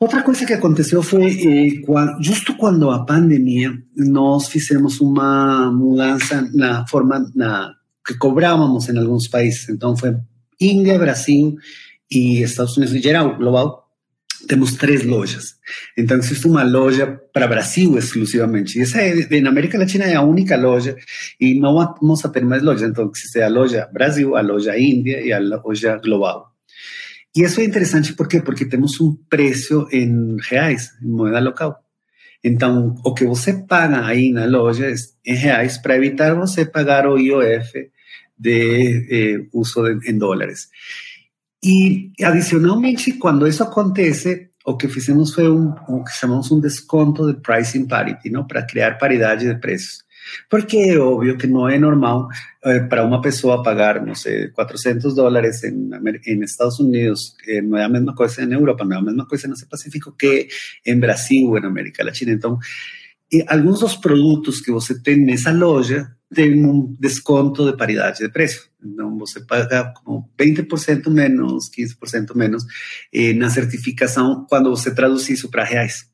Outra 0.00 0.22
coisa 0.22 0.46
que 0.46 0.52
aconteceu 0.52 1.02
foi, 1.02 1.26
eh, 1.26 1.82
justo 2.20 2.56
quando 2.56 2.90
a 2.90 3.04
pandemia, 3.04 3.72
nós 3.96 4.48
fizemos 4.48 5.00
uma 5.00 5.70
mudança 5.70 6.48
na 6.54 6.86
forma 6.86 7.30
na, 7.34 7.74
que 8.06 8.14
cobrávamos 8.14 8.88
em 8.88 8.98
alguns 8.98 9.28
países. 9.28 9.68
Então, 9.68 9.96
foi 9.96 10.16
Índia, 10.60 10.98
Brasil 10.98 11.56
e 12.10 12.42
Estados 12.42 12.76
Unidos 12.76 12.94
em 12.94 13.02
geral, 13.02 13.36
global, 13.36 13.84
temos 14.46 14.74
três 14.74 15.04
lojas. 15.04 15.54
Então, 15.96 16.18
existe 16.18 16.46
uma 16.46 16.62
loja 16.62 17.06
para 17.32 17.48
Brasil 17.48 17.96
exclusivamente. 17.96 18.78
E 18.78 18.82
essa 18.82 19.00
é, 19.00 19.38
América 19.46 19.78
Latina 19.78 20.04
é 20.04 20.14
a 20.14 20.22
única 20.22 20.56
loja 20.56 20.96
e 21.40 21.58
não 21.58 21.74
vamos 22.00 22.24
a 22.24 22.28
ter 22.28 22.44
mais 22.44 22.62
lojas. 22.62 22.90
Então, 22.90 23.10
existe 23.14 23.40
a 23.40 23.48
loja 23.48 23.88
Brasil, 23.92 24.36
a 24.36 24.40
loja 24.40 24.78
Índia 24.78 25.20
e 25.20 25.32
a 25.32 25.38
loja 25.38 25.96
global. 25.96 26.52
E 27.34 27.42
isso 27.42 27.60
é 27.60 27.64
interessante 27.64 28.12
por? 28.12 28.28
Porque 28.44 28.64
temos 28.64 29.00
um 29.00 29.16
preço 29.28 29.88
em 29.90 30.36
reais, 30.48 30.90
em 31.02 31.08
moeda 31.08 31.40
local. 31.40 31.76
Então, 32.44 32.94
o 33.02 33.14
que 33.14 33.24
você 33.24 33.54
paga 33.54 34.04
aí 34.04 34.30
na 34.30 34.44
loja 34.44 34.86
é 34.86 34.94
em 35.26 35.34
reais 35.34 35.78
para 35.78 35.96
evitar 35.96 36.34
você 36.34 36.64
pagar 36.64 37.08
o 37.08 37.18
IOF 37.18 37.90
de 38.36 39.06
eh, 39.10 39.46
uso 39.52 39.82
de, 39.82 40.10
em 40.10 40.18
dólares. 40.18 40.68
E, 41.64 42.10
adicionalmente, 42.22 43.12
quando 43.14 43.46
isso 43.46 43.62
acontece, 43.62 44.50
o 44.66 44.76
que 44.76 44.88
fizemos 44.88 45.32
foi 45.32 45.48
um, 45.50 45.74
o 45.88 46.04
que 46.04 46.12
chamamos 46.12 46.50
desconto 46.60 47.32
de 47.32 47.40
pricing 47.40 47.86
parity, 47.86 48.30
não, 48.30 48.46
para 48.46 48.66
criar 48.66 48.98
paridade 48.98 49.46
de 49.46 49.58
preços. 49.58 50.04
Porque 50.48 50.76
é 50.76 50.98
óbvio 50.98 51.36
que 51.36 51.46
não 51.46 51.68
é 51.68 51.78
normal 51.78 52.28
eh, 52.64 52.80
para 52.80 53.04
uma 53.04 53.20
pessoa 53.20 53.62
pagar, 53.62 54.04
não 54.04 54.14
sei, 54.14 54.48
400 54.48 55.14
dólares 55.14 55.62
em, 55.64 55.90
em 56.26 56.42
Estados 56.42 56.78
Unidos, 56.80 57.34
que 57.44 57.60
não 57.60 57.76
é 57.76 57.84
a 57.84 57.88
mesma 57.88 58.14
coisa 58.14 58.42
em 58.42 58.52
Europa, 58.52 58.84
não 58.84 58.96
é 58.96 58.98
a 59.00 59.02
mesma 59.02 59.26
coisa 59.26 59.48
no 59.48 59.54
Pacífico 59.68 60.12
que 60.12 60.48
em 60.86 60.98
Brasil 60.98 61.48
ou 61.48 61.58
em 61.58 61.66
América 61.66 62.04
Latina. 62.04 62.32
Então, 62.32 62.58
alguns 63.48 63.80
dos 63.80 63.96
produtos 63.96 64.60
que 64.60 64.70
você 64.70 65.00
tem 65.00 65.24
nessa 65.24 65.50
loja 65.50 66.14
tem 66.34 66.64
um 66.64 66.94
desconto 66.98 67.70
de 67.70 67.76
paridade 67.76 68.18
de 68.18 68.28
preço. 68.28 68.68
Então, 68.84 69.16
você 69.18 69.40
paga 69.40 69.92
como 70.02 70.28
20% 70.38 71.08
menos, 71.08 71.70
15% 71.70 72.34
menos 72.34 72.64
eh, 73.12 73.32
na 73.32 73.48
certificação 73.48 74.44
quando 74.48 74.68
você 74.68 74.94
traduz 74.94 75.28
isso 75.28 75.50
para 75.50 75.64
reais. 75.64 76.06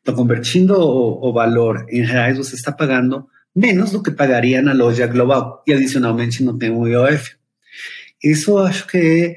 Então, 0.00 0.14
convertindo 0.14 0.74
o, 0.74 1.28
o, 1.28 1.32
valor 1.32 1.86
em 1.88 2.02
reais, 2.02 2.36
você 2.36 2.54
está 2.54 2.70
pagando 2.70 3.26
menos 3.54 3.90
do 3.90 4.02
que 4.02 4.10
pagaria 4.10 4.62
na 4.62 4.72
loja 4.72 5.06
global 5.06 5.62
e, 5.66 5.72
adicionalmente, 5.72 6.44
não 6.44 6.56
tem 6.56 6.70
o 6.70 6.86
IOF. 6.86 7.34
Isso 8.22 8.56
acho 8.58 8.86
que 8.86 9.34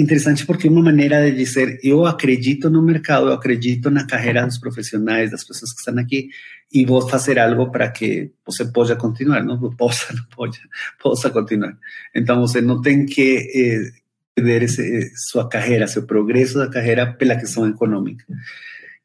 interessante 0.00 0.46
porque 0.46 0.68
é 0.68 0.70
uma 0.70 0.82
maneira 0.82 1.30
de 1.30 1.36
dizer 1.36 1.78
eu 1.82 2.06
acredito 2.06 2.70
no 2.70 2.82
mercado, 2.82 3.26
eu 3.28 3.32
acredito 3.32 3.90
na 3.90 4.06
carreira 4.06 4.46
dos 4.46 4.58
profissionais, 4.58 5.30
das 5.30 5.44
pessoas 5.44 5.72
que 5.72 5.78
estão 5.78 5.98
aqui 5.98 6.28
e 6.72 6.84
vou 6.84 7.08
fazer 7.08 7.38
algo 7.38 7.70
para 7.70 7.90
que 7.90 8.30
você 8.44 8.64
possa 8.64 8.96
continuar, 8.96 9.44
não 9.44 9.58
possa, 9.76 10.12
não 10.14 10.24
pode, 10.34 10.58
possa 11.00 11.30
continuar. 11.30 11.76
Então 12.14 12.40
você 12.40 12.60
não 12.60 12.80
tem 12.80 13.06
que 13.06 13.38
eh, 13.54 13.90
perder 14.34 14.62
esse, 14.62 15.10
sua 15.30 15.48
carreira, 15.48 15.86
seu 15.86 16.04
progresso 16.04 16.58
da 16.58 16.70
carreira 16.70 17.12
pela 17.12 17.36
questão 17.36 17.68
econômica. 17.68 18.24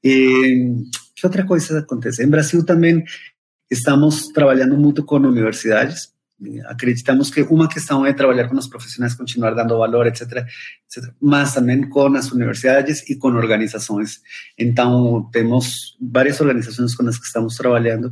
E, 0.03 0.73
que 1.15 1.25
outra 1.25 1.45
coisa 1.45 1.79
acontece? 1.79 2.23
Em 2.23 2.29
Brasil 2.29 2.65
também 2.65 3.03
estamos 3.71 4.27
trabalhando 4.27 4.77
muito 4.77 5.03
com 5.03 5.15
universidades 5.15 6.12
acreditamos 6.65 7.29
que 7.29 7.41
uma 7.43 7.67
questão 7.67 8.05
é 8.05 8.13
trabalhar 8.13 8.47
com 8.47 8.57
os 8.57 8.67
profissionais, 8.67 9.13
continuar 9.13 9.51
dando 9.51 9.77
valor, 9.77 10.07
etc., 10.07 10.45
etc., 10.87 11.11
mas 11.21 11.53
também 11.53 11.87
com 11.89 12.15
as 12.15 12.31
universidades 12.31 13.09
e 13.09 13.15
com 13.15 13.29
organizações. 13.29 14.19
Então, 14.57 15.29
temos 15.31 15.97
várias 16.01 16.39
organizações 16.41 16.95
com 16.95 17.07
as 17.07 17.17
que 17.17 17.25
estamos 17.25 17.55
trabalhando, 17.55 18.11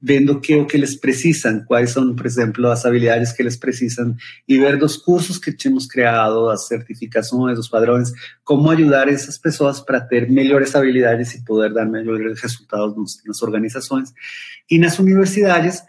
vendo 0.00 0.40
que 0.40 0.54
o 0.56 0.66
que 0.66 0.76
eles 0.76 0.96
precisam, 0.96 1.64
quais 1.64 1.90
são, 1.90 2.14
por 2.14 2.26
exemplo, 2.26 2.66
as 2.68 2.84
habilidades 2.84 3.32
que 3.32 3.42
eles 3.42 3.56
precisam, 3.56 4.14
e 4.48 4.58
ver 4.58 4.76
dos 4.76 4.96
cursos 4.96 5.38
que 5.38 5.52
temos 5.52 5.86
criado, 5.86 6.48
as 6.50 6.66
certificações, 6.66 7.58
os 7.58 7.68
padrões, 7.68 8.12
como 8.44 8.70
ajudar 8.70 9.08
essas 9.08 9.38
pessoas 9.38 9.80
para 9.80 10.00
ter 10.00 10.28
melhores 10.30 10.74
habilidades 10.74 11.34
e 11.34 11.44
poder 11.44 11.72
dar 11.72 11.84
melhores 11.84 12.40
resultados 12.40 13.20
nas 13.26 13.42
organizações. 13.42 14.12
E 14.70 14.78
nas 14.78 14.98
universidades, 14.98 15.82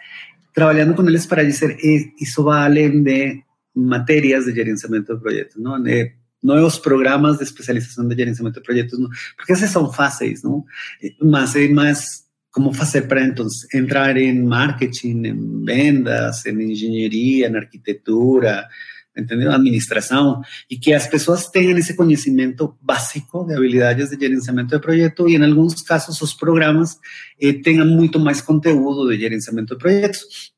trabajando 0.53 0.95
con 0.95 1.09
ellos 1.09 1.27
para 1.27 1.43
decir, 1.43 1.77
eh, 1.83 2.13
eso 2.19 2.43
va 2.43 2.63
além 2.63 3.01
de 3.03 3.43
materias 3.73 4.45
de 4.45 4.53
gerenciamiento 4.53 5.15
de 5.15 5.21
proyectos, 5.21 5.57
¿no? 5.57 5.79
De 5.79 6.15
nuevos 6.41 6.79
programas 6.79 7.39
de 7.39 7.45
especialización 7.45 8.07
de 8.09 8.15
gerenciamiento 8.15 8.59
de 8.59 8.65
proyectos, 8.65 8.99
¿no? 8.99 9.09
Porque 9.35 9.55
son 9.55 9.91
fáciles, 9.91 10.43
¿no? 10.43 10.65
Eh, 11.01 11.15
más, 11.21 11.55
eh, 11.55 11.69
más, 11.69 12.29
¿cómo 12.51 12.71
hacer 12.71 13.07
para 13.07 13.23
entonces 13.23 13.67
entrar 13.73 14.17
en 14.17 14.45
marketing, 14.45 15.25
en 15.25 15.65
vendas, 15.65 16.45
en 16.45 16.61
ingeniería, 16.61 17.47
en 17.47 17.55
arquitectura, 17.55 18.69
entendeu? 19.17 19.52
Administração, 19.52 20.41
e 20.69 20.78
que 20.78 20.93
as 20.93 21.08
pessoas 21.08 21.47
tenham 21.47 21.78
esse 21.78 21.95
conhecimento 21.95 22.76
básico 22.82 23.45
de 23.45 23.54
habilidades 23.54 24.10
de 24.10 24.19
gerenciamento 24.19 24.76
de 24.76 24.82
projeto 24.82 25.30
e, 25.30 25.36
em 25.36 25.43
alguns 25.43 25.82
casos, 25.82 26.21
os 26.21 26.34
programas 26.34 26.97
eh, 27.39 27.54
tenham 27.54 27.86
muito 27.86 28.19
mais 28.19 28.41
conteúdo 28.41 29.10
de 29.10 29.19
gerenciamento 29.19 29.76
de 29.76 29.80
projetos. 29.80 30.52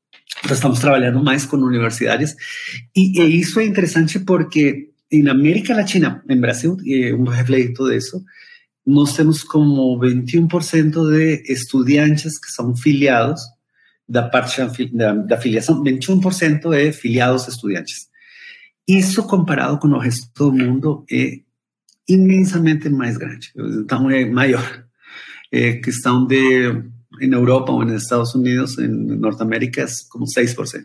Então, 0.44 0.54
estamos 0.54 0.80
trabalhando 0.80 1.24
mais 1.24 1.46
com 1.46 1.58
universidades 1.58 2.36
e, 2.96 3.22
e 3.22 3.40
isso 3.40 3.60
é 3.60 3.66
interessante 3.66 4.20
porque 4.20 4.90
em 5.12 5.28
América 5.30 5.76
Latina, 5.76 6.24
em 6.30 6.40
Brasil, 6.40 6.78
e 6.84 7.14
um 7.14 7.24
reflexo 7.26 7.90
disso, 7.90 8.24
nós 8.86 9.16
temos 9.16 9.44
como 9.44 10.00
21% 10.00 11.10
de 11.12 11.52
estudantes 11.52 12.40
que 12.40 12.52
são 12.52 12.76
filiados 12.76 13.42
da 14.08 14.24
parte 14.24 14.62
da, 14.94 15.14
da 15.14 15.38
filiação, 15.38 15.84
21% 15.84 16.74
é 16.74 16.92
filiados 16.92 17.48
estudantes. 17.48 18.08
Isso 18.88 19.24
comparado 19.24 19.78
com 19.80 19.88
o 19.88 19.98
resto 19.98 20.30
do 20.36 20.52
mundo 20.52 21.06
é 21.12 21.40
imensamente 22.08 22.88
mais 22.90 23.18
grande, 23.18 23.52
então 23.56 24.10
é 24.10 24.26
maior. 24.26 24.86
É 25.52 25.74
questão 25.74 26.26
de, 26.26 26.84
em 27.22 27.32
Europa 27.32 27.72
ou 27.72 27.86
nos 27.86 28.04
Estados 28.04 28.36
Unidos, 28.36 28.78
em 28.78 28.88
Norte-América, 28.88 29.82
é 29.82 29.86
como 30.10 30.26
6%. 30.26 30.84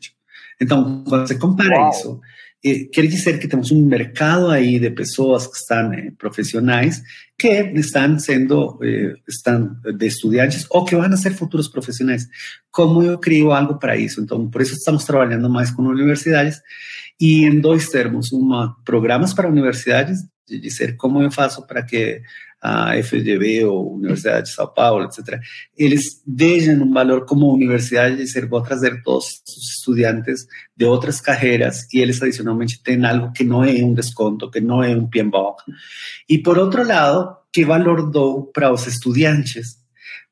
Então, 0.61 1.03
quando 1.05 1.27
você 1.27 1.37
compara 1.37 1.77
Uau. 1.77 1.91
isso, 1.91 2.21
é, 2.65 2.85
quer 2.85 3.07
dizer 3.07 3.39
que 3.39 3.49
temos 3.49 3.71
um 3.71 3.85
mercado 3.87 4.49
aí 4.49 4.79
de 4.79 4.91
pessoas 4.91 5.47
que 5.47 5.57
estão 5.57 5.93
é, 5.95 6.11
profissionais 6.11 7.03
que 7.39 7.49
estão 7.49 8.19
sendo 8.19 8.79
é, 8.83 9.15
estão 9.27 9.75
de 9.97 10.07
estudantes 10.07 10.67
ou 10.69 10.85
que 10.85 10.95
vão 10.95 11.17
ser 11.17 11.33
futuros 11.33 11.69
profissionais. 11.69 12.29
Como 12.71 13.03
eu 13.03 13.19
crio 13.19 13.51
algo 13.51 13.79
para 13.79 13.97
isso? 13.97 14.21
Então, 14.21 14.51
por 14.51 14.61
isso 14.61 14.75
estamos 14.75 15.05
trabalhando 15.05 15.49
mais 15.49 15.71
com 15.71 15.83
universidades 15.85 16.61
e 17.21 17.45
em 17.45 17.61
dois 17.61 17.89
termos, 17.89 18.33
uma 18.33 18.77
programas 18.85 19.35
para 19.35 19.49
universidades, 19.49 20.21
de 20.49 20.59
dizer 20.59 20.97
como 20.97 21.23
eu 21.23 21.31
faço 21.31 21.67
para 21.67 21.83
que 21.83 22.23
a 22.63 22.93
FGV 23.03 23.65
ou 23.65 23.95
Universidade 23.95 24.49
de 24.49 24.55
São 24.55 24.67
Paulo, 24.67 25.05
etc., 25.05 25.41
eles 25.77 26.23
deixem 26.27 26.79
um 26.79 26.93
valor 26.93 27.25
como 27.25 27.53
universidade 27.53 28.17
de 28.17 28.25
dizer, 28.25 28.47
vou 28.47 28.63
trazer 28.63 29.03
todos 29.03 29.27
os 29.49 29.77
estudantes 29.77 30.47
de 30.77 30.85
outras 30.85 31.21
carreiras 31.21 31.87
e 31.93 32.01
eles 32.01 32.21
adicionalmente 32.21 32.83
têm 32.83 33.05
algo 33.05 33.33
que 33.33 33.45
não 33.45 33.65
é 33.65 33.73
um 33.83 33.95
desconto, 33.95 34.51
que 34.51 34.61
não 34.61 34.83
é 34.83 34.95
um 34.95 35.09
PMBOK. 35.09 35.63
E 36.29 36.39
por 36.39 36.59
outro 36.59 36.87
lado, 36.87 37.37
que 37.53 37.65
valor 37.65 38.11
dou 38.11 38.47
para 38.47 38.73
os 38.73 38.87
estudantes 38.87 39.79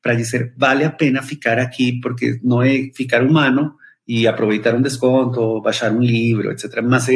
para 0.01 0.13
dizer, 0.13 0.53
vale 0.55 0.83
a 0.83 0.91
pena 0.91 1.21
ficar 1.21 1.57
aqui 1.57 1.99
porque 1.99 2.39
não 2.43 2.61
é 2.61 2.89
ficar 2.95 3.23
humano, 3.23 3.73
y 4.09 4.25
aprovechar 4.25 4.73
un 4.73 4.81
desconto, 4.81 5.61
bajar 5.61 5.91
un 5.91 6.03
libro, 6.03 6.51
etc. 6.51 6.81
Mas 6.81 7.07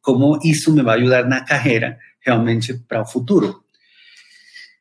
como 0.00 0.40
isso 0.42 0.72
me 0.72 0.82
vai 0.82 0.98
ajudar 0.98 1.28
na 1.28 1.44
carreira 1.44 1.96
realmente 2.18 2.74
para 2.74 3.02
o 3.02 3.06
futuro. 3.06 3.62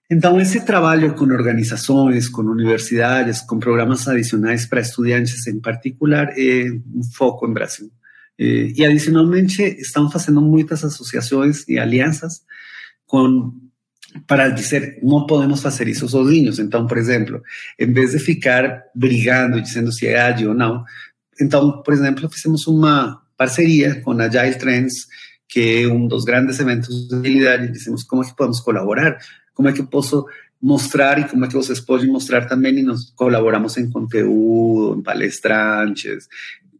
Então, 0.10 0.42
esse 0.42 0.66
trabalho 0.66 1.14
com 1.14 1.26
organizações, 1.26 2.28
com 2.28 2.42
universidades, 2.42 3.42
com 3.42 3.60
programas 3.60 4.08
adicionais 4.08 4.66
para 4.66 4.82
estudantes 4.82 5.46
em 5.46 5.60
particular, 5.60 6.34
é 6.36 6.72
um 6.72 7.04
foco 7.14 7.48
em 7.48 7.54
Brasil. 7.54 7.92
E, 8.40 8.84
adicionalmente, 8.84 9.62
estamos 9.62 10.12
fazendo 10.12 10.42
muitas 10.42 10.84
associações 10.84 11.68
e 11.68 11.78
alianças 11.78 12.42
com 13.06 13.54
para 14.26 14.50
dizer, 14.50 14.98
não 15.04 15.28
podemos 15.28 15.62
fazer 15.62 15.88
isso 15.88 16.08
sozinhos. 16.10 16.58
Então, 16.58 16.88
por 16.88 16.98
exemplo, 16.98 17.44
em 17.78 17.94
vez 17.94 18.12
de 18.12 18.18
ficar 18.20 18.84
brigando, 18.96 19.62
dizendo 19.62 19.92
se 19.92 20.08
é 20.08 20.20
ágil 20.20 20.50
ou 20.50 20.56
não, 20.56 20.84
então, 21.40 21.82
por 21.82 21.94
exemplo, 21.94 22.30
fizemos 22.30 22.68
uma 22.68 23.22
parceria 23.38 24.02
com 24.02 24.12
a 24.12 24.26
Agile 24.26 24.58
Trends, 24.58 24.94
que 25.48 25.84
é 25.84 25.88
um 25.88 26.08
dos 26.08 26.24
grandes 26.24 26.60
eventos 26.60 27.08
de 27.08 27.16
agilidade. 27.16 27.72
Dizemos 27.72 28.04
como 28.04 28.24
é 28.24 28.28
que 28.28 28.36
podemos 28.36 28.60
colaborar, 28.60 29.18
como 29.54 29.70
é 29.70 29.74
que 29.74 29.82
eu 29.82 29.88
posso 29.88 30.26
mostrar 30.62 31.18
e 31.20 31.28
como 31.28 31.46
é 31.46 31.48
que 31.48 31.54
vocês 31.54 31.80
podem 31.80 32.08
mostrar 32.08 32.46
também 32.46 32.80
e 32.80 32.84
nós 32.84 33.12
colaboramos 33.16 33.78
em 33.78 33.90
conteúdo, 33.90 35.00
em 35.00 35.02
palestrantes, 35.02 36.28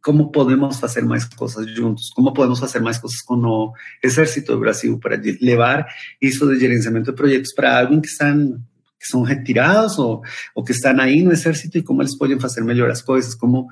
como 0.04 0.32
podemos 0.32 0.78
fazer 0.78 1.02
mais 1.04 1.26
coisas 1.26 1.70
juntos, 1.72 2.10
como 2.10 2.34
podemos 2.34 2.60
fazer 2.60 2.80
mais 2.80 2.98
coisas 2.98 3.22
com 3.22 3.36
o 3.36 3.74
Exército 4.04 4.54
do 4.54 4.60
Brasil 4.60 4.98
para 5.00 5.20
levar 5.42 5.86
isso 6.22 6.48
de 6.48 6.60
gerenciamento 6.60 7.12
de 7.12 7.18
projetos 7.18 7.54
para 7.54 7.80
alguém 7.80 8.02
que 8.02 8.08
estão 8.08 8.60
que 9.00 9.08
são 9.08 9.22
retirados 9.22 9.98
ou, 9.98 10.22
ou 10.54 10.62
que 10.62 10.74
estão 10.74 11.00
aí 11.00 11.24
no 11.24 11.32
exército 11.32 11.78
e 11.78 11.82
como 11.82 12.02
eles 12.02 12.18
podem 12.18 12.38
fazer 12.38 12.62
melhor 12.62 12.90
as 12.90 13.02
coisas, 13.02 13.34
como 13.34 13.70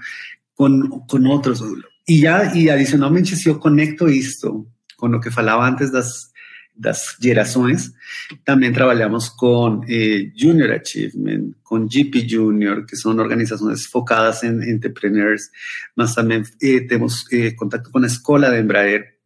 con, 0.57 0.89
con 1.07 1.27
otros. 1.27 1.63
Y 2.05 2.21
ya, 2.21 2.51
y 2.53 2.67
adicionalmente, 2.67 3.35
si 3.35 3.45
yo 3.45 3.59
conecto 3.59 4.07
esto 4.07 4.65
con 4.97 5.11
lo 5.11 5.21
que 5.21 5.29
falaba 5.29 5.67
antes 5.67 5.91
das, 5.91 6.33
das 6.73 7.15
gerações, 7.21 7.93
también 8.43 8.73
trabajamos 8.73 9.29
con 9.29 9.85
eh, 9.87 10.33
Junior 10.37 10.71
Achievement, 10.71 11.57
con 11.61 11.87
GP 11.87 12.27
Junior, 12.27 12.85
que 12.87 12.95
son 12.95 13.19
organizaciones 13.19 13.87
focadas 13.87 14.43
en 14.43 14.63
entrepreneurs, 14.63 15.51
más 15.95 16.15
también 16.15 16.43
eh, 16.59 16.81
tenemos 16.81 17.27
eh, 17.31 17.55
contacto 17.55 17.91
con 17.91 18.01
la 18.01 18.07
Escuela 18.07 18.49
de 18.49 18.59
Embraer, 18.59 19.17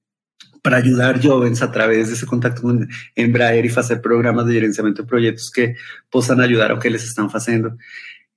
para 0.62 0.78
ayudar 0.78 1.22
jóvenes 1.22 1.62
a 1.64 1.72
través 1.72 2.10
de 2.10 2.14
ese 2.14 2.28
contacto 2.28 2.62
con 2.62 2.88
Embraer 3.16 3.66
y 3.66 3.70
hacer 3.70 4.00
programas 4.00 4.46
de 4.46 4.54
gerenciamiento 4.54 5.02
de 5.02 5.08
proyectos 5.08 5.50
que 5.50 5.76
puedan 6.10 6.40
ayudar 6.40 6.72
a 6.72 6.76
lo 6.76 6.80
que 6.80 6.90
les 6.92 7.04
están 7.04 7.28
haciendo. 7.30 7.78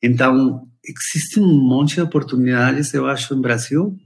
Então, 0.05 0.69
existe 0.85 1.41
um 1.41 1.67
monte 1.67 1.95
de 1.95 2.03
oportunidades, 2.03 2.93
eu 2.93 3.07
acho, 3.09 3.35
em 3.35 3.41
Brasil, 3.41 3.97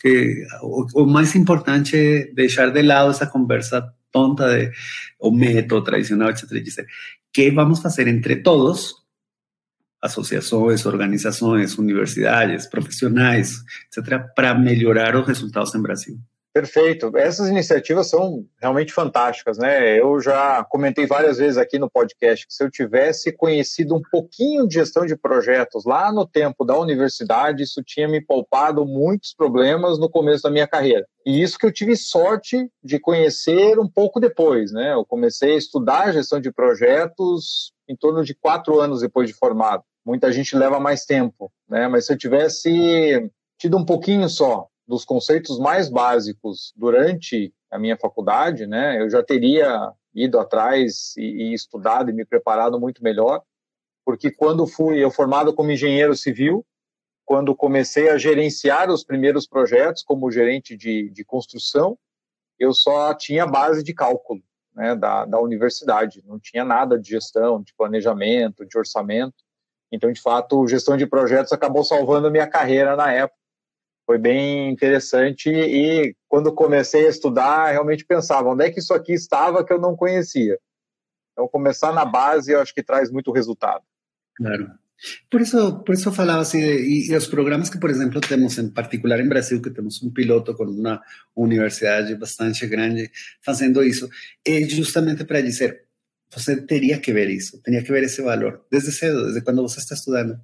que 0.00 0.46
o, 0.62 1.02
o 1.02 1.04
mais 1.04 1.34
importante 1.34 1.96
é 1.96 2.32
deixar 2.32 2.70
de 2.70 2.80
lado 2.80 3.10
essa 3.10 3.26
conversa 3.26 3.92
tonta 4.12 4.48
de 4.56 4.70
o 5.18 5.32
método 5.32 5.82
tradicional, 5.82 6.30
etc. 6.30 6.48
Dizer, 6.62 6.86
que 7.32 7.50
vamos 7.50 7.84
a 7.84 7.88
hacer 7.88 8.06
entre 8.06 8.36
todos, 8.36 8.94
asociaciones, 10.00 10.86
organizaciones, 10.86 11.76
universidades, 11.76 12.68
profesionales, 12.68 13.60
etcétera, 13.88 14.32
para 14.36 14.54
mejorar 14.54 15.16
los 15.16 15.26
resultados 15.26 15.74
en 15.74 15.82
Brasil. 15.82 16.18
Perfeito. 16.58 17.16
Essas 17.16 17.48
iniciativas 17.48 18.10
são 18.10 18.44
realmente 18.60 18.92
fantásticas, 18.92 19.58
né? 19.58 19.96
Eu 19.96 20.20
já 20.20 20.64
comentei 20.64 21.06
várias 21.06 21.38
vezes 21.38 21.56
aqui 21.56 21.78
no 21.78 21.88
podcast 21.88 22.44
que 22.44 22.52
se 22.52 22.64
eu 22.64 22.68
tivesse 22.68 23.30
conhecido 23.30 23.94
um 23.94 24.02
pouquinho 24.10 24.66
de 24.66 24.74
gestão 24.74 25.06
de 25.06 25.14
projetos 25.14 25.84
lá 25.84 26.10
no 26.10 26.26
tempo 26.26 26.64
da 26.64 26.76
universidade, 26.76 27.62
isso 27.62 27.80
tinha 27.80 28.08
me 28.08 28.20
poupado 28.20 28.84
muitos 28.84 29.32
problemas 29.32 30.00
no 30.00 30.10
começo 30.10 30.42
da 30.42 30.50
minha 30.50 30.66
carreira. 30.66 31.06
E 31.24 31.40
isso 31.40 31.56
que 31.56 31.64
eu 31.64 31.72
tive 31.72 31.94
sorte 31.94 32.68
de 32.82 32.98
conhecer 32.98 33.78
um 33.78 33.88
pouco 33.88 34.18
depois, 34.18 34.72
né? 34.72 34.94
Eu 34.94 35.04
comecei 35.04 35.54
a 35.54 35.58
estudar 35.58 36.12
gestão 36.12 36.40
de 36.40 36.50
projetos 36.50 37.72
em 37.88 37.94
torno 37.94 38.24
de 38.24 38.34
quatro 38.34 38.80
anos 38.80 39.00
depois 39.00 39.28
de 39.28 39.34
formado. 39.34 39.84
Muita 40.04 40.32
gente 40.32 40.56
leva 40.56 40.80
mais 40.80 41.04
tempo, 41.04 41.52
né? 41.68 41.86
Mas 41.86 42.06
se 42.06 42.12
eu 42.12 42.18
tivesse 42.18 43.30
tido 43.56 43.76
um 43.76 43.84
pouquinho 43.84 44.28
só 44.28 44.66
dos 44.88 45.04
conceitos 45.04 45.58
mais 45.58 45.90
básicos 45.90 46.72
durante 46.74 47.52
a 47.70 47.78
minha 47.78 47.96
faculdade, 47.98 48.66
né, 48.66 49.00
eu 49.00 49.10
já 49.10 49.22
teria 49.22 49.92
ido 50.14 50.40
atrás 50.40 51.14
e, 51.18 51.50
e, 51.50 51.54
estudado 51.54 52.10
e 52.10 52.14
me 52.14 52.24
preparado 52.24 52.80
muito 52.80 53.04
melhor, 53.04 53.42
porque 54.04 54.30
quando 54.30 54.66
fui 54.66 55.04
eu 55.04 55.10
formado 55.10 55.54
como 55.54 55.70
engenheiro 55.70 56.16
civil, 56.16 56.64
quando 57.26 57.54
comecei 57.54 58.08
a 58.08 58.16
gerenciar 58.16 58.90
os 58.90 59.04
primeiros 59.04 59.46
projetos 59.46 60.02
como 60.02 60.30
gerente 60.30 60.74
de, 60.74 61.10
de 61.10 61.22
construção, 61.22 61.98
eu 62.58 62.72
só 62.72 63.12
tinha 63.12 63.46
base 63.46 63.84
de 63.84 63.92
cálculo 63.92 64.40
né, 64.74 64.96
da, 64.96 65.26
da 65.26 65.38
universidade, 65.38 66.24
não 66.26 66.40
tinha 66.40 66.64
nada 66.64 66.98
de 66.98 67.10
gestão, 67.10 67.62
de 67.62 67.74
planejamento, 67.74 68.64
de 68.64 68.78
orçamento. 68.78 69.36
Então, 69.92 70.10
de 70.10 70.20
fato, 70.20 70.66
gestão 70.66 70.96
de 70.96 71.06
projetos 71.06 71.52
acabou 71.52 71.84
salvando 71.84 72.28
a 72.28 72.30
minha 72.30 72.46
carreira 72.46 72.96
na 72.96 73.12
época 73.12 73.37
foi 74.08 74.16
bem 74.16 74.70
interessante 74.70 75.50
e 75.50 76.16
quando 76.26 76.54
comecei 76.54 77.06
a 77.06 77.10
estudar, 77.10 77.72
realmente 77.72 78.06
pensava, 78.06 78.48
onde 78.48 78.64
é 78.64 78.70
que 78.70 78.80
isso 78.80 78.94
aqui 78.94 79.12
estava 79.12 79.62
que 79.62 79.70
eu 79.70 79.78
não 79.78 79.94
conhecia? 79.94 80.58
Então, 81.32 81.46
começar 81.46 81.92
na 81.92 82.06
base, 82.06 82.50
eu 82.50 82.58
acho 82.58 82.74
que 82.74 82.82
traz 82.82 83.10
muito 83.10 83.30
resultado. 83.30 83.84
Claro. 84.34 84.70
Por 85.30 85.42
isso, 85.42 85.84
por 85.84 85.94
isso 85.94 86.08
eu 86.08 86.12
falava 86.14 86.40
assim, 86.40 86.58
e, 86.58 87.10
e, 87.10 87.14
os 87.14 87.26
programas 87.26 87.68
que, 87.68 87.78
por 87.78 87.90
exemplo, 87.90 88.18
temos 88.18 88.56
em 88.56 88.70
particular 88.70 89.20
em 89.20 89.28
Brasil, 89.28 89.60
que 89.60 89.68
temos 89.68 90.02
um 90.02 90.10
piloto 90.10 90.54
com 90.54 90.64
uma 90.64 91.02
universidade 91.36 92.14
bastante 92.14 92.66
grande 92.66 93.10
fazendo 93.42 93.84
isso, 93.84 94.08
é 94.42 94.62
justamente 94.62 95.22
para 95.22 95.42
dizer, 95.42 95.84
você 96.34 96.62
teria 96.62 96.98
que 96.98 97.12
ver 97.12 97.28
isso, 97.28 97.60
teria 97.60 97.82
que 97.82 97.92
ver 97.92 98.04
esse 98.04 98.22
valor, 98.22 98.64
desde 98.70 98.90
cedo, 98.90 99.24
desde 99.24 99.42
quando 99.42 99.60
você 99.60 99.80
está 99.80 99.94
estudando. 99.94 100.40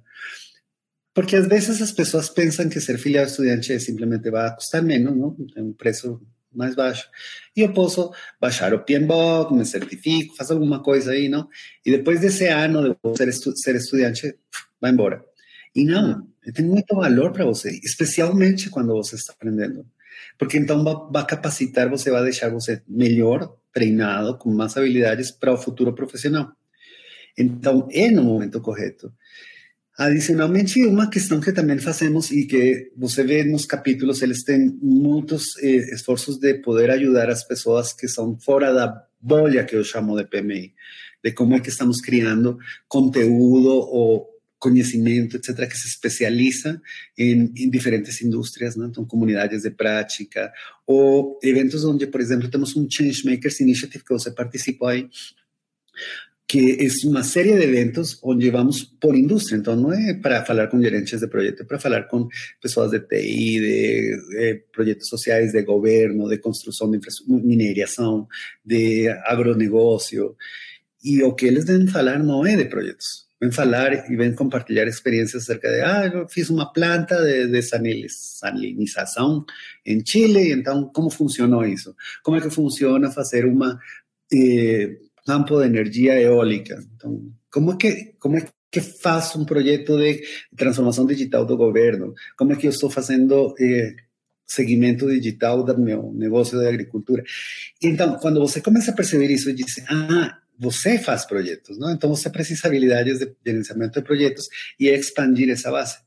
Porque 1.15 1.37
às 1.37 1.47
vezes 1.47 1.81
as 1.81 1.93
pessoas 1.93 2.29
pensam 2.29 2.67
que 2.67 2.81
ser 2.81 2.97
filiado 2.97 3.29
estudante 3.29 3.79
simplesmente 3.79 4.29
vai 4.29 4.53
custar 4.53 4.83
menos, 4.83 5.15
não? 5.15 5.31
Tem 5.31 5.63
um 5.63 5.71
preço 5.71 6.21
mais 6.53 6.75
baixo. 6.75 7.09
E 7.55 7.61
eu 7.61 7.71
posso 7.71 8.11
baixar 8.39 8.73
o 8.73 8.83
PMBOK, 8.83 9.53
me 9.53 9.65
certifico, 9.65 10.35
faço 10.35 10.51
alguma 10.51 10.83
coisa 10.83 11.11
aí, 11.11 11.29
não? 11.29 11.47
E 11.85 11.91
depois 11.91 12.19
desse 12.19 12.47
ano 12.47 12.89
de 12.89 13.17
ser, 13.17 13.29
estu 13.29 13.55
ser 13.55 13.75
estudante, 13.75 14.35
vai 14.79 14.91
embora. 14.91 15.23
E 15.73 15.85
não, 15.85 16.27
tem 16.53 16.65
muito 16.65 16.93
valor 16.93 17.31
para 17.31 17.45
você, 17.45 17.79
especialmente 17.81 18.69
quando 18.69 18.93
você 18.93 19.15
está 19.15 19.31
aprendendo. 19.31 19.85
Porque 20.37 20.57
então 20.57 20.83
vai 21.09 21.25
capacitar, 21.25 21.89
você 21.89 22.11
vai 22.11 22.23
deixar 22.23 22.49
você 22.49 22.81
melhor 22.85 23.55
treinado, 23.71 24.37
com 24.37 24.53
mais 24.53 24.75
habilidades 24.75 25.31
para 25.31 25.53
o 25.53 25.57
futuro 25.57 25.93
profissional. 25.93 26.51
Então, 27.37 27.87
é 27.91 28.11
no 28.11 28.23
momento 28.23 28.59
correto. 28.59 29.13
Adicionalmente, 29.97 30.85
uma 30.85 31.09
questão 31.09 31.39
que 31.39 31.53
também 31.53 31.77
fazemos 31.79 32.29
e 32.29 32.45
que 32.45 32.91
você 32.97 33.23
vê 33.23 33.45
nos 33.45 33.65
capítulos, 33.65 34.21
eles 34.21 34.43
têm 34.43 34.77
muitos 34.81 35.57
eh, 35.59 35.93
esforços 35.93 36.37
de 36.37 36.55
poder 36.55 36.89
ajudar 36.91 37.29
as 37.29 37.45
pessoas 37.45 37.93
que 37.93 38.07
são 38.09 38.37
fora 38.37 38.73
da 38.73 39.07
bolha 39.21 39.63
que 39.63 39.73
eu 39.73 39.85
chamo 39.85 40.17
de 40.17 40.25
PMI, 40.25 40.73
de 41.23 41.31
como 41.31 41.55
é 41.55 41.61
que 41.61 41.69
estamos 41.69 42.01
criando 42.01 42.57
conteúdo 42.89 43.69
ou 43.69 44.35
conhecimento, 44.59 45.37
etc., 45.37 45.67
que 45.69 45.77
se 45.77 45.87
especializa 45.87 46.81
em, 47.17 47.53
em 47.55 47.69
diferentes 47.69 48.21
indústrias, 48.21 48.75
né? 48.75 48.87
então 48.89 49.05
comunidades 49.05 49.61
de 49.61 49.69
prática, 49.69 50.51
ou 50.85 51.39
eventos 51.41 51.85
onde, 51.85 52.07
por 52.07 52.19
exemplo, 52.19 52.49
temos 52.49 52.75
um 52.75 52.85
Changemakers 52.89 53.59
Initiative 53.61 54.03
que 54.03 54.13
você 54.13 54.31
participou 54.31 54.87
aí, 54.87 55.07
que 56.47 56.77
es 56.85 57.03
una 57.03 57.23
serie 57.23 57.55
de 57.55 57.65
eventos 57.65 58.21
donde 58.21 58.51
vamos 58.51 58.85
por 58.99 59.15
industria. 59.15 59.57
Entonces, 59.57 59.83
no 59.83 59.93
es 59.93 60.17
para 60.21 60.41
hablar 60.41 60.69
con 60.69 60.81
gerentes 60.81 61.19
de 61.19 61.27
proyectos, 61.27 61.61
es 61.61 61.67
para 61.67 61.81
hablar 61.95 62.07
con 62.07 62.29
personas 62.61 62.91
de 62.91 62.99
TI, 62.99 63.59
de, 63.59 64.65
proyectos 64.71 65.07
sociales, 65.07 65.53
de 65.53 65.63
gobierno, 65.63 66.27
de 66.27 66.39
construcción 66.39 66.91
de 66.91 66.99
mineración, 67.27 68.27
de 68.63 69.11
agronegocio. 69.25 70.37
Y 71.01 71.17
lo 71.17 71.35
que 71.35 71.49
ellos 71.49 71.65
deben 71.65 71.89
hablar 71.95 72.23
no 72.23 72.45
es 72.45 72.57
de 72.57 72.65
proyectos. 72.65 73.23
Ven 73.39 73.51
hablar 73.57 74.05
y 74.07 74.15
ven 74.15 74.33
compartir 74.33 74.79
experiencias 74.79 75.43
acerca 75.43 75.69
de, 75.69 75.81
ah, 75.81 76.09
yo 76.11 76.25
hice 76.33 76.53
una 76.53 76.71
planta 76.71 77.21
de 77.21 77.47
desalinización 77.47 79.45
en 79.83 80.03
Chile 80.03 80.47
y 80.47 80.51
entonces, 80.51 80.91
¿cómo 80.93 81.09
funcionó 81.09 81.63
eso? 81.63 81.97
¿Cómo 82.21 82.37
es 82.37 82.43
que 82.43 82.51
funciona 82.51 83.09
hacer 83.09 83.45
una... 83.45 83.79
Eh, 84.31 84.99
campo 85.25 85.59
de 85.59 85.65
energia 85.65 86.19
eólica. 86.19 86.81
Então, 86.95 87.31
como 87.51 87.73
é 87.73 87.77
que 87.77 88.15
como 88.19 88.37
é 88.37 88.47
que 88.71 88.81
faço 88.81 89.39
um 89.39 89.45
projeto 89.45 89.97
de 89.97 90.21
transformação 90.55 91.05
digital 91.05 91.45
do 91.45 91.57
governo? 91.57 92.13
Como 92.37 92.53
é 92.53 92.55
que 92.55 92.67
eu 92.67 92.71
estou 92.71 92.89
fazendo 92.89 93.55
eh, 93.59 93.95
digital 95.19 95.63
do 95.63 95.77
meu 95.79 96.11
negócio 96.13 96.59
de 96.59 96.67
agricultura? 96.67 97.23
Então, 97.81 98.17
quando 98.19 98.39
você 98.39 98.61
começa 98.61 98.91
a 98.91 98.95
perceber 98.95 99.31
isso, 99.31 99.53
diz, 99.53 99.83
ah, 99.89 100.37
você 100.57 100.97
faz 100.97 101.25
projetos, 101.25 101.77
não? 101.77 101.91
Então 101.91 102.09
você 102.09 102.29
precisa 102.29 102.67
habilidades 102.67 103.19
de 103.19 103.33
gerenciamento 103.45 103.99
de 103.99 104.05
projetos 104.05 104.47
e 104.79 104.87
expandir 104.87 105.49
essa 105.49 105.71
base. 105.71 105.97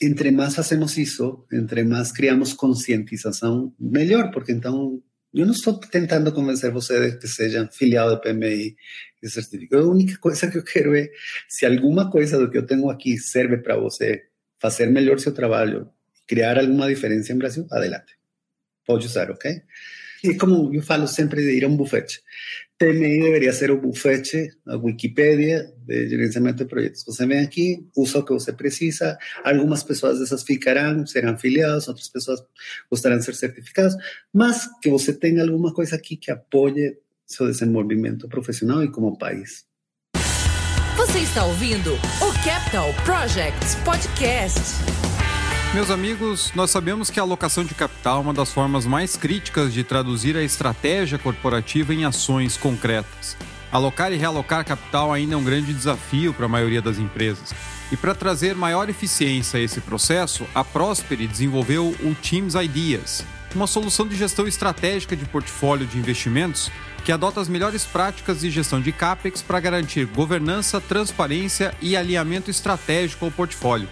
Entre 0.00 0.30
mais 0.30 0.54
fazemos 0.54 0.96
isso, 0.96 1.44
entre 1.52 1.84
mais 1.84 2.12
criamos 2.12 2.52
conscientização, 2.52 3.72
melhor, 3.78 4.30
porque 4.30 4.52
então 4.52 5.02
eu 5.40 5.46
não 5.46 5.52
estou 5.52 5.78
tentando 5.78 6.32
convencer 6.32 6.70
você 6.70 7.10
de 7.10 7.18
que 7.18 7.26
seja 7.26 7.68
filiado 7.72 8.10
do 8.10 8.20
PMI 8.20 8.76
e 9.22 9.28
certificado. 9.28 9.84
A 9.84 9.90
única 9.90 10.18
coisa 10.18 10.50
que 10.50 10.58
eu 10.58 10.64
quero 10.64 10.94
é, 10.94 11.08
se 11.48 11.64
alguma 11.64 12.10
coisa 12.10 12.38
do 12.38 12.50
que 12.50 12.58
eu 12.58 12.66
tenho 12.66 12.90
aqui 12.90 13.16
serve 13.18 13.56
para 13.58 13.76
você 13.76 14.24
fazer 14.60 14.86
melhor 14.86 15.18
seu 15.18 15.32
trabalho, 15.32 15.90
criar 16.26 16.58
alguma 16.58 16.88
diferença 16.88 17.32
em 17.32 17.38
Brasil, 17.38 17.66
adelante. 17.70 18.16
Pode 18.86 19.06
usar, 19.06 19.30
ok? 19.30 19.62
E 20.24 20.34
como 20.34 20.72
eu 20.72 20.82
falo 20.82 21.08
sempre 21.08 21.42
de 21.42 21.50
ir 21.56 21.64
a 21.64 21.68
um 21.68 21.76
bufete. 21.76 22.20
TMI 22.78 23.20
deveria 23.20 23.52
ser 23.52 23.70
o 23.70 23.80
bufete, 23.80 24.48
a 24.66 24.76
Wikipedia 24.76 25.72
de 25.86 26.08
gerenciamento 26.08 26.58
de 26.58 26.64
projetos. 26.64 27.04
Você 27.04 27.26
vem 27.26 27.40
aqui, 27.40 27.86
usa 27.96 28.18
o 28.18 28.24
que 28.24 28.32
você 28.32 28.52
precisa, 28.52 29.16
algumas 29.44 29.82
pessoas 29.84 30.18
dessas 30.18 30.42
ficarão, 30.42 31.06
serão 31.06 31.38
filiadas, 31.38 31.86
outras 31.86 32.08
pessoas 32.08 32.40
gostarão 32.90 33.18
de 33.18 33.24
ser 33.24 33.34
certificadas, 33.34 33.94
mas 34.32 34.68
que 34.80 34.90
você 34.90 35.12
tenha 35.12 35.42
alguma 35.42 35.72
coisa 35.72 35.96
aqui 35.96 36.16
que 36.16 36.30
apoie 36.30 36.98
seu 37.26 37.46
desenvolvimento 37.46 38.28
profissional 38.28 38.82
e 38.82 38.90
como 38.90 39.16
país. 39.16 39.64
Você 40.96 41.20
está 41.20 41.44
ouvindo 41.44 41.94
o 41.94 42.44
Capital 42.44 42.92
Projects 43.04 43.76
Podcast. 43.84 45.11
Meus 45.74 45.90
amigos, 45.90 46.52
nós 46.54 46.70
sabemos 46.70 47.08
que 47.08 47.18
a 47.18 47.22
alocação 47.22 47.64
de 47.64 47.74
capital 47.74 48.18
é 48.18 48.20
uma 48.20 48.34
das 48.34 48.52
formas 48.52 48.84
mais 48.84 49.16
críticas 49.16 49.72
de 49.72 49.82
traduzir 49.82 50.36
a 50.36 50.42
estratégia 50.42 51.18
corporativa 51.18 51.94
em 51.94 52.04
ações 52.04 52.58
concretas. 52.58 53.38
Alocar 53.72 54.12
e 54.12 54.16
realocar 54.16 54.66
capital 54.66 55.10
ainda 55.10 55.32
é 55.32 55.36
um 55.36 55.42
grande 55.42 55.72
desafio 55.72 56.34
para 56.34 56.44
a 56.44 56.48
maioria 56.48 56.82
das 56.82 56.98
empresas. 56.98 57.54
E 57.90 57.96
para 57.96 58.14
trazer 58.14 58.54
maior 58.54 58.90
eficiência 58.90 59.58
a 59.58 59.62
esse 59.62 59.80
processo, 59.80 60.46
a 60.54 60.62
Prosperi 60.62 61.26
desenvolveu 61.26 61.96
o 62.02 62.14
Teams 62.16 62.54
Ideas, 62.54 63.24
uma 63.54 63.66
solução 63.66 64.06
de 64.06 64.14
gestão 64.14 64.46
estratégica 64.46 65.16
de 65.16 65.24
portfólio 65.24 65.86
de 65.86 65.98
investimentos 65.98 66.70
que 67.02 67.10
adota 67.10 67.40
as 67.40 67.48
melhores 67.48 67.82
práticas 67.82 68.40
de 68.40 68.50
gestão 68.50 68.78
de 68.78 68.92
CAPEX 68.92 69.40
para 69.40 69.58
garantir 69.58 70.04
governança, 70.04 70.82
transparência 70.82 71.74
e 71.80 71.96
alinhamento 71.96 72.50
estratégico 72.50 73.24
ao 73.24 73.30
portfólio 73.30 73.88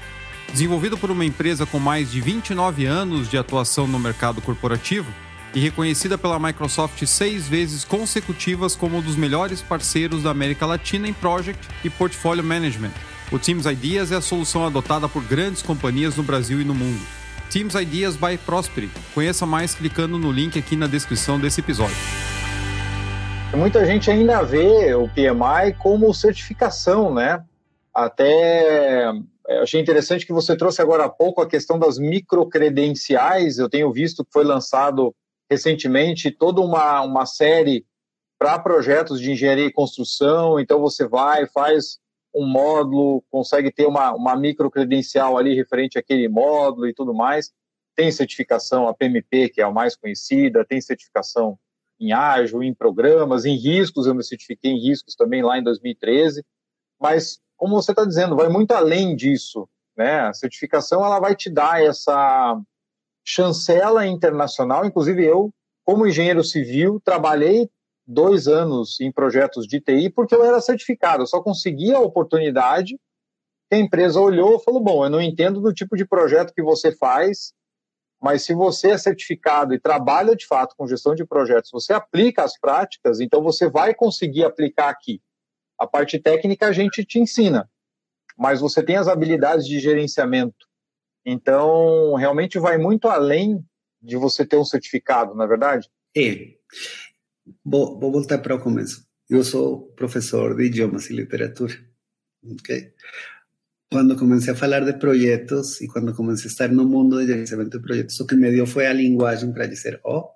Desenvolvido 0.52 0.98
por 0.98 1.10
uma 1.10 1.24
empresa 1.24 1.64
com 1.64 1.78
mais 1.78 2.10
de 2.10 2.20
29 2.20 2.84
anos 2.84 3.30
de 3.30 3.38
atuação 3.38 3.86
no 3.86 3.98
mercado 3.98 4.40
corporativo 4.42 5.10
e 5.54 5.60
reconhecida 5.60 6.18
pela 6.18 6.38
Microsoft 6.38 7.04
seis 7.06 7.48
vezes 7.48 7.84
consecutivas 7.84 8.74
como 8.74 8.98
um 8.98 9.00
dos 9.00 9.16
melhores 9.16 9.62
parceiros 9.62 10.24
da 10.24 10.30
América 10.30 10.66
Latina 10.66 11.08
em 11.08 11.12
Project 11.12 11.68
e 11.84 11.90
Portfolio 11.90 12.42
Management. 12.42 12.92
O 13.30 13.38
Teams 13.38 13.64
Ideas 13.64 14.10
é 14.10 14.16
a 14.16 14.20
solução 14.20 14.66
adotada 14.66 15.08
por 15.08 15.22
grandes 15.22 15.62
companhias 15.62 16.16
no 16.16 16.22
Brasil 16.22 16.60
e 16.60 16.64
no 16.64 16.74
mundo. 16.74 17.00
Teams 17.48 17.74
Ideas 17.74 18.16
by 18.16 18.36
Prosperity. 18.44 18.92
Conheça 19.14 19.46
mais 19.46 19.74
clicando 19.74 20.18
no 20.18 20.32
link 20.32 20.58
aqui 20.58 20.74
na 20.74 20.88
descrição 20.88 21.38
desse 21.38 21.60
episódio. 21.60 21.96
Muita 23.54 23.84
gente 23.84 24.10
ainda 24.10 24.42
vê 24.42 24.94
o 24.94 25.08
PMI 25.08 25.74
como 25.78 26.12
certificação, 26.14 27.12
né? 27.12 27.42
Até 27.92 29.12
é, 29.50 29.58
achei 29.58 29.80
interessante 29.80 30.24
que 30.24 30.32
você 30.32 30.56
trouxe 30.56 30.80
agora 30.80 31.06
há 31.06 31.08
pouco 31.08 31.42
a 31.42 31.48
questão 31.48 31.76
das 31.76 31.98
microcredenciais. 31.98 33.58
Eu 33.58 33.68
tenho 33.68 33.92
visto 33.92 34.24
que 34.24 34.32
foi 34.32 34.44
lançado 34.44 35.12
recentemente 35.50 36.30
toda 36.30 36.60
uma, 36.60 37.02
uma 37.02 37.26
série 37.26 37.84
para 38.38 38.60
projetos 38.60 39.20
de 39.20 39.32
engenharia 39.32 39.66
e 39.66 39.72
construção. 39.72 40.60
Então 40.60 40.80
você 40.80 41.04
vai, 41.04 41.48
faz 41.48 41.98
um 42.32 42.46
módulo, 42.46 43.24
consegue 43.28 43.72
ter 43.72 43.86
uma, 43.86 44.14
uma 44.14 44.36
microcredencial 44.36 45.36
ali 45.36 45.52
referente 45.52 45.98
àquele 45.98 46.28
módulo 46.28 46.86
e 46.86 46.94
tudo 46.94 47.12
mais. 47.12 47.50
Tem 47.96 48.12
certificação, 48.12 48.86
a 48.86 48.94
PMP, 48.94 49.48
que 49.48 49.60
é 49.60 49.64
a 49.64 49.70
mais 49.70 49.96
conhecida, 49.96 50.64
tem 50.64 50.80
certificação 50.80 51.58
em 51.98 52.12
ágil, 52.12 52.62
em 52.62 52.72
programas, 52.72 53.44
em 53.44 53.56
riscos, 53.56 54.06
eu 54.06 54.14
me 54.14 54.22
certifiquei 54.22 54.70
em 54.70 54.80
riscos 54.80 55.16
também 55.16 55.42
lá 55.42 55.58
em 55.58 55.62
2013. 55.64 56.44
Mas 57.00 57.40
como 57.60 57.80
você 57.80 57.92
está 57.92 58.06
dizendo, 58.06 58.34
vai 58.34 58.48
muito 58.48 58.72
além 58.72 59.14
disso. 59.14 59.68
Né? 59.94 60.20
A 60.20 60.32
certificação 60.32 61.04
ela 61.04 61.20
vai 61.20 61.36
te 61.36 61.50
dar 61.50 61.82
essa 61.82 62.58
chancela 63.22 64.06
internacional. 64.06 64.86
Inclusive, 64.86 65.22
eu, 65.22 65.52
como 65.84 66.06
engenheiro 66.06 66.42
civil, 66.42 66.98
trabalhei 67.04 67.68
dois 68.06 68.48
anos 68.48 68.98
em 68.98 69.12
projetos 69.12 69.66
de 69.66 69.78
TI 69.78 70.08
porque 70.08 70.34
eu 70.34 70.42
era 70.42 70.58
certificado. 70.62 71.22
Eu 71.22 71.26
só 71.26 71.42
conseguia 71.42 71.98
a 71.98 72.00
oportunidade 72.00 72.96
a 73.72 73.78
empresa 73.78 74.20
olhou 74.20 74.56
e 74.56 74.64
falou: 74.64 74.82
Bom, 74.82 75.04
eu 75.04 75.10
não 75.10 75.20
entendo 75.20 75.60
do 75.60 75.72
tipo 75.72 75.96
de 75.96 76.04
projeto 76.04 76.52
que 76.52 76.62
você 76.62 76.90
faz, 76.90 77.52
mas 78.20 78.42
se 78.42 78.52
você 78.52 78.90
é 78.90 78.98
certificado 78.98 79.72
e 79.72 79.78
trabalha 79.78 80.34
de 80.34 80.46
fato 80.46 80.74
com 80.76 80.88
gestão 80.88 81.14
de 81.14 81.24
projetos, 81.24 81.70
você 81.70 81.92
aplica 81.92 82.42
as 82.42 82.58
práticas, 82.58 83.20
então 83.20 83.42
você 83.42 83.68
vai 83.68 83.94
conseguir 83.94 84.44
aplicar 84.44 84.88
aqui. 84.88 85.20
A 85.80 85.86
parte 85.86 86.18
técnica 86.18 86.66
a 86.66 86.72
gente 86.72 87.06
te 87.06 87.18
ensina, 87.18 87.66
mas 88.36 88.60
você 88.60 88.82
tem 88.82 88.96
as 88.96 89.08
habilidades 89.08 89.66
de 89.66 89.80
gerenciamento. 89.80 90.68
Então, 91.24 92.14
realmente 92.16 92.58
vai 92.58 92.76
muito 92.76 93.08
além 93.08 93.64
de 94.02 94.18
você 94.18 94.44
ter 94.44 94.58
um 94.58 94.64
certificado, 94.64 95.34
na 95.34 95.44
é 95.44 95.48
verdade? 95.48 95.88
É. 96.14 96.54
Vou, 97.64 97.98
vou 97.98 98.12
voltar 98.12 98.38
para 98.38 98.56
o 98.56 98.60
começo. 98.60 99.06
Eu 99.28 99.42
sou 99.42 99.86
professor 99.92 100.54
de 100.54 100.64
idiomas 100.64 101.08
e 101.08 101.14
literatura. 101.14 101.74
Okay? 102.44 102.92
Quando 103.90 104.18
comecei 104.18 104.52
a 104.52 104.56
falar 104.56 104.80
de 104.80 104.92
projetos 104.98 105.80
e 105.80 105.88
quando 105.88 106.14
comecei 106.14 106.46
a 106.46 106.52
estar 106.52 106.68
no 106.68 106.86
mundo 106.86 107.18
de 107.20 107.26
gerenciamento 107.26 107.78
de 107.78 107.82
projetos, 107.82 108.20
o 108.20 108.26
que 108.26 108.34
me 108.34 108.50
deu 108.50 108.66
foi 108.66 108.86
a 108.86 108.92
linguagem 108.92 109.50
para 109.50 109.66
dizer, 109.66 109.98
oh, 110.04 110.28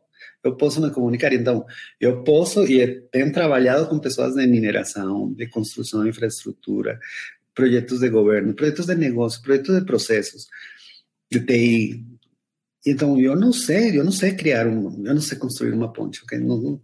eu 0.44 0.54
posso 0.54 0.80
me 0.80 0.90
comunicar. 0.90 1.32
Então, 1.32 1.64
eu 1.98 2.22
posso, 2.22 2.64
e 2.64 3.00
tenho 3.10 3.32
trabalhado 3.32 3.88
com 3.88 3.98
pessoas 3.98 4.34
de 4.34 4.46
mineração, 4.46 5.32
de 5.32 5.48
construção 5.48 6.04
de 6.04 6.10
infraestrutura, 6.10 7.00
projetos 7.54 8.00
de 8.00 8.10
governo, 8.10 8.54
projetos 8.54 8.86
de 8.86 8.94
negócio, 8.94 9.42
projetos 9.42 9.78
de 9.78 9.84
processos, 9.86 10.46
de 11.32 11.40
TI. 11.40 12.04
Então, 12.86 13.18
eu 13.18 13.34
não 13.34 13.52
sei, 13.52 13.98
eu 13.98 14.04
não 14.04 14.12
sei 14.12 14.34
criar 14.34 14.66
um, 14.66 15.04
eu 15.06 15.14
não 15.14 15.20
sei 15.22 15.38
construir 15.38 15.72
uma 15.72 15.92
ponte, 15.92 16.20
ok? 16.22 16.38
Não, 16.38 16.60
não, 16.60 16.82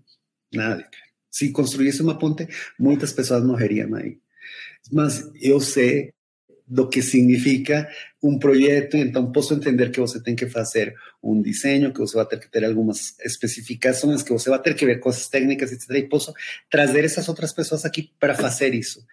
nada. 0.52 0.88
Se 1.30 1.52
construísse 1.52 2.02
uma 2.02 2.18
ponte, 2.18 2.48
muitas 2.78 3.12
pessoas 3.12 3.44
morreriam 3.44 3.94
aí. 3.94 4.18
Mas 4.90 5.30
eu 5.40 5.60
sei 5.60 6.12
do 6.66 6.88
que 6.88 7.02
significa 7.02 7.88
um 8.22 8.38
projeto, 8.38 8.96
então 8.96 9.32
posso 9.32 9.54
entender 9.54 9.90
que 9.90 10.00
você 10.00 10.22
tem 10.22 10.36
que 10.36 10.46
fazer 10.46 10.94
um 11.22 11.40
desenho, 11.40 11.92
que 11.92 12.00
você 12.00 12.14
vai 12.14 12.26
ter 12.26 12.38
que 12.38 12.50
ter 12.50 12.64
algumas 12.64 13.18
especificações, 13.20 14.22
que 14.22 14.32
você 14.32 14.50
vai 14.50 14.60
ter 14.60 14.74
que 14.74 14.84
ver 14.84 15.00
coisas 15.00 15.28
técnicas, 15.28 15.72
etc. 15.72 15.90
E 15.92 16.08
posso 16.08 16.32
trazer 16.70 17.04
essas 17.04 17.28
outras 17.28 17.52
pessoas 17.52 17.84
aqui 17.84 18.10
para 18.18 18.34
fazer 18.34 18.74
isso. 18.74 19.04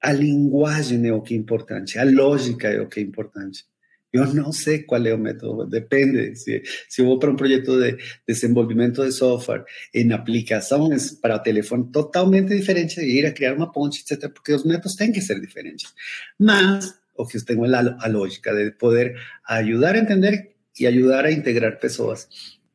A 0.00 0.12
linguagem 0.12 1.06
é 1.06 1.12
o 1.12 1.22
que 1.22 1.34
é 1.34 1.36
importante, 1.36 1.98
a 1.98 2.04
lógica 2.04 2.68
é 2.68 2.80
o 2.80 2.88
que 2.88 2.98
é 2.98 3.02
importante. 3.02 3.64
Eu 4.12 4.26
não 4.34 4.52
sei 4.52 4.82
qual 4.82 5.04
é 5.06 5.14
o 5.14 5.18
método, 5.18 5.66
depende. 5.66 6.36
Se, 6.36 6.62
se 6.86 7.00
eu 7.00 7.18
para 7.18 7.30
um 7.30 7.36
projeto 7.36 7.80
de 7.80 7.96
desenvolvimento 8.28 9.02
de 9.02 9.10
software 9.10 9.64
em 9.94 10.12
aplicações 10.12 11.12
para 11.12 11.38
telefone, 11.38 11.90
totalmente 11.90 12.54
diferente 12.54 12.96
de 12.96 13.06
ir 13.06 13.24
a 13.24 13.32
criar 13.32 13.54
uma 13.54 13.72
ponte, 13.72 14.02
etc., 14.02 14.30
porque 14.30 14.52
os 14.52 14.64
métodos 14.64 14.96
têm 14.96 15.12
que 15.12 15.22
ser 15.22 15.40
diferentes. 15.40 15.94
Mas 16.38 16.94
o 17.16 17.26
que 17.26 17.36
eu 17.36 17.44
tenho 17.44 17.64
é 17.64 17.74
a, 17.74 17.96
a 18.00 18.08
lógica 18.08 18.54
de 18.54 18.70
poder 18.72 19.16
ajudar 19.48 19.94
a 19.94 19.98
entender 19.98 20.54
e 20.78 20.86
ajudar 20.86 21.24
a 21.24 21.32
integrar 21.32 21.78
pessoas. 21.78 22.28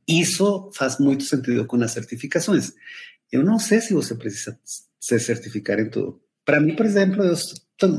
Isso 0.08 0.72
faz 0.74 1.00
muito 1.00 1.24
sentido 1.24 1.66
com 1.66 1.78
as 1.78 1.92
certificações. 1.92 2.74
Eu 3.32 3.44
não 3.44 3.60
sei 3.60 3.82
se 3.82 3.94
você 3.94 4.16
precisa 4.16 4.58
se 5.00 5.20
certificar 5.20 5.80
em 5.80 5.90
tudo. 5.90 6.22
Para 6.46 6.62
mim, 6.62 6.76
por 6.76 6.86
exemplo, 6.86 7.24
eu 7.24 7.36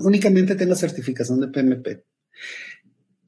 unicamente 0.04 0.54
tenho 0.54 0.72
a 0.72 0.76
certificação 0.76 1.38
de 1.38 1.48
PMP. 1.48 2.02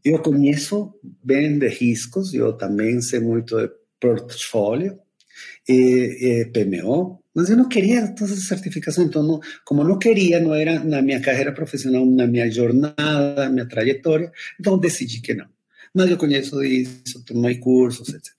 Eu 0.02 0.20
conheço 0.22 0.94
bem 1.22 1.58
de 1.58 1.68
riscos, 1.68 2.32
eu 2.32 2.54
também 2.54 3.02
sei 3.02 3.20
muito 3.20 3.56
de 3.56 3.70
portfólio, 4.00 4.98
e, 5.68 6.43
e 6.43 6.45
PMO, 6.47 7.20
mas 7.34 7.49
eu 7.49 7.57
não 7.57 7.68
queria 7.68 8.09
todas 8.09 8.32
as 8.32 8.47
certificações, 8.47 9.09
então, 9.09 9.22
não, 9.22 9.41
como 9.64 9.84
não 9.84 9.99
queria, 9.99 10.41
não 10.41 10.55
era 10.55 10.82
na 10.82 11.01
minha 11.01 11.20
carreira 11.20 11.53
profissional, 11.53 12.05
na 12.05 12.26
minha 12.26 12.51
jornada, 12.51 13.45
na 13.45 13.51
minha 13.51 13.68
trajetória, 13.68 14.32
então 14.59 14.78
decidi 14.78 15.20
que 15.20 15.34
não. 15.34 15.47
Mas 15.95 16.11
eu 16.11 16.16
conheço 16.16 16.62
isso, 16.62 17.24
tomei 17.24 17.59
cursos, 17.59 18.09
etc. 18.09 18.32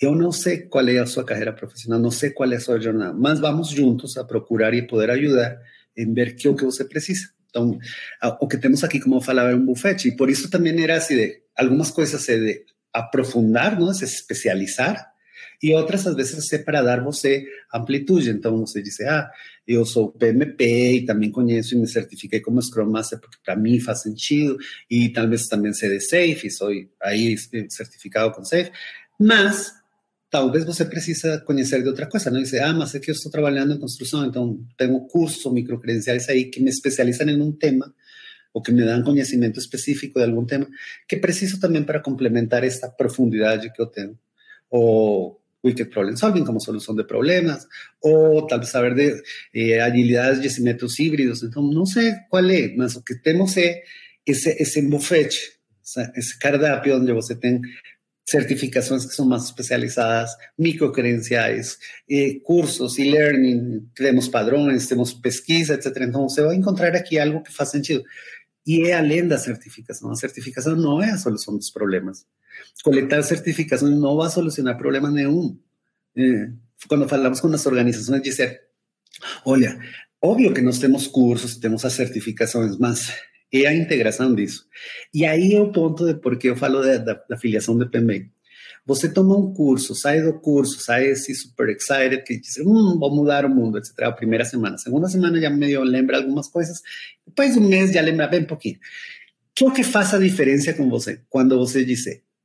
Eu 0.00 0.14
não 0.14 0.32
sei 0.32 0.62
qual 0.62 0.86
é 0.88 0.98
a 0.98 1.06
sua 1.06 1.24
carreira 1.24 1.52
profissional, 1.52 2.00
não 2.00 2.10
sei 2.10 2.30
qual 2.30 2.50
é 2.52 2.56
a 2.56 2.60
sua 2.60 2.80
jornada, 2.80 3.14
mas 3.14 3.40
vamos 3.40 3.68
juntos 3.68 4.16
a 4.16 4.24
procurar 4.24 4.74
e 4.74 4.86
poder 4.86 5.10
ajudar 5.10 5.58
em 5.96 6.12
ver 6.12 6.34
que 6.34 6.46
é 6.46 6.50
o 6.50 6.56
que 6.56 6.64
você 6.64 6.84
precisa. 6.84 7.28
Então, 7.48 7.78
o 8.40 8.48
que 8.48 8.58
temos 8.58 8.82
aqui, 8.82 8.98
como 8.98 9.16
eu 9.16 9.20
falava, 9.20 9.50
é 9.50 9.54
um 9.54 9.64
bufete, 9.64 10.10
por 10.16 10.28
isso 10.28 10.50
também 10.50 10.82
era 10.82 10.96
assim, 10.96 11.14
de, 11.14 11.40
algumas 11.56 11.90
coisas 11.90 12.28
é 12.28 12.36
de 12.36 12.64
aprofundar, 12.92 13.78
não? 13.78 13.94
se 13.94 14.04
especializar, 14.04 15.13
e 15.64 15.74
outras, 15.74 16.06
às 16.06 16.14
vezes, 16.14 16.52
é 16.52 16.58
para 16.58 16.82
dar 16.82 17.02
você 17.02 17.42
amplitude. 17.72 18.28
Então, 18.28 18.58
você 18.58 18.82
diz, 18.82 19.00
ah, 19.00 19.30
eu 19.66 19.86
sou 19.86 20.12
PMP 20.12 20.62
e 20.96 21.06
também 21.06 21.30
conheço 21.30 21.74
e 21.74 21.78
me 21.78 21.88
certifiquei 21.88 22.38
como 22.38 22.60
Scrum 22.60 22.90
Master 22.90 23.18
porque 23.18 23.38
para 23.42 23.56
mim 23.56 23.80
faz 23.80 24.02
sentido, 24.02 24.58
e 24.90 25.08
talvez 25.08 25.46
também 25.46 25.72
de 25.72 26.00
Safe, 26.00 26.50
sou 26.50 26.68
aí 27.00 27.34
certificado 27.70 28.30
com 28.34 28.44
Safe, 28.44 28.70
mas 29.18 29.72
talvez 30.28 30.66
você 30.66 30.84
precisa 30.84 31.40
conhecer 31.40 31.82
de 31.82 31.88
outra 31.88 32.04
coisa, 32.04 32.30
não? 32.30 32.42
Dizer, 32.42 32.60
ah, 32.60 32.74
mas 32.74 32.94
é 32.94 33.00
que 33.00 33.10
eu 33.10 33.14
estou 33.14 33.32
trabalhando 33.32 33.72
em 33.72 33.78
construção, 33.78 34.26
então 34.26 34.62
tenho 34.76 35.00
cursos 35.06 35.46
ou 35.46 35.52
microcredenciais 35.54 36.28
aí 36.28 36.44
que 36.44 36.60
me 36.60 36.68
especializam 36.68 37.26
em 37.30 37.40
um 37.40 37.50
tema 37.50 37.90
ou 38.52 38.60
que 38.60 38.70
me 38.70 38.84
dão 38.84 39.02
conhecimento 39.02 39.58
específico 39.58 40.18
de 40.18 40.26
algum 40.26 40.44
tema 40.44 40.68
que 41.08 41.16
preciso 41.16 41.58
também 41.58 41.82
para 41.82 42.00
complementar 42.00 42.62
esta 42.64 42.86
profundidade 42.86 43.72
que 43.72 43.80
eu 43.80 43.86
tenho. 43.86 44.18
Ou 44.70 45.40
Wicked 45.64 45.90
Problem 45.90 46.16
Solving 46.16 46.44
como 46.44 46.60
solução 46.60 46.94
de 46.94 47.04
problemas, 47.04 47.66
ou 48.02 48.46
talvez 48.46 48.70
saber 48.70 48.94
de 48.94 49.22
eh, 49.54 49.80
agilidades 49.80 50.54
de 50.54 50.62
métodos 50.62 50.98
híbridos. 50.98 51.42
Então, 51.42 51.62
não 51.62 51.86
sei 51.86 52.12
qual 52.28 52.44
é, 52.50 52.74
mas 52.76 52.96
o 52.96 53.02
que 53.02 53.14
temos 53.14 53.56
é 53.56 53.82
esse, 54.26 54.50
esse 54.60 54.82
bufete, 54.82 55.38
cardápio 56.40 56.96
onde 56.96 57.12
você 57.12 57.34
tem 57.34 57.60
certificações 58.26 59.04
que 59.04 59.14
são 59.14 59.26
mais 59.26 59.44
especializadas, 59.44 60.30
microcredenciais, 60.58 61.78
eh, 62.10 62.38
cursos 62.42 62.98
e 62.98 63.10
learning, 63.10 63.86
temos 63.94 64.28
padrões, 64.28 64.86
temos 64.86 65.12
pesquisa, 65.12 65.74
etc. 65.74 65.94
Então, 66.00 66.28
você 66.28 66.42
vai 66.42 66.56
encontrar 66.56 66.94
aqui 66.94 67.18
algo 67.18 67.42
que 67.42 67.52
faz 67.52 67.70
sentido. 67.70 68.02
E 68.66 68.88
é 68.88 68.94
além 68.94 69.28
da 69.28 69.36
certificação. 69.38 70.10
A 70.10 70.14
certificação 70.14 70.74
não 70.74 71.02
é 71.02 71.10
a 71.10 71.18
problemas. 71.72 72.24
Coletar 72.82 73.22
certificações 73.22 73.98
não 73.98 74.16
vai 74.16 74.30
solucionar 74.30 74.76
problema 74.76 75.10
nenhum. 75.10 75.58
Eh, 76.16 76.50
quando 76.88 77.08
falamos 77.08 77.40
com 77.40 77.48
as 77.48 77.66
organizações, 77.66 78.22
dizer, 78.22 78.60
olha, 79.44 79.78
óbvio 80.20 80.52
que 80.52 80.60
nós 80.60 80.78
temos 80.78 81.06
cursos, 81.06 81.56
temos 81.56 81.84
as 81.84 81.92
certificações, 81.92 82.78
mas 82.78 83.12
é 83.52 83.66
a 83.66 83.74
integração 83.74 84.34
disso. 84.34 84.66
E 85.12 85.24
aí 85.24 85.54
é 85.54 85.60
o 85.60 85.72
ponto 85.72 86.06
de 86.06 86.14
porque 86.20 86.50
eu 86.50 86.56
falo 86.56 86.82
da, 86.82 86.98
da, 86.98 87.14
da 87.28 87.36
filiação 87.36 87.78
de 87.78 87.86
PMI. 87.86 88.30
Você 88.86 89.08
toma 89.08 89.34
um 89.36 89.54
curso, 89.54 89.94
sai 89.94 90.20
do 90.20 90.34
curso, 90.40 90.78
sai 90.78 91.10
assim 91.10 91.32
super 91.32 91.70
excited, 91.70 92.22
que 92.22 92.38
diz, 92.38 92.58
hum, 92.58 92.98
vou 92.98 93.14
mudar 93.14 93.46
o 93.46 93.48
mundo, 93.48 93.78
etc. 93.78 93.98
A 94.02 94.12
primeira 94.12 94.44
semana. 94.44 94.76
Segunda 94.76 95.08
semana 95.08 95.40
já 95.40 95.48
meio 95.48 95.82
lembra 95.82 96.18
algumas 96.18 96.48
coisas. 96.48 96.82
Depois 97.26 97.54
de 97.54 97.60
um 97.60 97.68
mês 97.68 97.92
já 97.92 98.02
lembra 98.02 98.26
bem 98.26 98.44
pouquinho. 98.44 98.78
O 99.62 99.70
que 99.70 99.82
faz 99.82 100.12
a 100.12 100.18
diferença 100.18 100.74
com 100.74 100.90
você? 100.90 101.20
Quando 101.30 101.58
você 101.58 101.82
diz, 101.84 102.04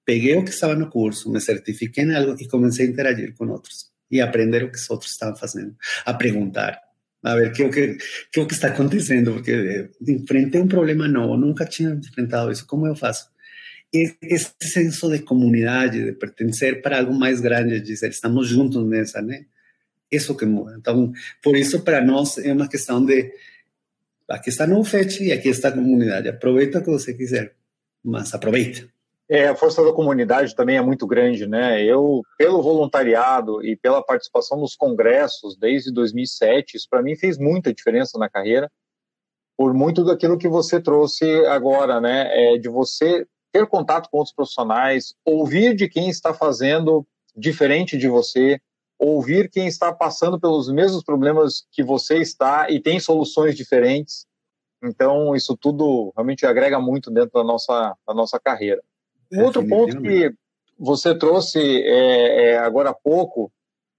peguei 0.10 0.36
o 0.36 0.44
que 0.44 0.50
estava 0.50 0.74
no 0.74 0.90
curso, 0.90 1.32
me 1.32 1.40
certifiquei 1.40 2.04
em 2.04 2.16
algo 2.16 2.36
e 2.40 2.48
comecei 2.48 2.88
a 2.88 2.90
interagir 2.90 3.36
com 3.36 3.48
outros. 3.48 3.92
E 4.10 4.20
aprender 4.20 4.64
o 4.64 4.72
que 4.72 4.78
os 4.78 4.90
outros 4.90 5.12
estavam 5.12 5.36
fazendo. 5.36 5.76
A 6.04 6.16
perguntar, 6.16 6.80
a 7.24 7.36
ver 7.36 7.54
qué, 7.54 7.70
qué, 7.70 7.96
qué, 8.32 8.46
que 8.46 8.54
está 8.54 8.70
acontecendo, 8.70 9.34
porque 9.34 9.92
enfrentei 10.08 10.60
um 10.60 10.68
problema 10.68 11.08
novo, 11.08 11.38
nunca 11.38 11.64
tinha 11.64 11.92
enfrentado 11.92 12.52
isso, 12.52 12.66
como 12.66 12.88
eu 12.88 12.96
faço? 12.96 13.30
Esse 13.94 14.52
senso 14.64 15.12
de 15.12 15.20
comunidade, 15.20 16.04
de 16.04 16.12
pertencer 16.14 16.82
para 16.82 16.98
algo 16.98 17.14
mais 17.14 17.40
grande, 17.40 17.80
de 17.80 17.94
estamos 17.94 18.48
juntos 18.48 18.84
nessa, 18.88 19.22
né? 19.22 19.46
isso 20.12 20.36
que 20.36 20.46
muda. 20.46 20.76
Então, 20.76 21.12
por 21.44 21.56
isso, 21.56 21.82
para 21.82 22.04
nós, 22.04 22.40
é 22.40 22.52
uma 22.52 22.68
questão 22.68 23.06
de 23.06 23.32
aqui 24.28 24.50
está 24.50 24.66
no 24.66 24.84
FET 24.84 25.24
e 25.24 25.32
aqui 25.32 25.50
está 25.50 25.68
a 25.68 25.72
comunidade. 25.72 26.30
Aproveita 26.30 26.82
que 26.82 26.90
você 26.90 27.14
quiser, 27.14 27.54
mas 28.04 28.34
aproveita. 28.34 28.90
É, 29.32 29.48
a 29.48 29.56
força 29.56 29.86
da 29.86 29.94
comunidade 29.94 30.56
também 30.56 30.78
é 30.78 30.82
muito 30.82 31.06
grande, 31.06 31.46
né? 31.46 31.84
Eu, 31.84 32.24
pelo 32.36 32.64
voluntariado 32.64 33.64
e 33.64 33.76
pela 33.76 34.04
participação 34.04 34.60
nos 34.60 34.76
congressos 34.76 35.56
desde 35.56 35.94
2007, 35.94 36.78
isso 36.78 36.88
para 36.90 37.04
mim 37.04 37.16
fez 37.16 37.38
muita 37.38 37.72
diferença 37.72 38.18
na 38.18 38.28
carreira, 38.28 38.72
por 39.56 39.72
muito 39.72 40.04
daquilo 40.04 40.38
que 40.38 40.48
você 40.48 40.82
trouxe 40.82 41.46
agora, 41.46 42.02
né? 42.02 42.56
É 42.56 42.58
de 42.58 42.68
você 42.68 43.28
ter 43.52 43.68
contato 43.68 44.10
com 44.10 44.18
outros 44.18 44.34
profissionais, 44.34 45.14
ouvir 45.24 45.76
de 45.76 45.88
quem 45.88 46.10
está 46.10 46.34
fazendo 46.34 47.06
diferente 47.36 48.00
de 48.00 48.08
você, 48.08 48.60
ouvir 48.98 49.50
quem 49.50 49.68
está 49.68 49.94
passando 49.94 50.40
pelos 50.40 50.72
mesmos 50.72 51.04
problemas 51.04 51.68
que 51.72 51.84
você 51.84 52.18
está 52.18 52.70
e 52.70 52.82
tem 52.82 53.00
soluções 53.00 53.56
diferentes. 53.56 54.26
Então, 54.84 55.36
isso 55.36 55.56
tudo 55.56 56.12
realmente 56.16 56.48
agrega 56.48 56.80
muito 56.80 57.12
dentro 57.12 57.32
da 57.34 57.44
nossa, 57.44 57.96
da 58.08 58.14
nossa 58.14 58.40
carreira. 58.40 58.82
Um 59.32 59.44
outro 59.44 59.68
ponto 59.68 60.02
que 60.02 60.34
você 60.78 61.14
trouxe 61.14 61.60
é, 61.60 62.52
é, 62.52 62.58
agora 62.58 62.90
há 62.90 62.94
pouco, 62.94 63.52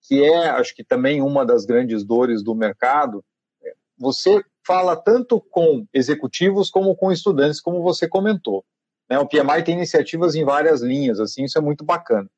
que 0.03 0.22
é, 0.24 0.49
acho 0.51 0.74
que 0.74 0.83
também 0.83 1.20
uma 1.20 1.45
das 1.45 1.64
grandes 1.64 2.05
dores 2.05 2.43
do 2.43 2.55
mercado, 2.55 3.24
é, 3.62 3.72
você 3.99 4.43
fala 4.66 4.97
tanto 4.97 5.41
com 5.41 5.87
executivos 5.93 6.70
como 6.70 6.95
com 6.97 7.12
estudantes, 7.12 7.61
como 7.61 7.83
você 7.83 8.09
comentou. 8.09 8.64
Né? 9.09 9.18
O 9.18 9.26
PMI 9.26 9.62
tem 9.64 9.76
iniciativas 9.76 10.35
em 10.35 10.45
várias 10.45 10.81
linhas, 10.81 11.20
assim, 11.20 11.45
isso 11.45 11.59
é 11.59 11.61
muito 11.61 11.85
bacana. 11.85 12.31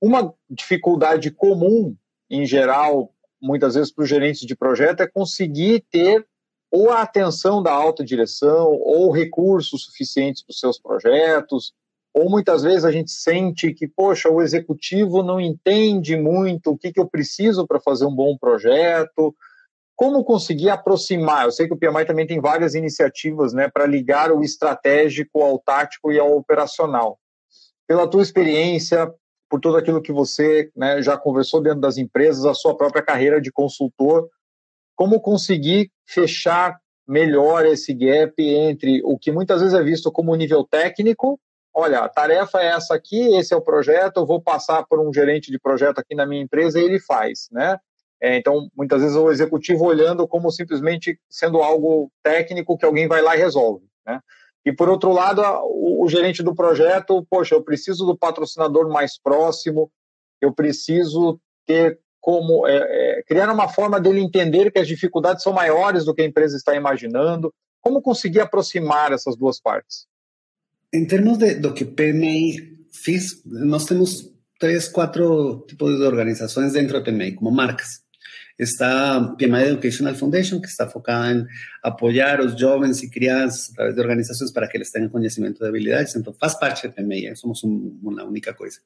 Uma 0.00 0.32
dificuldade 0.48 1.30
comum, 1.30 1.94
em 2.30 2.46
geral, 2.46 3.12
muitas 3.40 3.74
vezes 3.74 3.92
para 3.92 4.02
os 4.02 4.08
gerentes 4.08 4.46
de 4.46 4.56
projeto, 4.56 5.02
é 5.02 5.06
conseguir 5.06 5.84
ter 5.90 6.26
ou 6.70 6.90
a 6.90 7.02
atenção 7.02 7.62
da 7.62 7.72
alta 7.72 8.04
direção, 8.04 8.78
ou 8.84 9.10
recursos 9.10 9.84
suficientes 9.84 10.42
para 10.42 10.52
os 10.52 10.60
seus 10.60 10.78
projetos, 10.78 11.74
ou 12.12 12.28
muitas 12.28 12.62
vezes 12.62 12.84
a 12.84 12.90
gente 12.90 13.10
sente 13.10 13.72
que, 13.72 13.86
poxa, 13.86 14.28
o 14.28 14.42
executivo 14.42 15.22
não 15.22 15.40
entende 15.40 16.16
muito 16.16 16.72
o 16.72 16.78
que, 16.78 16.92
que 16.92 17.00
eu 17.00 17.08
preciso 17.08 17.66
para 17.66 17.80
fazer 17.80 18.04
um 18.04 18.14
bom 18.14 18.36
projeto, 18.36 19.34
como 19.94 20.24
conseguir 20.24 20.70
aproximar? 20.70 21.44
Eu 21.44 21.52
sei 21.52 21.68
que 21.68 21.74
o 21.74 21.76
PMI 21.76 22.06
também 22.06 22.26
tem 22.26 22.40
várias 22.40 22.74
iniciativas 22.74 23.52
né, 23.52 23.68
para 23.68 23.86
ligar 23.86 24.32
o 24.32 24.42
estratégico 24.42 25.42
ao 25.42 25.58
tático 25.58 26.10
e 26.10 26.18
ao 26.18 26.36
operacional. 26.36 27.18
Pela 27.86 28.08
tua 28.08 28.22
experiência, 28.22 29.12
por 29.48 29.60
tudo 29.60 29.76
aquilo 29.76 30.00
que 30.00 30.12
você 30.12 30.70
né, 30.74 31.02
já 31.02 31.18
conversou 31.18 31.60
dentro 31.60 31.80
das 31.80 31.98
empresas, 31.98 32.44
a 32.46 32.54
sua 32.54 32.76
própria 32.76 33.02
carreira 33.02 33.40
de 33.40 33.52
consultor, 33.52 34.28
como 34.96 35.20
conseguir 35.20 35.90
fechar 36.06 36.78
melhor 37.06 37.66
esse 37.66 37.92
gap 37.92 38.34
entre 38.38 39.02
o 39.04 39.18
que 39.18 39.30
muitas 39.30 39.60
vezes 39.60 39.74
é 39.74 39.82
visto 39.82 40.10
como 40.10 40.34
nível 40.34 40.64
técnico, 40.64 41.38
olha, 41.74 42.00
a 42.00 42.08
tarefa 42.08 42.60
é 42.60 42.66
essa 42.66 42.94
aqui, 42.94 43.36
esse 43.36 43.54
é 43.54 43.56
o 43.56 43.62
projeto, 43.62 44.18
eu 44.18 44.26
vou 44.26 44.40
passar 44.40 44.84
por 44.86 45.00
um 45.00 45.12
gerente 45.12 45.50
de 45.50 45.58
projeto 45.58 45.98
aqui 45.98 46.14
na 46.14 46.26
minha 46.26 46.42
empresa 46.42 46.80
e 46.80 46.84
ele 46.84 47.00
faz, 47.00 47.48
né? 47.50 47.78
É, 48.22 48.36
então, 48.36 48.68
muitas 48.76 49.00
vezes 49.00 49.16
o 49.16 49.30
executivo 49.30 49.86
olhando 49.86 50.28
como 50.28 50.50
simplesmente 50.50 51.18
sendo 51.28 51.62
algo 51.62 52.12
técnico 52.22 52.76
que 52.76 52.84
alguém 52.84 53.08
vai 53.08 53.22
lá 53.22 53.34
e 53.34 53.38
resolve. 53.38 53.86
Né? 54.06 54.20
E 54.64 54.72
por 54.72 54.90
outro 54.90 55.10
lado, 55.10 55.42
o, 55.64 56.06
gerente 56.06 56.42
do 56.42 56.54
projeto, 56.54 57.26
poxa, 57.30 57.54
eu 57.54 57.62
preciso 57.62 58.04
do 58.04 58.16
patrocinador 58.16 58.90
mais 58.90 59.18
próximo, 59.18 59.90
eu 60.38 60.52
preciso 60.52 61.40
ter 61.66 61.98
como 62.20 62.66
é, 62.66 62.76
é, 62.76 63.22
criar 63.22 63.50
uma 63.50 63.68
forma 63.68 63.98
dele 63.98 64.20
entender 64.20 64.70
que 64.70 64.78
as 64.78 64.86
dificuldades 64.86 65.42
são 65.42 65.54
maiores 65.54 66.04
do 66.04 66.14
que 66.14 66.20
a 66.20 66.26
empresa 66.26 66.58
está 66.58 66.74
imaginando. 66.74 67.54
Como 67.80 68.02
conseguir 68.02 68.40
aproximar 68.40 69.12
essas 69.12 69.34
duas 69.34 69.58
partes? 69.58 70.06
Em 70.92 71.06
termos 71.06 71.38
de, 71.38 71.54
do 71.54 71.72
que 71.72 71.84
PMI 71.84 72.86
fiz, 72.90 73.42
nós 73.44 73.86
temos 73.86 74.30
três, 74.58 74.88
quatro 74.88 75.64
tipos 75.68 75.98
de 75.98 76.04
organizações 76.04 76.72
dentro 76.72 76.98
do 76.98 77.04
PMI, 77.04 77.34
como 77.34 77.50
marcas. 77.50 78.02
Está 78.58 79.34
PMI 79.38 79.68
Educational 79.68 80.14
Foundation, 80.14 80.60
que 80.60 80.66
está 80.66 80.86
focada 80.86 81.30
en 81.30 81.46
apoyar 81.82 82.40
a 82.40 82.44
los 82.44 82.60
jóvenes 82.60 83.02
y 83.02 83.08
crianças 83.08 83.70
a 83.70 83.74
través 83.74 83.96
de 83.96 84.02
organizaciones 84.02 84.52
para 84.52 84.68
que 84.68 84.78
les 84.78 84.92
tengan 84.92 85.08
conocimiento 85.08 85.64
de 85.64 85.70
habilidades. 85.70 86.14
Entonces, 86.14 86.38
faz 86.38 86.56
parte 86.56 86.90
PMI, 86.90 87.34
somos 87.36 87.64
un, 87.64 87.98
una 88.02 88.22
única 88.22 88.54
cosa. 88.54 88.82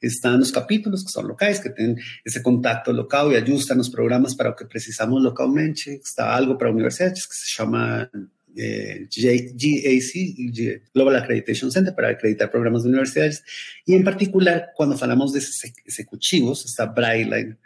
Están 0.00 0.40
los 0.40 0.50
capítulos, 0.50 1.04
que 1.04 1.12
son 1.12 1.28
locales, 1.28 1.60
que 1.60 1.70
tienen 1.70 1.96
ese 2.24 2.42
contacto 2.42 2.92
local 2.92 3.30
y 3.30 3.36
ajustan 3.36 3.78
los 3.78 3.90
programas 3.90 4.34
para 4.34 4.50
lo 4.50 4.56
que 4.56 4.64
precisamos 4.64 5.22
localmente. 5.22 5.94
Está 6.02 6.34
algo 6.34 6.58
para 6.58 6.72
universidades 6.72 7.28
que 7.28 7.34
se 7.36 7.56
llama 7.56 8.10
eh, 8.56 9.06
GAC, 9.10 10.82
Global 10.94 11.16
Accreditation 11.16 11.70
Center, 11.70 11.94
para 11.94 12.10
acreditar 12.10 12.50
programas 12.50 12.82
de 12.82 12.88
universidades. 12.90 13.42
Y 13.86 13.94
en 13.94 14.04
particular, 14.04 14.70
cuando 14.76 14.96
hablamos 15.00 15.32
de 15.32 15.42
ejecutivos, 15.86 16.64
está 16.64 16.86
Brightline, 16.86 17.56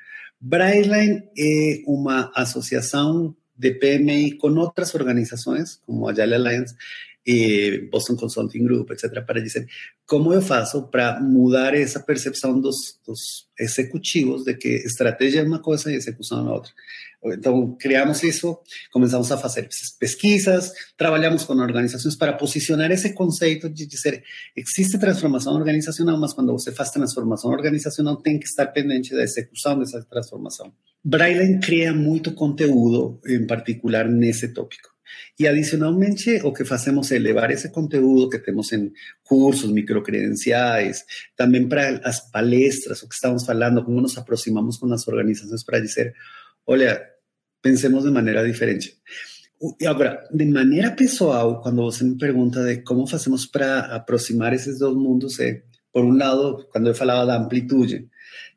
Brightline 0.40 1.24
é 1.36 1.82
uma 1.84 2.30
associação 2.34 3.36
de 3.56 3.72
PMI 3.72 4.36
com 4.36 4.54
outras 4.54 4.94
organizações, 4.94 5.80
como 5.84 6.08
Agile 6.08 6.34
Alliance, 6.34 6.76
eh, 7.26 7.88
Boston 7.90 8.16
Consulting 8.16 8.64
Group, 8.64 8.90
etc., 8.90 9.24
para 9.24 9.40
dizer 9.40 9.66
como 10.06 10.32
eu 10.32 10.40
faço 10.40 10.88
para 10.88 11.20
mudar 11.20 11.74
essa 11.74 12.00
percepção 12.00 12.58
dos, 12.60 12.98
dos 13.06 13.46
executivos 13.58 14.44
de 14.44 14.54
que 14.54 14.68
estratégia 14.68 15.40
é 15.40 15.44
uma 15.44 15.58
coisa 15.58 15.92
e 15.92 15.96
execução 15.96 16.48
é 16.48 16.50
outra. 16.50 16.72
Então, 17.24 17.76
criamos 17.78 18.22
isso, 18.22 18.58
começamos 18.92 19.30
a 19.32 19.36
fazer 19.36 19.68
pesquisas, 19.98 20.72
trabalhamos 20.96 21.44
com 21.44 21.54
organizações 21.54 22.14
para 22.14 22.32
posicionar 22.32 22.90
esse 22.92 23.12
conceito 23.12 23.68
de 23.68 23.86
dizer, 23.86 24.22
existe 24.56 24.98
transformação 24.98 25.54
organizacional, 25.54 26.16
mas 26.16 26.32
quando 26.32 26.52
você 26.52 26.72
faz 26.72 26.90
transformação 26.90 27.50
organizacional, 27.50 28.16
tem 28.16 28.38
que 28.38 28.46
estar 28.46 28.66
pendente 28.68 29.12
da 29.12 29.22
execução 29.22 29.78
dessa 29.78 30.02
transformação. 30.04 30.72
Brailen 31.04 31.58
cria 31.58 31.92
muito 31.92 32.32
conteúdo, 32.32 33.20
em 33.26 33.46
particular 33.46 34.08
nesse 34.08 34.48
tópico. 34.48 34.88
Y 35.36 35.46
adicionalmente, 35.46 36.40
lo 36.42 36.52
que 36.52 36.64
hacemos 36.68 37.06
es 37.06 37.12
elevar 37.12 37.52
ese 37.52 37.70
contenido 37.70 38.28
que 38.28 38.38
tenemos 38.38 38.72
en 38.72 38.94
cursos, 39.22 39.70
microcredenciales, 39.70 41.06
también 41.36 41.68
para 41.68 41.92
las 41.92 42.22
palestras, 42.22 43.02
o 43.02 43.08
que 43.08 43.14
estamos 43.14 43.48
hablando, 43.48 43.84
cómo 43.84 44.00
nos 44.00 44.18
aproximamos 44.18 44.78
con 44.78 44.90
las 44.90 45.06
organizaciones 45.08 45.64
para 45.64 45.80
decir, 45.80 46.12
oye, 46.64 46.88
pensemos 47.60 48.04
de 48.04 48.10
manera 48.10 48.42
diferente. 48.42 48.98
Y 49.78 49.86
ahora, 49.86 50.20
de 50.30 50.46
manera 50.46 50.94
pessoal, 50.94 51.58
cuando 51.62 51.82
vos 51.82 52.00
me 52.02 52.16
pregunta 52.16 52.62
de 52.62 52.84
cómo 52.84 53.06
hacemos 53.06 53.48
para 53.48 53.94
aproximar 53.94 54.54
esos 54.54 54.78
dos 54.78 54.94
mundos, 54.94 55.40
eh, 55.40 55.64
por 55.90 56.04
un 56.04 56.18
lado, 56.18 56.68
cuando 56.70 56.92
he 56.92 56.96
hablado 56.96 57.26
de 57.26 57.32
amplitud, 57.32 57.92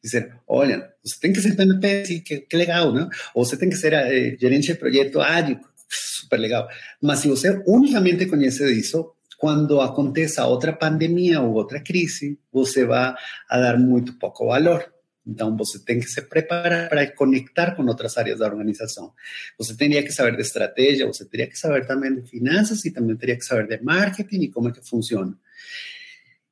dice, 0.02 0.30
oye, 0.46 0.80
usted 1.04 1.20
tiene 1.22 1.36
que 1.36 1.42
ser 1.42 1.56
PNP, 1.56 2.06
sí, 2.06 2.24
qué, 2.24 2.46
legal, 2.58 2.94
¿no? 2.94 3.10
O 3.34 3.42
usted 3.42 3.58
tiene 3.58 3.74
que 3.74 3.80
ser 3.80 3.94
eh, 3.94 4.38
gerente 4.40 4.74
de 4.74 4.80
proyecto 4.80 5.22
ágil, 5.22 5.60
super 5.92 6.40
legal. 6.40 6.68
Mas 7.02 7.20
se 7.20 7.28
você 7.28 7.62
unicamente 7.68 8.26
conhece 8.26 8.66
disso, 8.74 9.14
quando 9.38 9.82
aconteça 9.82 10.46
outra 10.46 10.72
pandemia 10.72 11.42
ou 11.42 11.54
outra 11.54 11.80
crise, 11.80 12.40
vai 12.88 13.16
a 13.50 13.60
dar 13.60 13.78
muito 13.78 14.18
pouco 14.20 14.48
valor. 14.48 14.94
Então, 15.26 15.56
você 15.56 15.80
tem 15.80 16.00
que 16.00 16.08
se 16.08 16.22
preparar 16.22 16.90
para 16.90 17.10
conectar 17.12 17.76
com 17.76 17.84
outras 17.86 18.18
áreas 18.18 18.40
da 18.40 18.48
organização. 18.48 19.14
Você 19.58 19.76
teria 19.76 20.02
que 20.04 20.12
saber 20.12 20.36
de 20.36 20.42
estratégia, 20.42 21.06
você 21.06 21.26
teria 21.26 21.48
que 21.48 21.58
saber 21.58 21.86
também 21.86 22.16
de 22.16 22.28
finanças 22.28 22.84
e 22.86 22.92
também 22.92 23.16
teria 23.16 23.36
que 23.36 23.46
saber 23.46 23.68
de 23.68 23.84
marketing 23.84 24.42
e 24.42 24.52
como 24.52 24.70
é 24.70 24.72
que 24.72 24.88
funciona. 24.88 25.38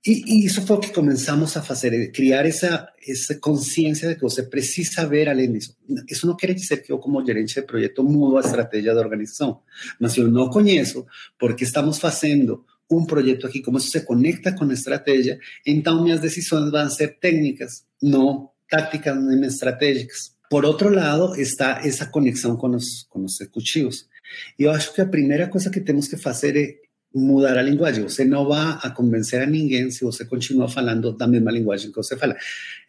Y, 0.02 0.46
eso 0.46 0.62
fue 0.62 0.78
lo 0.78 0.82
que 0.82 0.94
comenzamos 0.94 1.58
a 1.58 1.60
hacer, 1.60 1.94
eh, 1.94 2.12
crear 2.12 2.46
esa, 2.48 2.94
esa 3.06 3.38
conciencia 3.40 4.08
de 4.08 4.16
que 4.16 4.26
usted 4.26 4.50
precisa 4.50 5.06
ver 5.06 5.28
além 5.28 5.58
eso. 5.58 5.76
Eso 6.08 6.26
no 6.26 6.38
quiere 6.38 6.54
decir 6.54 6.82
que 6.82 6.90
yo 6.90 7.00
como 7.00 7.26
gerente 7.26 7.60
de 7.60 7.68
proyecto 7.68 8.04
mudo 8.04 8.38
a 8.38 8.42
estrategia 8.42 8.94
de 8.94 9.00
organización. 9.00 9.60
Mas 10.00 10.16
yo 10.16 10.26
no 10.28 10.50
conozco 10.50 11.06
porque 11.38 11.66
estamos 11.66 12.04
haciendo 12.06 12.66
un 12.88 13.06
proyecto 13.06 13.48
aquí, 13.48 13.62
cómo 13.62 13.78
eso 13.78 13.90
se 13.90 14.06
conecta 14.06 14.56
con 14.56 14.70
la 14.70 14.74
estrategia, 14.74 15.38
entonces 15.64 16.04
mis 16.04 16.22
decisiones 16.22 16.72
van 16.72 16.88
a 16.88 16.90
ser 16.90 17.18
técnicas, 17.20 17.86
no 18.02 18.56
tácticas 18.70 19.18
ni 19.18 19.46
estratégicas. 19.46 20.36
Por 20.50 20.66
otro 20.66 20.90
lado, 20.90 21.36
está 21.36 21.82
esa 21.82 22.10
conexión 22.10 22.58
con 22.58 22.72
los, 22.72 23.06
con 23.10 23.24
los 23.24 23.40
ejecutivos. 23.40 24.10
Yo 24.58 24.72
acho 24.72 24.94
que 24.94 25.04
la 25.04 25.12
primera 25.12 25.50
cosa 25.50 25.70
que 25.70 25.82
tenemos 25.82 26.10
que 26.10 26.18
hacer 26.28 26.58
es 26.58 26.76
mudar 27.14 27.58
a 27.58 27.62
linguagem. 27.62 28.04
Você 28.04 28.24
não 28.24 28.48
vai 28.48 28.78
a 28.82 28.90
convencer 28.90 29.42
a 29.42 29.46
ninguém 29.46 29.90
se 29.92 30.04
você 30.04 30.26
continua 30.26 30.68
falando 30.68 31.12
da 31.12 31.28
mesma 31.28 31.52
linguagem 31.52 31.92
que 31.92 31.98
você 31.98 32.16
fala. 32.18 32.36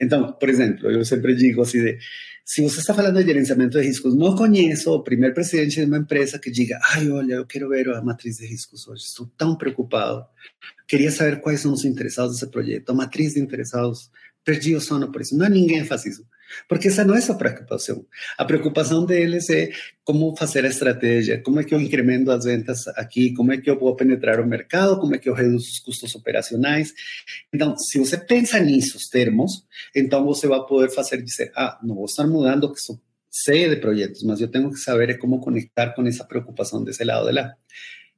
Então, 0.01 0.33
por 0.33 0.49
exemplo, 0.49 0.91
eu 0.91 1.05
sempre 1.05 1.35
digo 1.35 1.63
assim, 1.63 1.83
de, 1.83 1.99
se 2.45 2.63
você 2.63 2.81
está 2.81 2.93
falando 2.93 3.19
de 3.21 3.27
gerenciamento 3.27 3.79
de 3.79 3.87
riscos, 3.87 4.15
não 4.15 4.35
conheço 4.35 4.93
o 4.93 5.03
primeiro 5.03 5.35
presidente 5.35 5.77
de 5.77 5.85
uma 5.85 5.99
empresa 5.99 6.39
que 6.39 6.51
diga, 6.51 6.79
ai, 6.93 7.09
olha, 7.11 7.35
eu 7.35 7.47
quero 7.47 7.69
ver 7.69 7.89
a 7.91 8.03
matriz 8.03 8.39
de 8.39 8.47
riscos 8.47 8.87
hoje, 8.89 9.05
estou 9.05 9.27
tão 9.39 9.57
preocupado, 9.57 10.25
queria 10.89 11.11
saber 11.11 11.41
quais 11.41 11.61
são 11.61 11.73
os 11.73 11.85
interessados 11.85 12.35
nesse 12.35 12.51
projeto, 12.51 12.91
a 12.91 12.95
matriz 12.95 13.35
de 13.35 13.41
interessados 13.41 14.11
perdi 14.45 14.75
o 14.75 14.81
sono 14.81 15.11
por 15.13 15.21
isso. 15.21 15.37
Não 15.37 15.49
ninguém 15.49 15.85
faz 15.85 16.05
isso. 16.07 16.25
Porque 16.69 16.89
essa 16.89 17.05
não 17.05 17.15
é 17.15 17.21
sua 17.21 17.37
preocupação. 17.37 18.05
A 18.39 18.45
preocupação 18.45 19.05
deles 19.05 19.49
é 19.51 19.71
como 20.05 20.35
fazer 20.37 20.65
a 20.65 20.69
estratégia, 20.69 21.41
como 21.43 21.61
é 21.61 21.65
que 21.65 21.75
eu 21.75 21.81
incremento 21.81 22.31
as 22.31 22.45
ventas 22.45 22.89
aqui, 22.89 23.33
como 23.35 23.53
é 23.53 23.59
que 23.59 23.71
eu 23.71 23.79
vou 23.79 23.95
penetrar 23.95 24.41
o 24.41 24.47
mercado, 24.47 24.99
como 24.99 25.15
é 25.15 25.19
que 25.19 25.29
eu 25.29 25.35
reduzo 25.35 25.71
os 25.71 25.79
custos 25.79 26.15
operacionais. 26.15 26.93
Então, 27.53 27.77
se 27.77 27.99
você 27.99 28.17
pensa 28.17 28.59
nisso, 28.59 28.99
termos, 29.11 29.65
então 29.95 30.25
você 30.25 30.47
vai 30.47 30.61
poder 30.67 30.91
fazer 30.91 31.23
dizer, 31.23 31.53
ah, 31.55 31.79
não 31.83 31.95
vou 31.95 32.05
estar 32.05 32.27
mudando, 32.27 32.73
que 32.73 32.81
sou 32.81 33.01
de 33.47 33.77
projetos, 33.77 34.25
mas 34.25 34.41
eu 34.41 34.49
tenho 34.49 34.71
que 34.71 34.79
saber 34.79 35.17
como 35.19 35.41
conectar 35.41 35.91
com 35.95 36.05
essa 36.07 36.25
preocupação 36.25 36.83
desse 36.83 37.05
lado 37.05 37.27
de 37.27 37.33
lá. 37.33 37.55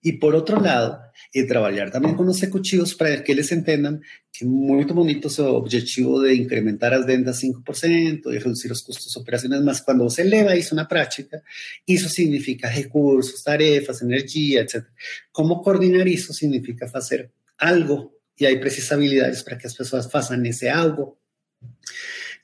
Y 0.02 0.12
por 0.14 0.34
otro 0.34 0.60
lado, 0.60 1.00
y 1.32 1.46
trabajar 1.46 1.90
también 1.90 2.16
con 2.16 2.26
los 2.26 2.42
ejecutivos 2.42 2.94
para 2.94 3.22
que 3.22 3.32
ellos 3.32 3.52
entiendan 3.52 4.00
que 4.32 4.44
es 4.44 4.50
muy 4.50 4.84
bonito 4.84 5.30
su 5.30 5.44
objetivo 5.44 6.20
de 6.20 6.34
incrementar 6.34 6.92
las 6.92 7.06
ventas 7.06 7.42
5%, 7.42 8.22
de 8.22 8.38
reducir 8.38 8.70
los 8.70 8.82
costos 8.82 9.16
operacionales, 9.16 9.64
más 9.64 9.82
cuando 9.82 10.10
se 10.10 10.22
eleva 10.22 10.54
eso 10.54 10.74
una 10.74 10.88
práctica, 10.88 11.42
eso 11.86 12.08
significa 12.08 12.70
recursos, 12.70 13.42
tarefas, 13.44 14.02
energía, 14.02 14.62
etc. 14.62 14.84
¿Cómo 15.30 15.62
coordinar 15.62 16.08
eso? 16.08 16.32
Significa 16.32 16.90
hacer 16.92 17.30
algo 17.58 18.18
y 18.36 18.44
hay 18.44 18.58
precisabilidades 18.58 19.44
para 19.44 19.56
que 19.56 19.68
las 19.68 19.76
personas 19.76 20.14
hagan 20.14 20.44
ese 20.46 20.68
algo. 20.68 21.18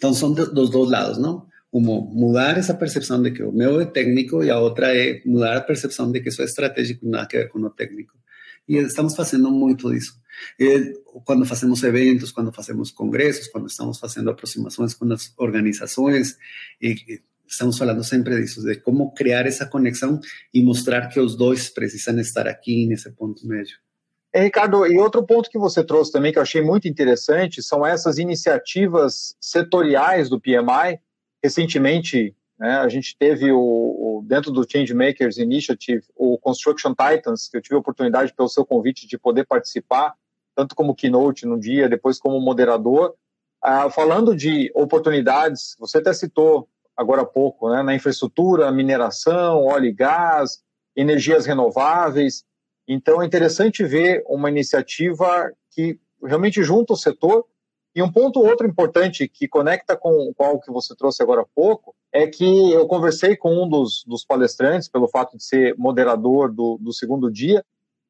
Son 0.00 0.36
los 0.36 0.70
dos 0.70 0.90
lados, 0.90 1.18
¿no? 1.18 1.50
como 1.70 2.00
mudar 2.00 2.56
essa 2.56 2.74
percepção 2.74 3.22
de 3.22 3.30
que 3.30 3.42
o 3.42 3.52
meu 3.52 3.80
é 3.80 3.84
técnico 3.84 4.42
e 4.42 4.50
a 4.50 4.58
outra 4.58 4.94
é 4.96 5.20
mudar 5.24 5.56
a 5.56 5.60
percepção 5.60 6.10
de 6.10 6.20
que 6.20 6.28
isso 6.28 6.40
é 6.40 6.44
estratégico 6.44 7.04
e 7.04 7.08
nada 7.08 7.24
a 7.24 7.38
ver 7.38 7.48
com 7.48 7.58
o 7.60 7.70
técnico. 7.70 8.14
E 8.66 8.76
estamos 8.76 9.14
fazendo 9.14 9.50
muito 9.50 9.90
disso. 9.90 10.20
E 10.58 10.94
quando 11.24 11.44
fazemos 11.44 11.82
eventos, 11.82 12.32
quando 12.32 12.52
fazemos 12.52 12.90
congressos, 12.90 13.48
quando 13.48 13.68
estamos 13.68 13.98
fazendo 13.98 14.30
aproximações 14.30 14.94
com 14.94 15.10
as 15.12 15.32
organizações, 15.36 16.36
e 16.80 16.92
eh, 16.92 17.14
eh, 17.14 17.20
estamos 17.46 17.78
falando 17.78 18.04
sempre 18.04 18.40
disso, 18.40 18.62
de 18.62 18.76
como 18.76 19.12
criar 19.14 19.46
essa 19.46 19.66
conexão 19.66 20.20
e 20.52 20.62
mostrar 20.62 21.08
que 21.08 21.18
os 21.18 21.34
dois 21.34 21.70
precisam 21.70 22.18
estar 22.20 22.46
aqui 22.46 22.86
nesse 22.86 23.10
ponto 23.10 23.46
médio. 23.46 23.76
É, 24.32 24.40
eh, 24.40 24.44
Ricardo, 24.44 24.86
e 24.86 24.98
outro 24.98 25.24
ponto 25.24 25.50
que 25.50 25.58
você 25.58 25.82
trouxe 25.82 26.12
também 26.12 26.30
que 26.32 26.38
eu 26.38 26.42
achei 26.42 26.62
muito 26.62 26.86
interessante 26.86 27.62
são 27.62 27.84
essas 27.84 28.18
iniciativas 28.18 29.34
setoriais 29.40 30.28
do 30.28 30.40
PMI 30.40 31.00
recentemente, 31.43 32.34
né, 32.59 32.78
a 32.78 32.89
gente 32.89 33.16
teve 33.16 33.53
o, 33.53 33.59
o, 33.59 34.24
dentro 34.26 34.51
do 34.51 34.66
Changemakers 34.68 35.39
Initiative 35.39 36.05
o 36.16 36.39
Construction 36.39 36.95
Titans, 36.95 37.49
que 37.49 37.57
eu 37.57 37.62
tive 37.62 37.76
a 37.76 37.78
oportunidade 37.78 38.34
pelo 38.34 38.49
seu 38.49 38.66
convite 38.66 39.07
de 39.07 39.16
poder 39.18 39.47
participar, 39.47 40.14
tanto 40.55 40.74
como 40.74 40.95
keynote 40.95 41.47
no 41.47 41.59
dia, 41.59 41.89
depois 41.89 42.18
como 42.18 42.41
moderador, 42.41 43.14
ah, 43.62 43.91
falando 43.91 44.34
de 44.36 44.70
oportunidades, 44.74 45.76
você 45.78 45.99
até 45.99 46.12
citou 46.12 46.68
agora 46.97 47.22
há 47.22 47.26
pouco, 47.26 47.70
né, 47.70 47.82
na 47.82 47.95
infraestrutura, 47.95 48.72
mineração, 48.72 49.64
óleo 49.64 49.86
e 49.86 49.93
gás, 49.93 50.62
energias 50.97 51.47
renováveis. 51.47 52.45
Então 52.89 53.22
é 53.22 53.26
interessante 53.26 53.84
ver 53.84 54.24
uma 54.26 54.49
iniciativa 54.49 55.53
que 55.70 55.99
realmente 56.24 56.62
junta 56.64 56.93
o 56.93 56.97
setor 56.97 57.47
e 57.99 58.03
um 58.03 58.12
ponto 58.12 58.38
outro 58.40 58.64
importante 58.64 59.26
que 59.26 59.49
conecta 59.49 59.96
com, 59.96 60.32
com 60.32 60.44
algo 60.44 60.61
que 60.61 60.70
você 60.70 60.94
trouxe 60.94 61.20
agora 61.20 61.40
há 61.40 61.46
pouco 61.53 61.92
é 62.12 62.28
que 62.28 62.72
eu 62.72 62.86
conversei 62.86 63.36
com 63.36 63.64
um 63.64 63.68
dos, 63.68 64.05
dos 64.07 64.24
palestrantes, 64.24 64.88
pelo 64.88 65.09
fato 65.09 65.36
de 65.36 65.42
ser 65.42 65.74
moderador 65.76 66.53
do, 66.53 66.78
do 66.80 66.92
segundo 66.92 67.28
dia, 67.28 67.61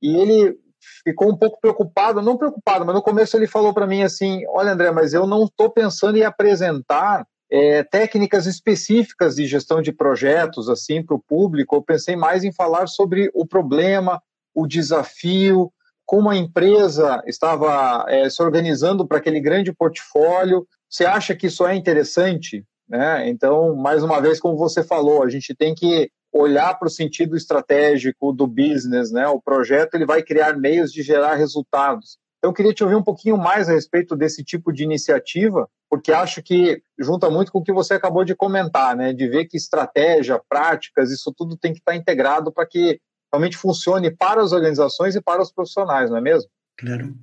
e 0.03 0.15
ele 0.15 0.59
ficou 1.03 1.31
um 1.31 1.37
pouco 1.39 1.59
preocupado, 1.59 2.21
não 2.21 2.37
preocupado, 2.37 2.85
mas 2.85 2.95
no 2.95 3.01
começo 3.01 3.35
ele 3.35 3.47
falou 3.47 3.73
para 3.73 3.87
mim 3.87 4.03
assim: 4.03 4.43
Olha, 4.49 4.73
André, 4.73 4.91
mas 4.91 5.15
eu 5.15 5.27
não 5.27 5.45
estou 5.45 5.71
pensando 5.71 6.19
em 6.19 6.23
apresentar 6.23 7.27
é, 7.51 7.83
técnicas 7.83 8.45
específicas 8.45 9.37
de 9.37 9.47
gestão 9.47 9.81
de 9.81 9.91
projetos 9.91 10.69
assim 10.69 11.03
para 11.03 11.17
o 11.17 11.23
público. 11.27 11.77
Eu 11.77 11.83
pensei 11.83 12.15
mais 12.15 12.45
em 12.45 12.53
falar 12.53 12.89
sobre 12.89 13.31
o 13.33 13.47
problema, 13.47 14.23
o 14.55 14.67
desafio, 14.67 15.73
como 16.09 16.31
a 16.31 16.37
empresa 16.37 17.23
estava 17.27 18.07
é, 18.09 18.31
se 18.31 18.43
organizando 18.43 19.07
para 19.07 19.19
aquele 19.19 19.39
grande 19.41 19.75
portfólio. 19.75 20.67
Você 20.89 21.05
acha 21.05 21.37
que 21.37 21.49
isso 21.49 21.67
é 21.67 21.77
interessante? 21.77 22.65
Né? 22.89 23.29
Então, 23.29 23.77
mais 23.77 24.03
uma 24.03 24.19
vez, 24.19 24.41
como 24.41 24.57
você 24.57 24.83
falou, 24.83 25.23
a 25.23 25.29
gente 25.29 25.55
tem 25.55 25.75
que 25.75 26.11
olhar 26.33 26.79
para 26.79 26.89
o 26.89 26.91
sentido 26.91 27.37
estratégico 27.37 28.33
do 28.33 28.47
business, 28.47 29.13
né? 29.13 29.29
O 29.29 29.39
projeto 29.39 29.97
ele 29.97 30.07
vai 30.07 30.23
criar 30.23 30.57
meios 30.57 30.91
de 30.91 31.03
gerar 31.03 31.35
resultados. 31.35 32.17
Então, 32.39 32.53
eu 32.53 32.55
queria 32.55 32.73
te 32.73 32.83
ouvir 32.83 32.97
um 32.97 33.03
pouquinho 33.03 33.37
mais 33.37 33.69
a 33.69 33.73
respeito 33.73 34.17
desse 34.17 34.43
tipo 34.43 34.73
de 34.73 34.85
iniciativa, 34.85 35.69
porque 35.91 36.11
acho 36.11 36.43
que 36.43 36.81
junta 36.99 37.29
muito 37.29 37.53
com 37.53 37.59
o 37.59 37.63
que 37.63 37.73
você 37.73 37.93
acabou 37.93 38.25
de 38.25 38.35
comentar, 38.35 38.97
né? 38.97 39.13
De 39.13 39.29
ver 39.29 39.45
que 39.45 39.59
estratégia, 39.59 40.41
práticas, 40.49 41.11
isso 41.11 41.31
tudo 41.37 41.55
tem 41.55 41.75
que 41.75 41.81
estar 41.81 41.95
integrado 41.95 42.51
para 42.51 42.67
que 42.67 42.99
realmente 43.33 43.57
funcione 43.57 44.11
para 44.11 44.43
as 44.43 44.53
organizações 44.53 45.15
e 45.15 45.23
para 45.23 45.43
os 45.43 45.53
profissionais, 45.53 46.11
não 46.11 46.17
é 46.17 46.21
mesmo? 46.21 46.49
Claro. 46.79 47.15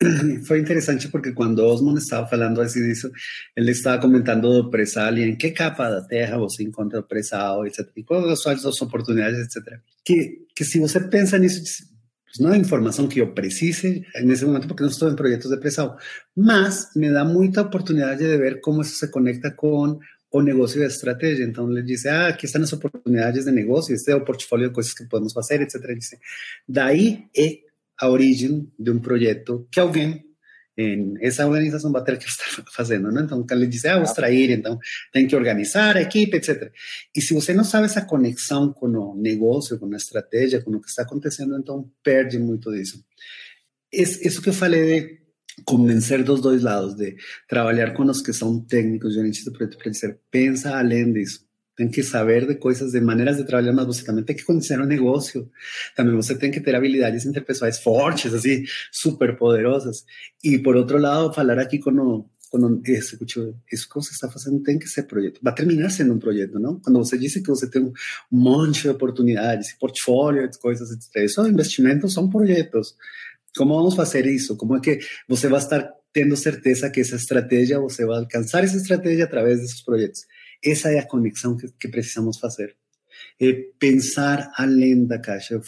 Foi 0.46 0.58
interessante 0.58 1.08
porque 1.08 1.32
quando 1.32 1.60
Osmond 1.60 1.98
estava 1.98 2.26
falando 2.26 2.60
assim 2.60 2.82
disso, 2.82 3.10
ele 3.56 3.70
estava 3.70 4.00
comentando 4.00 4.62
do 4.62 4.70
pré-sal 4.70 5.16
e 5.16 5.30
em 5.30 5.36
que 5.36 5.50
capa 5.50 5.88
da 5.88 6.02
terra 6.02 6.38
você 6.38 6.62
encontra 6.62 7.00
o 7.00 7.02
pré-sal, 7.02 7.66
etc. 7.66 7.88
E 7.96 8.02
quais 8.02 8.42
são 8.42 8.52
as 8.52 8.82
oportunidades, 8.82 9.38
etc. 9.38 9.80
Que, 10.04 10.46
que 10.54 10.64
se 10.64 10.78
você 10.78 11.00
pensa 11.00 11.38
nisso, 11.38 11.62
não 12.38 12.52
é 12.52 12.58
informação 12.58 13.08
que 13.08 13.20
eu 13.20 13.32
precise 13.32 14.04
nesse 14.22 14.44
momento 14.44 14.68
porque 14.68 14.82
não 14.82 14.90
estou 14.90 15.10
em 15.10 15.16
projetos 15.16 15.50
de 15.50 15.56
pré-sal, 15.56 15.96
mas 16.36 16.90
me 16.94 17.10
dá 17.10 17.24
muita 17.24 17.62
oportunidade 17.62 18.18
de 18.18 18.36
ver 18.36 18.60
como 18.60 18.82
isso 18.82 18.96
se 18.96 19.10
conecta 19.10 19.50
com 19.50 19.98
o 20.36 20.42
negocio 20.42 20.80
de 20.80 20.86
estrategia. 20.86 21.44
Entonces 21.44 21.74
le 21.74 21.82
dice, 21.82 22.10
ah, 22.10 22.28
aquí 22.28 22.46
están 22.46 22.62
las 22.62 22.72
oportunidades 22.72 23.44
de 23.44 23.52
negocio, 23.52 23.94
este 23.94 24.10
es 24.10 24.16
el 24.16 24.24
portfolio 24.24 24.68
de 24.68 24.74
cosas 24.74 24.94
que 24.94 25.04
podemos 25.04 25.36
hacer, 25.36 25.62
etc. 25.62 25.74
Dice, 25.94 26.18
daí 26.66 27.28
é 27.34 27.60
a 27.98 28.08
origem 28.08 28.70
de 28.78 28.90
um 28.90 28.98
projeto 29.00 29.66
que 29.70 29.80
alguém 29.80 30.24
em 30.78 31.14
essa 31.22 31.46
organização 31.46 31.90
vai 31.90 32.04
ter 32.04 32.18
que 32.18 32.26
estar 32.28 32.44
fazendo, 32.70 33.10
né? 33.10 33.22
Então, 33.24 33.44
ele 33.50 33.66
diz, 33.66 33.84
ah, 33.86 33.94
vou 33.94 34.04
extrair, 34.04 34.50
então 34.50 34.78
tem 35.12 35.26
que 35.26 35.34
organizar 35.34 35.96
a 35.96 36.02
equipe, 36.02 36.36
etc. 36.36 36.70
E 37.14 37.22
se 37.22 37.32
você 37.32 37.54
não 37.54 37.64
sabe 37.64 37.86
essa 37.86 38.02
conexão 38.02 38.72
com 38.72 38.86
o 38.86 39.16
negócio, 39.16 39.78
com 39.78 39.92
a 39.92 39.96
estratégia, 39.96 40.62
com 40.62 40.70
o 40.72 40.80
que 40.80 40.88
está 40.88 41.02
acontecendo, 41.02 41.56
então 41.56 41.90
perde 42.02 42.38
muito 42.38 42.70
disso. 42.70 43.02
Isso 43.90 44.42
que 44.42 44.50
eu 44.50 44.52
falei 44.52 45.00
de 45.00 45.25
convencer 45.66 46.22
dos 46.22 46.40
lados, 46.62 46.94
de 46.94 47.16
trabalhar 47.48 47.92
com 47.92 48.04
os 48.04 48.22
que 48.22 48.32
são 48.32 48.60
técnicos, 48.60 49.14
gerentes 49.14 49.44
de 49.44 49.50
projeto, 49.50 49.76
para 49.76 49.90
dizer, 49.90 50.18
pensa 50.30 50.78
além 50.78 51.12
que 51.90 52.02
saber 52.02 52.46
de 52.46 52.54
coisas, 52.54 52.92
de 52.92 53.00
maneiras 53.00 53.36
de 53.36 53.44
trabalhar, 53.44 53.72
mas 53.72 53.86
você 53.86 54.04
também 54.04 54.24
tem 54.24 54.34
que 54.34 54.44
conhecer 54.44 54.80
o 54.80 54.86
negócio. 54.86 55.50
Também 55.94 56.14
você 56.14 56.34
tem 56.34 56.50
que 56.50 56.60
ter 56.60 56.74
habilidades 56.74 57.26
interpessoais 57.26 57.78
fortes, 57.78 58.32
assim, 58.32 58.64
super 58.90 59.36
poderosas. 59.36 60.04
E, 60.42 60.58
por 60.58 60.76
outro 60.76 60.98
lado, 60.98 61.34
falar 61.34 61.58
aqui 61.58 61.78
com 61.78 61.90
o, 61.90 62.30
com 62.50 62.58
o 62.58 62.82
executivo, 62.86 63.54
isso 63.70 63.88
que 63.88 63.94
você 63.94 64.12
está 64.12 64.30
fazendo 64.30 64.62
tem 64.62 64.78
que 64.78 64.86
ser 64.86 65.02
projeto. 65.02 65.40
Vai 65.42 65.54
terminar 65.54 65.90
sendo 65.90 66.14
um 66.14 66.18
projeto, 66.18 66.58
não? 66.58 66.80
Quando 66.80 66.98
você 66.98 67.18
disse 67.18 67.42
que 67.42 67.48
você 67.48 67.68
tem 67.68 67.82
um 67.82 67.92
monte 68.30 68.82
de 68.82 68.88
oportunidades, 68.88 69.74
portfólio, 69.78 70.48
coisas, 70.62 70.90
etc. 70.90 71.24
Isso, 71.24 71.46
investimentos 71.46 72.14
são 72.14 72.30
projetos. 72.30 72.94
Como 73.56 73.74
vamos 73.74 73.94
fazer 73.94 74.26
isso? 74.26 74.56
Como 74.56 74.76
é 74.76 74.80
que 74.80 74.98
você 75.28 75.48
vai 75.48 75.58
estar 75.58 75.90
tendo 76.12 76.36
certeza 76.36 76.90
que 76.90 77.00
essa 77.00 77.16
estratégia, 77.16 77.80
você 77.80 78.04
vai 78.04 78.18
alcançar 78.18 78.64
essa 78.64 78.76
estratégia 78.76 79.24
através 79.24 79.60
desses 79.60 79.82
projetos? 79.82 80.22
Essa 80.64 80.90
é 80.90 80.98
a 80.98 81.06
conexão 81.06 81.56
que, 81.56 81.68
que 81.78 81.88
precisamos 81.88 82.38
fazer. 82.38 82.76
É 83.40 83.52
pensar 83.78 84.50
além 84.56 85.06
da 85.06 85.18
caixa. 85.18 85.54
Eu, 85.54 85.62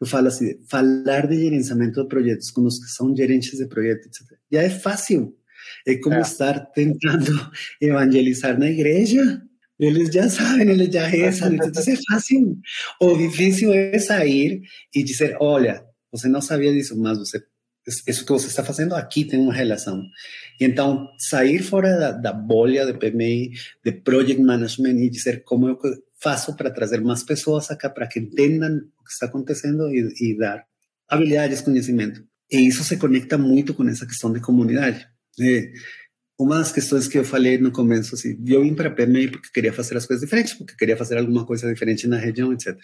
eu 0.00 0.06
falo 0.06 0.28
assim, 0.28 0.58
falar 0.68 1.26
de 1.26 1.38
gerenciamento 1.38 2.02
de 2.02 2.08
projetos 2.08 2.50
com 2.50 2.62
os 2.62 2.78
que 2.78 2.90
são 2.90 3.14
gerentes 3.14 3.58
de 3.58 3.66
projetos, 3.66 4.06
etc. 4.06 4.38
Já 4.50 4.62
é 4.62 4.70
fácil. 4.70 5.36
É 5.86 5.96
como 5.96 6.16
é. 6.16 6.20
estar 6.20 6.60
tentando 6.72 7.50
evangelizar 7.80 8.58
na 8.58 8.70
igreja 8.70 9.42
eles 9.78 10.08
já 10.08 10.28
sabem, 10.28 10.70
eles 10.70 10.92
já 10.92 11.06
rezam, 11.06 11.52
então 11.54 11.68
é 11.68 11.96
fácil. 12.08 12.58
O 13.00 13.16
difícil 13.16 13.72
é 13.72 13.98
sair 13.98 14.62
e 14.94 15.02
dizer, 15.02 15.36
olha, 15.40 15.84
você 16.16 16.28
não 16.28 16.40
sabia 16.40 16.72
disso, 16.72 16.96
mas 16.96 17.18
você 17.18 17.42
isso 18.06 18.24
que 18.24 18.32
você 18.32 18.48
está 18.48 18.64
fazendo 18.64 18.94
aqui 18.94 19.24
tem 19.24 19.38
uma 19.38 19.52
relação. 19.52 20.02
E 20.60 20.64
então, 20.64 21.08
sair 21.18 21.62
fora 21.62 21.96
da, 21.96 22.12
da 22.12 22.32
bolha 22.32 22.84
de 22.84 22.98
PMI, 22.98 23.52
de 23.84 23.92
project 23.92 24.42
management 24.42 24.98
e 24.98 25.10
dizer 25.10 25.44
como 25.44 25.68
eu 25.68 25.78
faço 26.20 26.56
para 26.56 26.70
trazer 26.70 27.00
mais 27.00 27.22
pessoas 27.22 27.70
acá 27.70 27.88
para 27.88 28.06
que 28.06 28.18
entendam 28.18 28.78
o 29.00 29.04
que 29.04 29.12
está 29.12 29.26
acontecendo 29.26 29.88
e, 29.88 30.12
e 30.20 30.36
dar 30.36 30.64
habilidades, 31.08 31.60
conhecimento. 31.60 32.24
E 32.50 32.66
isso 32.66 32.82
se 32.82 32.96
conecta 32.96 33.38
muito 33.38 33.74
com 33.74 33.86
essa 33.88 34.06
questão 34.06 34.32
de 34.32 34.40
comunidade. 34.40 35.06
É, 35.40 35.72
uma 36.38 36.58
das 36.58 36.72
questões 36.72 37.06
que 37.06 37.18
eu 37.18 37.24
falei 37.24 37.58
no 37.58 37.70
começo, 37.70 38.14
assim, 38.14 38.36
eu 38.46 38.62
vim 38.62 38.74
para 38.74 38.88
a 38.88 38.92
PMI 38.92 39.28
porque 39.28 39.50
queria 39.52 39.72
fazer 39.72 39.96
as 39.96 40.06
coisas 40.06 40.24
diferentes, 40.24 40.54
porque 40.54 40.74
queria 40.76 40.96
fazer 40.96 41.18
alguma 41.18 41.46
coisa 41.46 41.72
diferente 41.72 42.06
na 42.06 42.16
região, 42.16 42.52
etc. 42.52 42.76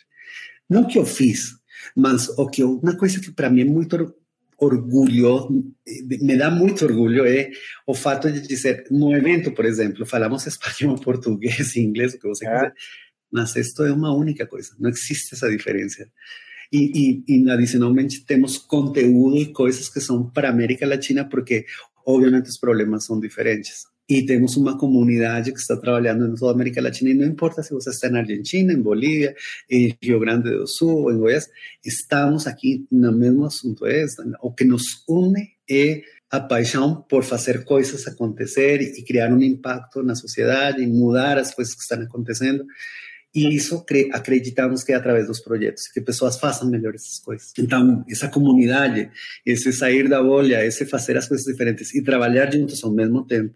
Não 0.69 0.87
que 0.87 0.99
eu 0.99 1.05
fiz, 1.05 1.57
mas 1.97 2.29
o 2.39 2.49
que 2.49 2.63
uma 2.65 2.97
coisa 2.97 3.21
que 3.21 3.31
para 3.33 3.51
mim 3.51 3.63
é 3.63 3.65
muito 3.65 4.15
orgulho, 4.59 5.65
me 6.21 6.37
dá 6.37 6.51
muito 6.51 6.85
orgulho 6.85 7.27
é 7.27 7.51
o 7.87 7.95
fato 7.95 8.31
de 8.31 8.47
dizer, 8.47 8.87
no 8.91 9.15
evento, 9.15 9.51
por 9.53 9.65
exemplo, 9.65 10.07
falamos 10.07 10.47
espanhol, 10.47 10.97
português, 10.99 11.77
inglês, 11.77 12.15
o 12.15 12.19
que 12.19 12.29
você 12.29 12.47
é. 12.47 12.51
quiser, 12.51 12.75
mas 13.31 13.57
isto 13.57 13.83
é 13.83 13.93
uma 13.93 14.15
única 14.15 14.47
coisa, 14.47 14.75
não 14.79 14.91
existe 14.91 15.35
essa 15.35 15.51
diferença. 15.51 16.09
E, 16.73 17.23
e, 17.29 17.43
e, 17.43 17.51
adicionalmente 17.51 18.25
temos 18.25 18.57
conteúdo 18.57 19.37
e 19.37 19.53
coisas 19.53 19.91
que 19.91 20.01
são 20.01 20.31
para 20.31 20.49
América 20.49 20.87
Latina, 20.87 21.29
porque 21.29 21.67
obviamente 22.07 22.49
os 22.49 22.57
problemas 22.57 23.05
são 23.05 23.21
diferentes. 23.21 23.85
E 24.09 24.27
temos 24.27 24.57
uma 24.57 24.77
comunidade 24.77 25.53
que 25.53 25.61
está 25.61 25.77
trabalhando 25.77 26.27
em 26.27 26.35
toda 26.35 26.53
América 26.53 26.83
Latina, 26.83 27.11
e 27.11 27.15
não 27.15 27.27
importa 27.27 27.63
se 27.63 27.73
você 27.73 27.91
está 27.91 28.11
na 28.11 28.19
Argentina, 28.19 28.73
em 28.73 28.81
Bolívia, 28.81 29.35
em 29.71 29.97
Rio 30.03 30.19
Grande 30.19 30.51
do 30.51 30.67
Sul, 30.67 31.11
em 31.13 31.19
Goiás, 31.19 31.49
estamos 31.85 32.47
aqui 32.47 32.85
no 32.91 33.13
mesmo 33.13 33.45
assunto. 33.45 33.87
É, 33.87 34.05
o 34.43 34.53
que 34.53 34.65
nos 34.65 35.05
une 35.09 35.51
é 35.71 36.03
a 36.31 36.41
paixão 36.41 37.05
por 37.09 37.23
fazer 37.23 37.65
coisas 37.65 38.07
acontecer 38.07 38.81
e 38.81 39.03
criar 39.03 39.31
um 39.33 39.41
impacto 39.41 40.03
na 40.03 40.15
sociedade, 40.15 40.83
e 40.83 40.87
mudar 40.87 41.39
as 41.39 41.55
coisas 41.55 41.75
que 41.75 41.83
estão 41.83 42.01
acontecendo. 42.01 42.65
E 43.35 43.55
isso 43.55 43.85
acreditamos 44.13 44.85
que 44.85 44.93
é 44.93 44.95
através 44.95 45.27
dos 45.27 45.41
projetos, 45.41 45.89
que 45.89 46.01
pessoas 46.03 46.39
façam 46.39 46.69
melhor 46.69 46.95
essas 46.95 47.19
coisas. 47.19 47.53
Então, 47.59 48.05
essa 48.11 48.29
comunidade, 48.29 49.11
esse 49.47 49.73
sair 49.73 50.09
da 50.09 50.23
bolha, 50.23 50.65
esse 50.67 50.85
fazer 50.85 51.17
as 51.17 51.29
coisas 51.29 51.47
diferentes 51.47 51.95
e 51.95 52.03
trabalhar 52.03 52.53
juntos 52.53 52.83
ao 52.85 52.91
mesmo 52.91 53.25
tempo, 53.25 53.55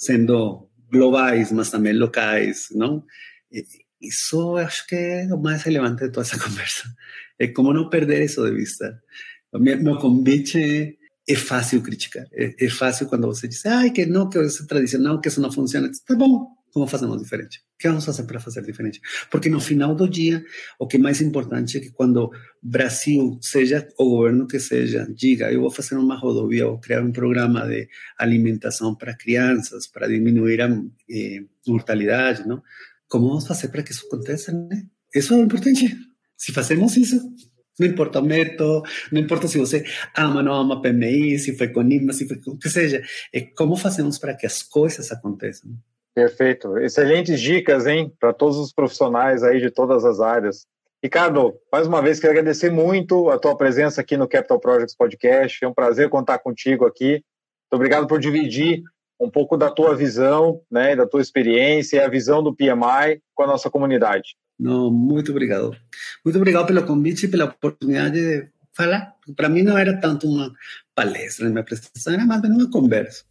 sendo 0.00 0.66
globais, 0.90 1.52
mas 1.52 1.70
também 1.70 1.92
locais, 1.92 2.68
não? 2.72 3.04
Isso 4.00 4.56
acho 4.56 4.86
que 4.86 4.96
é 4.96 5.28
o 5.32 5.38
mais 5.38 5.62
relevante 5.62 6.04
de 6.04 6.10
toda 6.10 6.26
essa 6.26 6.38
conversa. 6.42 6.84
É 7.38 7.46
como 7.48 7.72
não 7.72 7.90
perder 7.90 8.24
isso 8.24 8.44
de 8.44 8.56
vista. 8.56 9.00
Meu 9.52 9.98
convite 9.98 10.98
é 11.28 11.34
fácil 11.36 11.82
criticar. 11.82 12.26
É, 12.32 12.54
é 12.64 12.70
fácil 12.70 13.06
quando 13.06 13.26
você 13.26 13.46
diz, 13.46 13.64
ai, 13.66 13.90
que 13.90 14.06
não, 14.06 14.28
que 14.28 14.40
isso 14.40 14.62
é 14.62 14.66
tradicional, 14.66 15.20
que 15.20 15.28
isso 15.28 15.40
não 15.40 15.52
funciona. 15.52 15.90
Tá 16.06 16.14
bom, 16.16 16.46
como 16.72 16.86
fazemos 16.86 17.20
diferente? 17.20 17.58
O 17.58 17.78
que 17.78 17.88
vamos 17.88 18.04
fazer 18.04 18.24
para 18.24 18.40
fazer 18.40 18.62
diferente? 18.62 19.00
Porque 19.30 19.48
no 19.48 19.60
final 19.60 19.94
do 19.94 20.08
dia, 20.08 20.44
o 20.78 20.86
que 20.86 20.96
é 20.96 21.00
mais 21.00 21.20
importante 21.20 21.78
é 21.78 21.80
que 21.80 21.90
quando 21.90 22.30
Brasil, 22.62 23.38
seja 23.40 23.86
o 23.98 24.10
governo 24.10 24.46
que 24.46 24.60
seja, 24.60 25.06
diga, 25.14 25.52
eu 25.52 25.60
vou 25.60 25.70
fazer 25.70 25.96
uma 25.96 26.16
rodovia, 26.16 26.68
ou 26.68 26.78
criar 26.78 27.02
um 27.02 27.12
programa 27.12 27.66
de 27.66 27.88
alimentação 28.18 28.94
para 28.94 29.16
crianças, 29.16 29.86
para 29.86 30.06
diminuir 30.08 30.60
a 30.62 30.68
eh, 31.10 31.44
mortalidade, 31.66 32.46
não? 32.46 32.62
Como 33.08 33.28
vamos 33.28 33.46
fazer 33.46 33.68
para 33.68 33.82
que 33.82 33.92
isso 33.92 34.06
aconteça, 34.06 34.52
né? 34.52 34.84
Isso 35.14 35.34
é 35.34 35.40
importante. 35.40 35.96
Se 36.36 36.52
fazemos 36.52 36.96
isso, 36.96 37.20
não 37.80 37.86
importa 37.86 38.20
o 38.20 38.24
método, 38.24 38.82
não 39.10 39.20
importa 39.20 39.48
se 39.48 39.58
você 39.58 39.84
ama 40.14 40.36
ou 40.36 40.42
não 40.42 40.54
ama 40.54 40.82
PMI, 40.82 41.38
se 41.38 41.56
foi 41.56 41.68
com 41.68 41.82
IMA, 41.82 42.12
se 42.12 42.28
foi 42.28 42.38
com 42.38 42.52
o 42.52 42.58
que 42.58 42.68
seja. 42.68 43.02
É 43.32 43.40
como 43.40 43.74
fazemos 43.74 44.18
para 44.18 44.36
que 44.36 44.46
as 44.46 44.62
coisas 44.62 45.10
aconteçam. 45.10 45.70
Perfeito. 46.20 46.76
Excelentes 46.76 47.40
dicas, 47.40 47.86
hein, 47.86 48.12
para 48.20 48.30
todos 48.34 48.58
os 48.58 48.74
profissionais 48.74 49.42
aí 49.42 49.58
de 49.58 49.70
todas 49.70 50.04
as 50.04 50.20
áreas. 50.20 50.66
Ricardo, 51.02 51.54
mais 51.72 51.86
uma 51.86 52.02
vez 52.02 52.20
quero 52.20 52.32
agradecer 52.32 52.70
muito 52.70 53.30
a 53.30 53.38
tua 53.38 53.56
presença 53.56 54.02
aqui 54.02 54.18
no 54.18 54.28
Capital 54.28 54.60
Projects 54.60 54.94
Podcast. 54.94 55.64
É 55.64 55.66
um 55.66 55.72
prazer 55.72 56.10
contar 56.10 56.38
contigo 56.40 56.84
aqui. 56.84 57.12
Muito 57.12 57.72
obrigado 57.72 58.06
por 58.06 58.20
dividir 58.20 58.82
um 59.18 59.30
pouco 59.30 59.56
da 59.56 59.70
tua 59.70 59.96
visão, 59.96 60.60
né, 60.70 60.94
da 60.94 61.06
tua 61.06 61.22
experiência 61.22 61.96
e 61.96 62.00
a 62.00 62.08
visão 62.08 62.42
do 62.42 62.54
PMI 62.54 63.22
com 63.34 63.44
a 63.44 63.46
nossa 63.46 63.70
comunidade. 63.70 64.36
Não, 64.58 64.90
muito 64.90 65.30
obrigado. 65.30 65.74
Muito 66.22 66.36
obrigado 66.36 66.66
pelo 66.66 66.84
convite 66.84 67.24
e 67.24 67.28
pela 67.28 67.46
oportunidade 67.46 68.20
de 68.20 68.48
falar. 68.74 69.14
Para 69.34 69.48
mim 69.48 69.62
não 69.62 69.78
era 69.78 69.98
tanto 69.98 70.26
uma 70.26 70.52
palestra, 70.94 71.48
minha 71.48 71.62
apresentação 71.62 72.12
era 72.12 72.26
mais 72.26 72.42
uma 72.42 72.70
conversa. 72.70 73.24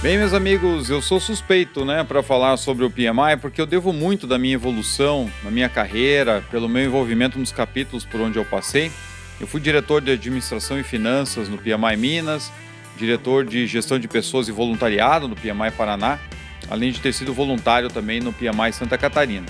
Bem, 0.00 0.16
meus 0.16 0.32
amigos, 0.32 0.90
eu 0.90 1.02
sou 1.02 1.18
suspeito, 1.18 1.84
né, 1.84 2.04
para 2.04 2.22
falar 2.22 2.56
sobre 2.56 2.84
o 2.84 2.90
PMI, 2.90 3.36
porque 3.40 3.60
eu 3.60 3.66
devo 3.66 3.92
muito 3.92 4.28
da 4.28 4.38
minha 4.38 4.54
evolução 4.54 5.28
na 5.42 5.50
minha 5.50 5.68
carreira, 5.68 6.40
pelo 6.52 6.68
meu 6.68 6.84
envolvimento 6.84 7.36
nos 7.36 7.50
capítulos 7.50 8.04
por 8.04 8.20
onde 8.20 8.38
eu 8.38 8.44
passei. 8.44 8.92
Eu 9.40 9.46
fui 9.48 9.60
diretor 9.60 10.00
de 10.00 10.12
administração 10.12 10.78
e 10.78 10.84
finanças 10.84 11.48
no 11.48 11.58
PMI 11.58 11.96
Minas, 11.96 12.52
diretor 12.96 13.44
de 13.44 13.66
gestão 13.66 13.98
de 13.98 14.06
pessoas 14.06 14.46
e 14.46 14.52
voluntariado 14.52 15.26
no 15.26 15.34
PMI 15.34 15.72
Paraná, 15.76 16.20
além 16.70 16.92
de 16.92 17.00
ter 17.00 17.12
sido 17.12 17.34
voluntário 17.34 17.88
também 17.88 18.20
no 18.20 18.32
PMI 18.32 18.72
Santa 18.72 18.96
Catarina. 18.96 19.46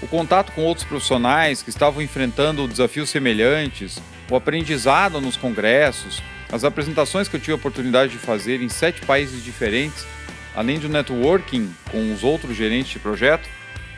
O 0.00 0.06
contato 0.06 0.52
com 0.52 0.62
outros 0.62 0.86
profissionais 0.86 1.62
que 1.62 1.70
estavam 1.70 2.00
enfrentando 2.00 2.68
desafios 2.68 3.10
semelhantes, 3.10 4.00
o 4.30 4.36
aprendizado 4.36 5.20
nos 5.20 5.36
congressos, 5.36 6.22
as 6.54 6.62
apresentações 6.62 7.26
que 7.26 7.34
eu 7.34 7.40
tive 7.40 7.50
a 7.50 7.56
oportunidade 7.56 8.12
de 8.12 8.18
fazer 8.18 8.62
em 8.62 8.68
sete 8.68 9.04
países 9.04 9.42
diferentes, 9.42 10.06
além 10.54 10.78
do 10.78 10.88
networking 10.88 11.68
com 11.90 12.12
os 12.14 12.22
outros 12.22 12.56
gerentes 12.56 12.92
de 12.92 13.00
projeto, 13.00 13.48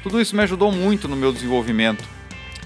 tudo 0.03 0.19
isso 0.19 0.35
me 0.35 0.43
ajudou 0.43 0.73
muito 0.73 1.07
no 1.07 1.15
meu 1.15 1.35
desenvolvimento. 1.35 2.03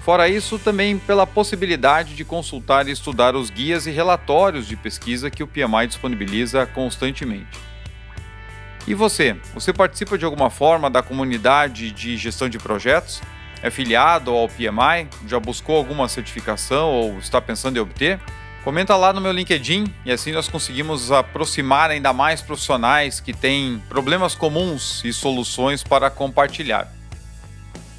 Fora 0.05 0.29
isso, 0.29 0.61
também 0.61 0.97
pela 0.97 1.27
possibilidade 1.27 2.15
de 2.15 2.25
consultar 2.25 2.87
e 2.87 2.93
estudar 2.93 3.35
os 3.35 3.51
guias 3.51 3.85
e 3.89 3.91
relatórios 3.91 4.69
de 4.69 4.77
pesquisa 4.77 5.29
que 5.29 5.43
o 5.43 5.47
PMI 5.49 5.89
disponibiliza 5.89 6.65
constantemente. 6.67 7.59
E 8.87 8.95
você? 8.95 9.37
Você 9.55 9.73
participa 9.73 10.17
de 10.17 10.25
alguma 10.25 10.51
forma 10.51 10.89
da 10.89 11.03
comunidade 11.03 11.91
de 11.91 12.17
gestão 12.17 12.49
de 12.49 12.59
projetos? 12.61 13.21
É 13.61 13.71
filiado 13.71 14.31
ao 14.31 14.49
PMI? 14.49 15.09
Já 15.27 15.41
buscou 15.41 15.77
alguma 15.77 16.09
certificação 16.09 16.91
ou 16.91 17.19
está 17.19 17.41
pensando 17.41 17.77
em 17.77 17.81
obter? 17.81 18.21
Comenta 18.63 18.95
lá 18.95 19.11
no 19.13 19.23
meu 19.23 19.33
LinkedIn 19.33 19.93
e 20.05 20.13
assim 20.13 20.33
nós 20.33 20.47
conseguimos 20.47 21.11
aproximar 21.11 21.91
ainda 21.91 22.13
mais 22.13 22.43
profissionais 22.43 23.19
que 23.19 23.33
têm 23.33 23.83
problemas 23.89 24.35
comuns 24.35 25.03
e 25.03 25.15
soluções 25.15 25.83
para 25.83 26.11
compartilhar. 26.11 26.93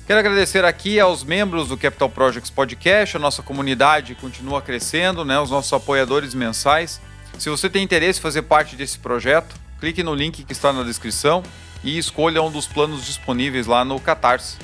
Quero 0.05 0.19
agradecer 0.19 0.63
aqui 0.63 0.99
aos 0.99 1.23
membros 1.23 1.69
do 1.69 1.77
Capital 1.77 2.09
Projects 2.09 2.51
Podcast, 2.51 3.17
a 3.17 3.19
nossa 3.19 3.41
comunidade 3.41 4.13
continua 4.13 4.61
crescendo, 4.61 5.25
né, 5.25 5.39
os 5.39 5.49
nossos 5.49 5.73
apoiadores 5.73 6.35
mensais. 6.35 7.01
Se 7.39 7.49
você 7.49 7.67
tem 7.67 7.83
interesse 7.83 8.19
em 8.19 8.21
fazer 8.21 8.43
parte 8.43 8.75
desse 8.75 8.99
projeto, 8.99 9.55
clique 9.79 10.03
no 10.03 10.13
link 10.13 10.43
que 10.43 10.51
está 10.51 10.71
na 10.71 10.83
descrição 10.83 11.41
e 11.83 11.97
escolha 11.97 12.41
um 12.43 12.51
dos 12.51 12.67
planos 12.67 13.03
disponíveis 13.03 13.65
lá 13.65 13.83
no 13.83 13.99
Catarse. 13.99 14.57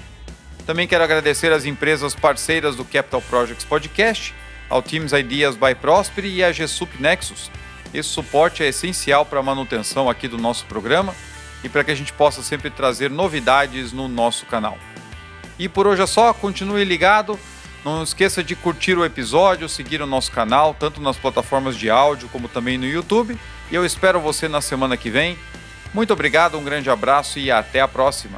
Também 0.65 0.87
quero 0.87 1.03
agradecer 1.03 1.51
às 1.51 1.65
empresas 1.65 2.13
parceiras 2.13 2.75
do 2.75 2.85
Capital 2.85 3.21
Projects 3.21 3.65
Podcast 3.65 4.35
ao 4.69 4.81
Teams 4.81 5.13
Ideas 5.13 5.55
by 5.55 5.75
Prosper 5.79 6.25
e 6.25 6.43
à 6.43 6.51
GSUP 6.51 7.01
Nexus. 7.01 7.51
Esse 7.93 8.09
suporte 8.09 8.63
é 8.63 8.67
essencial 8.67 9.25
para 9.25 9.39
a 9.39 9.43
manutenção 9.43 10.09
aqui 10.09 10.27
do 10.27 10.37
nosso 10.37 10.65
programa 10.65 11.15
e 11.63 11.69
para 11.69 11.83
que 11.83 11.91
a 11.91 11.95
gente 11.95 12.13
possa 12.13 12.43
sempre 12.43 12.69
trazer 12.69 13.09
novidades 13.09 13.91
no 13.91 14.07
nosso 14.07 14.45
canal. 14.45 14.77
E 15.57 15.67
por 15.67 15.87
hoje 15.87 16.01
é 16.01 16.07
só, 16.07 16.33
continue 16.33 16.83
ligado. 16.83 17.39
Não 17.83 18.03
esqueça 18.03 18.43
de 18.43 18.55
curtir 18.55 18.97
o 18.97 19.05
episódio, 19.05 19.69
seguir 19.69 20.01
o 20.01 20.05
nosso 20.05 20.31
canal, 20.31 20.75
tanto 20.77 21.01
nas 21.01 21.17
plataformas 21.17 21.75
de 21.75 21.89
áudio 21.89 22.27
como 22.29 22.47
também 22.47 22.77
no 22.77 22.85
YouTube. 22.85 23.37
E 23.71 23.75
eu 23.75 23.85
espero 23.85 24.19
você 24.19 24.47
na 24.47 24.61
semana 24.61 24.97
que 24.97 25.09
vem. 25.09 25.37
Muito 25.93 26.11
obrigado, 26.11 26.57
um 26.57 26.63
grande 26.63 26.89
abraço 26.89 27.39
e 27.39 27.49
até 27.49 27.79
a 27.79 27.87
próxima. 27.87 28.37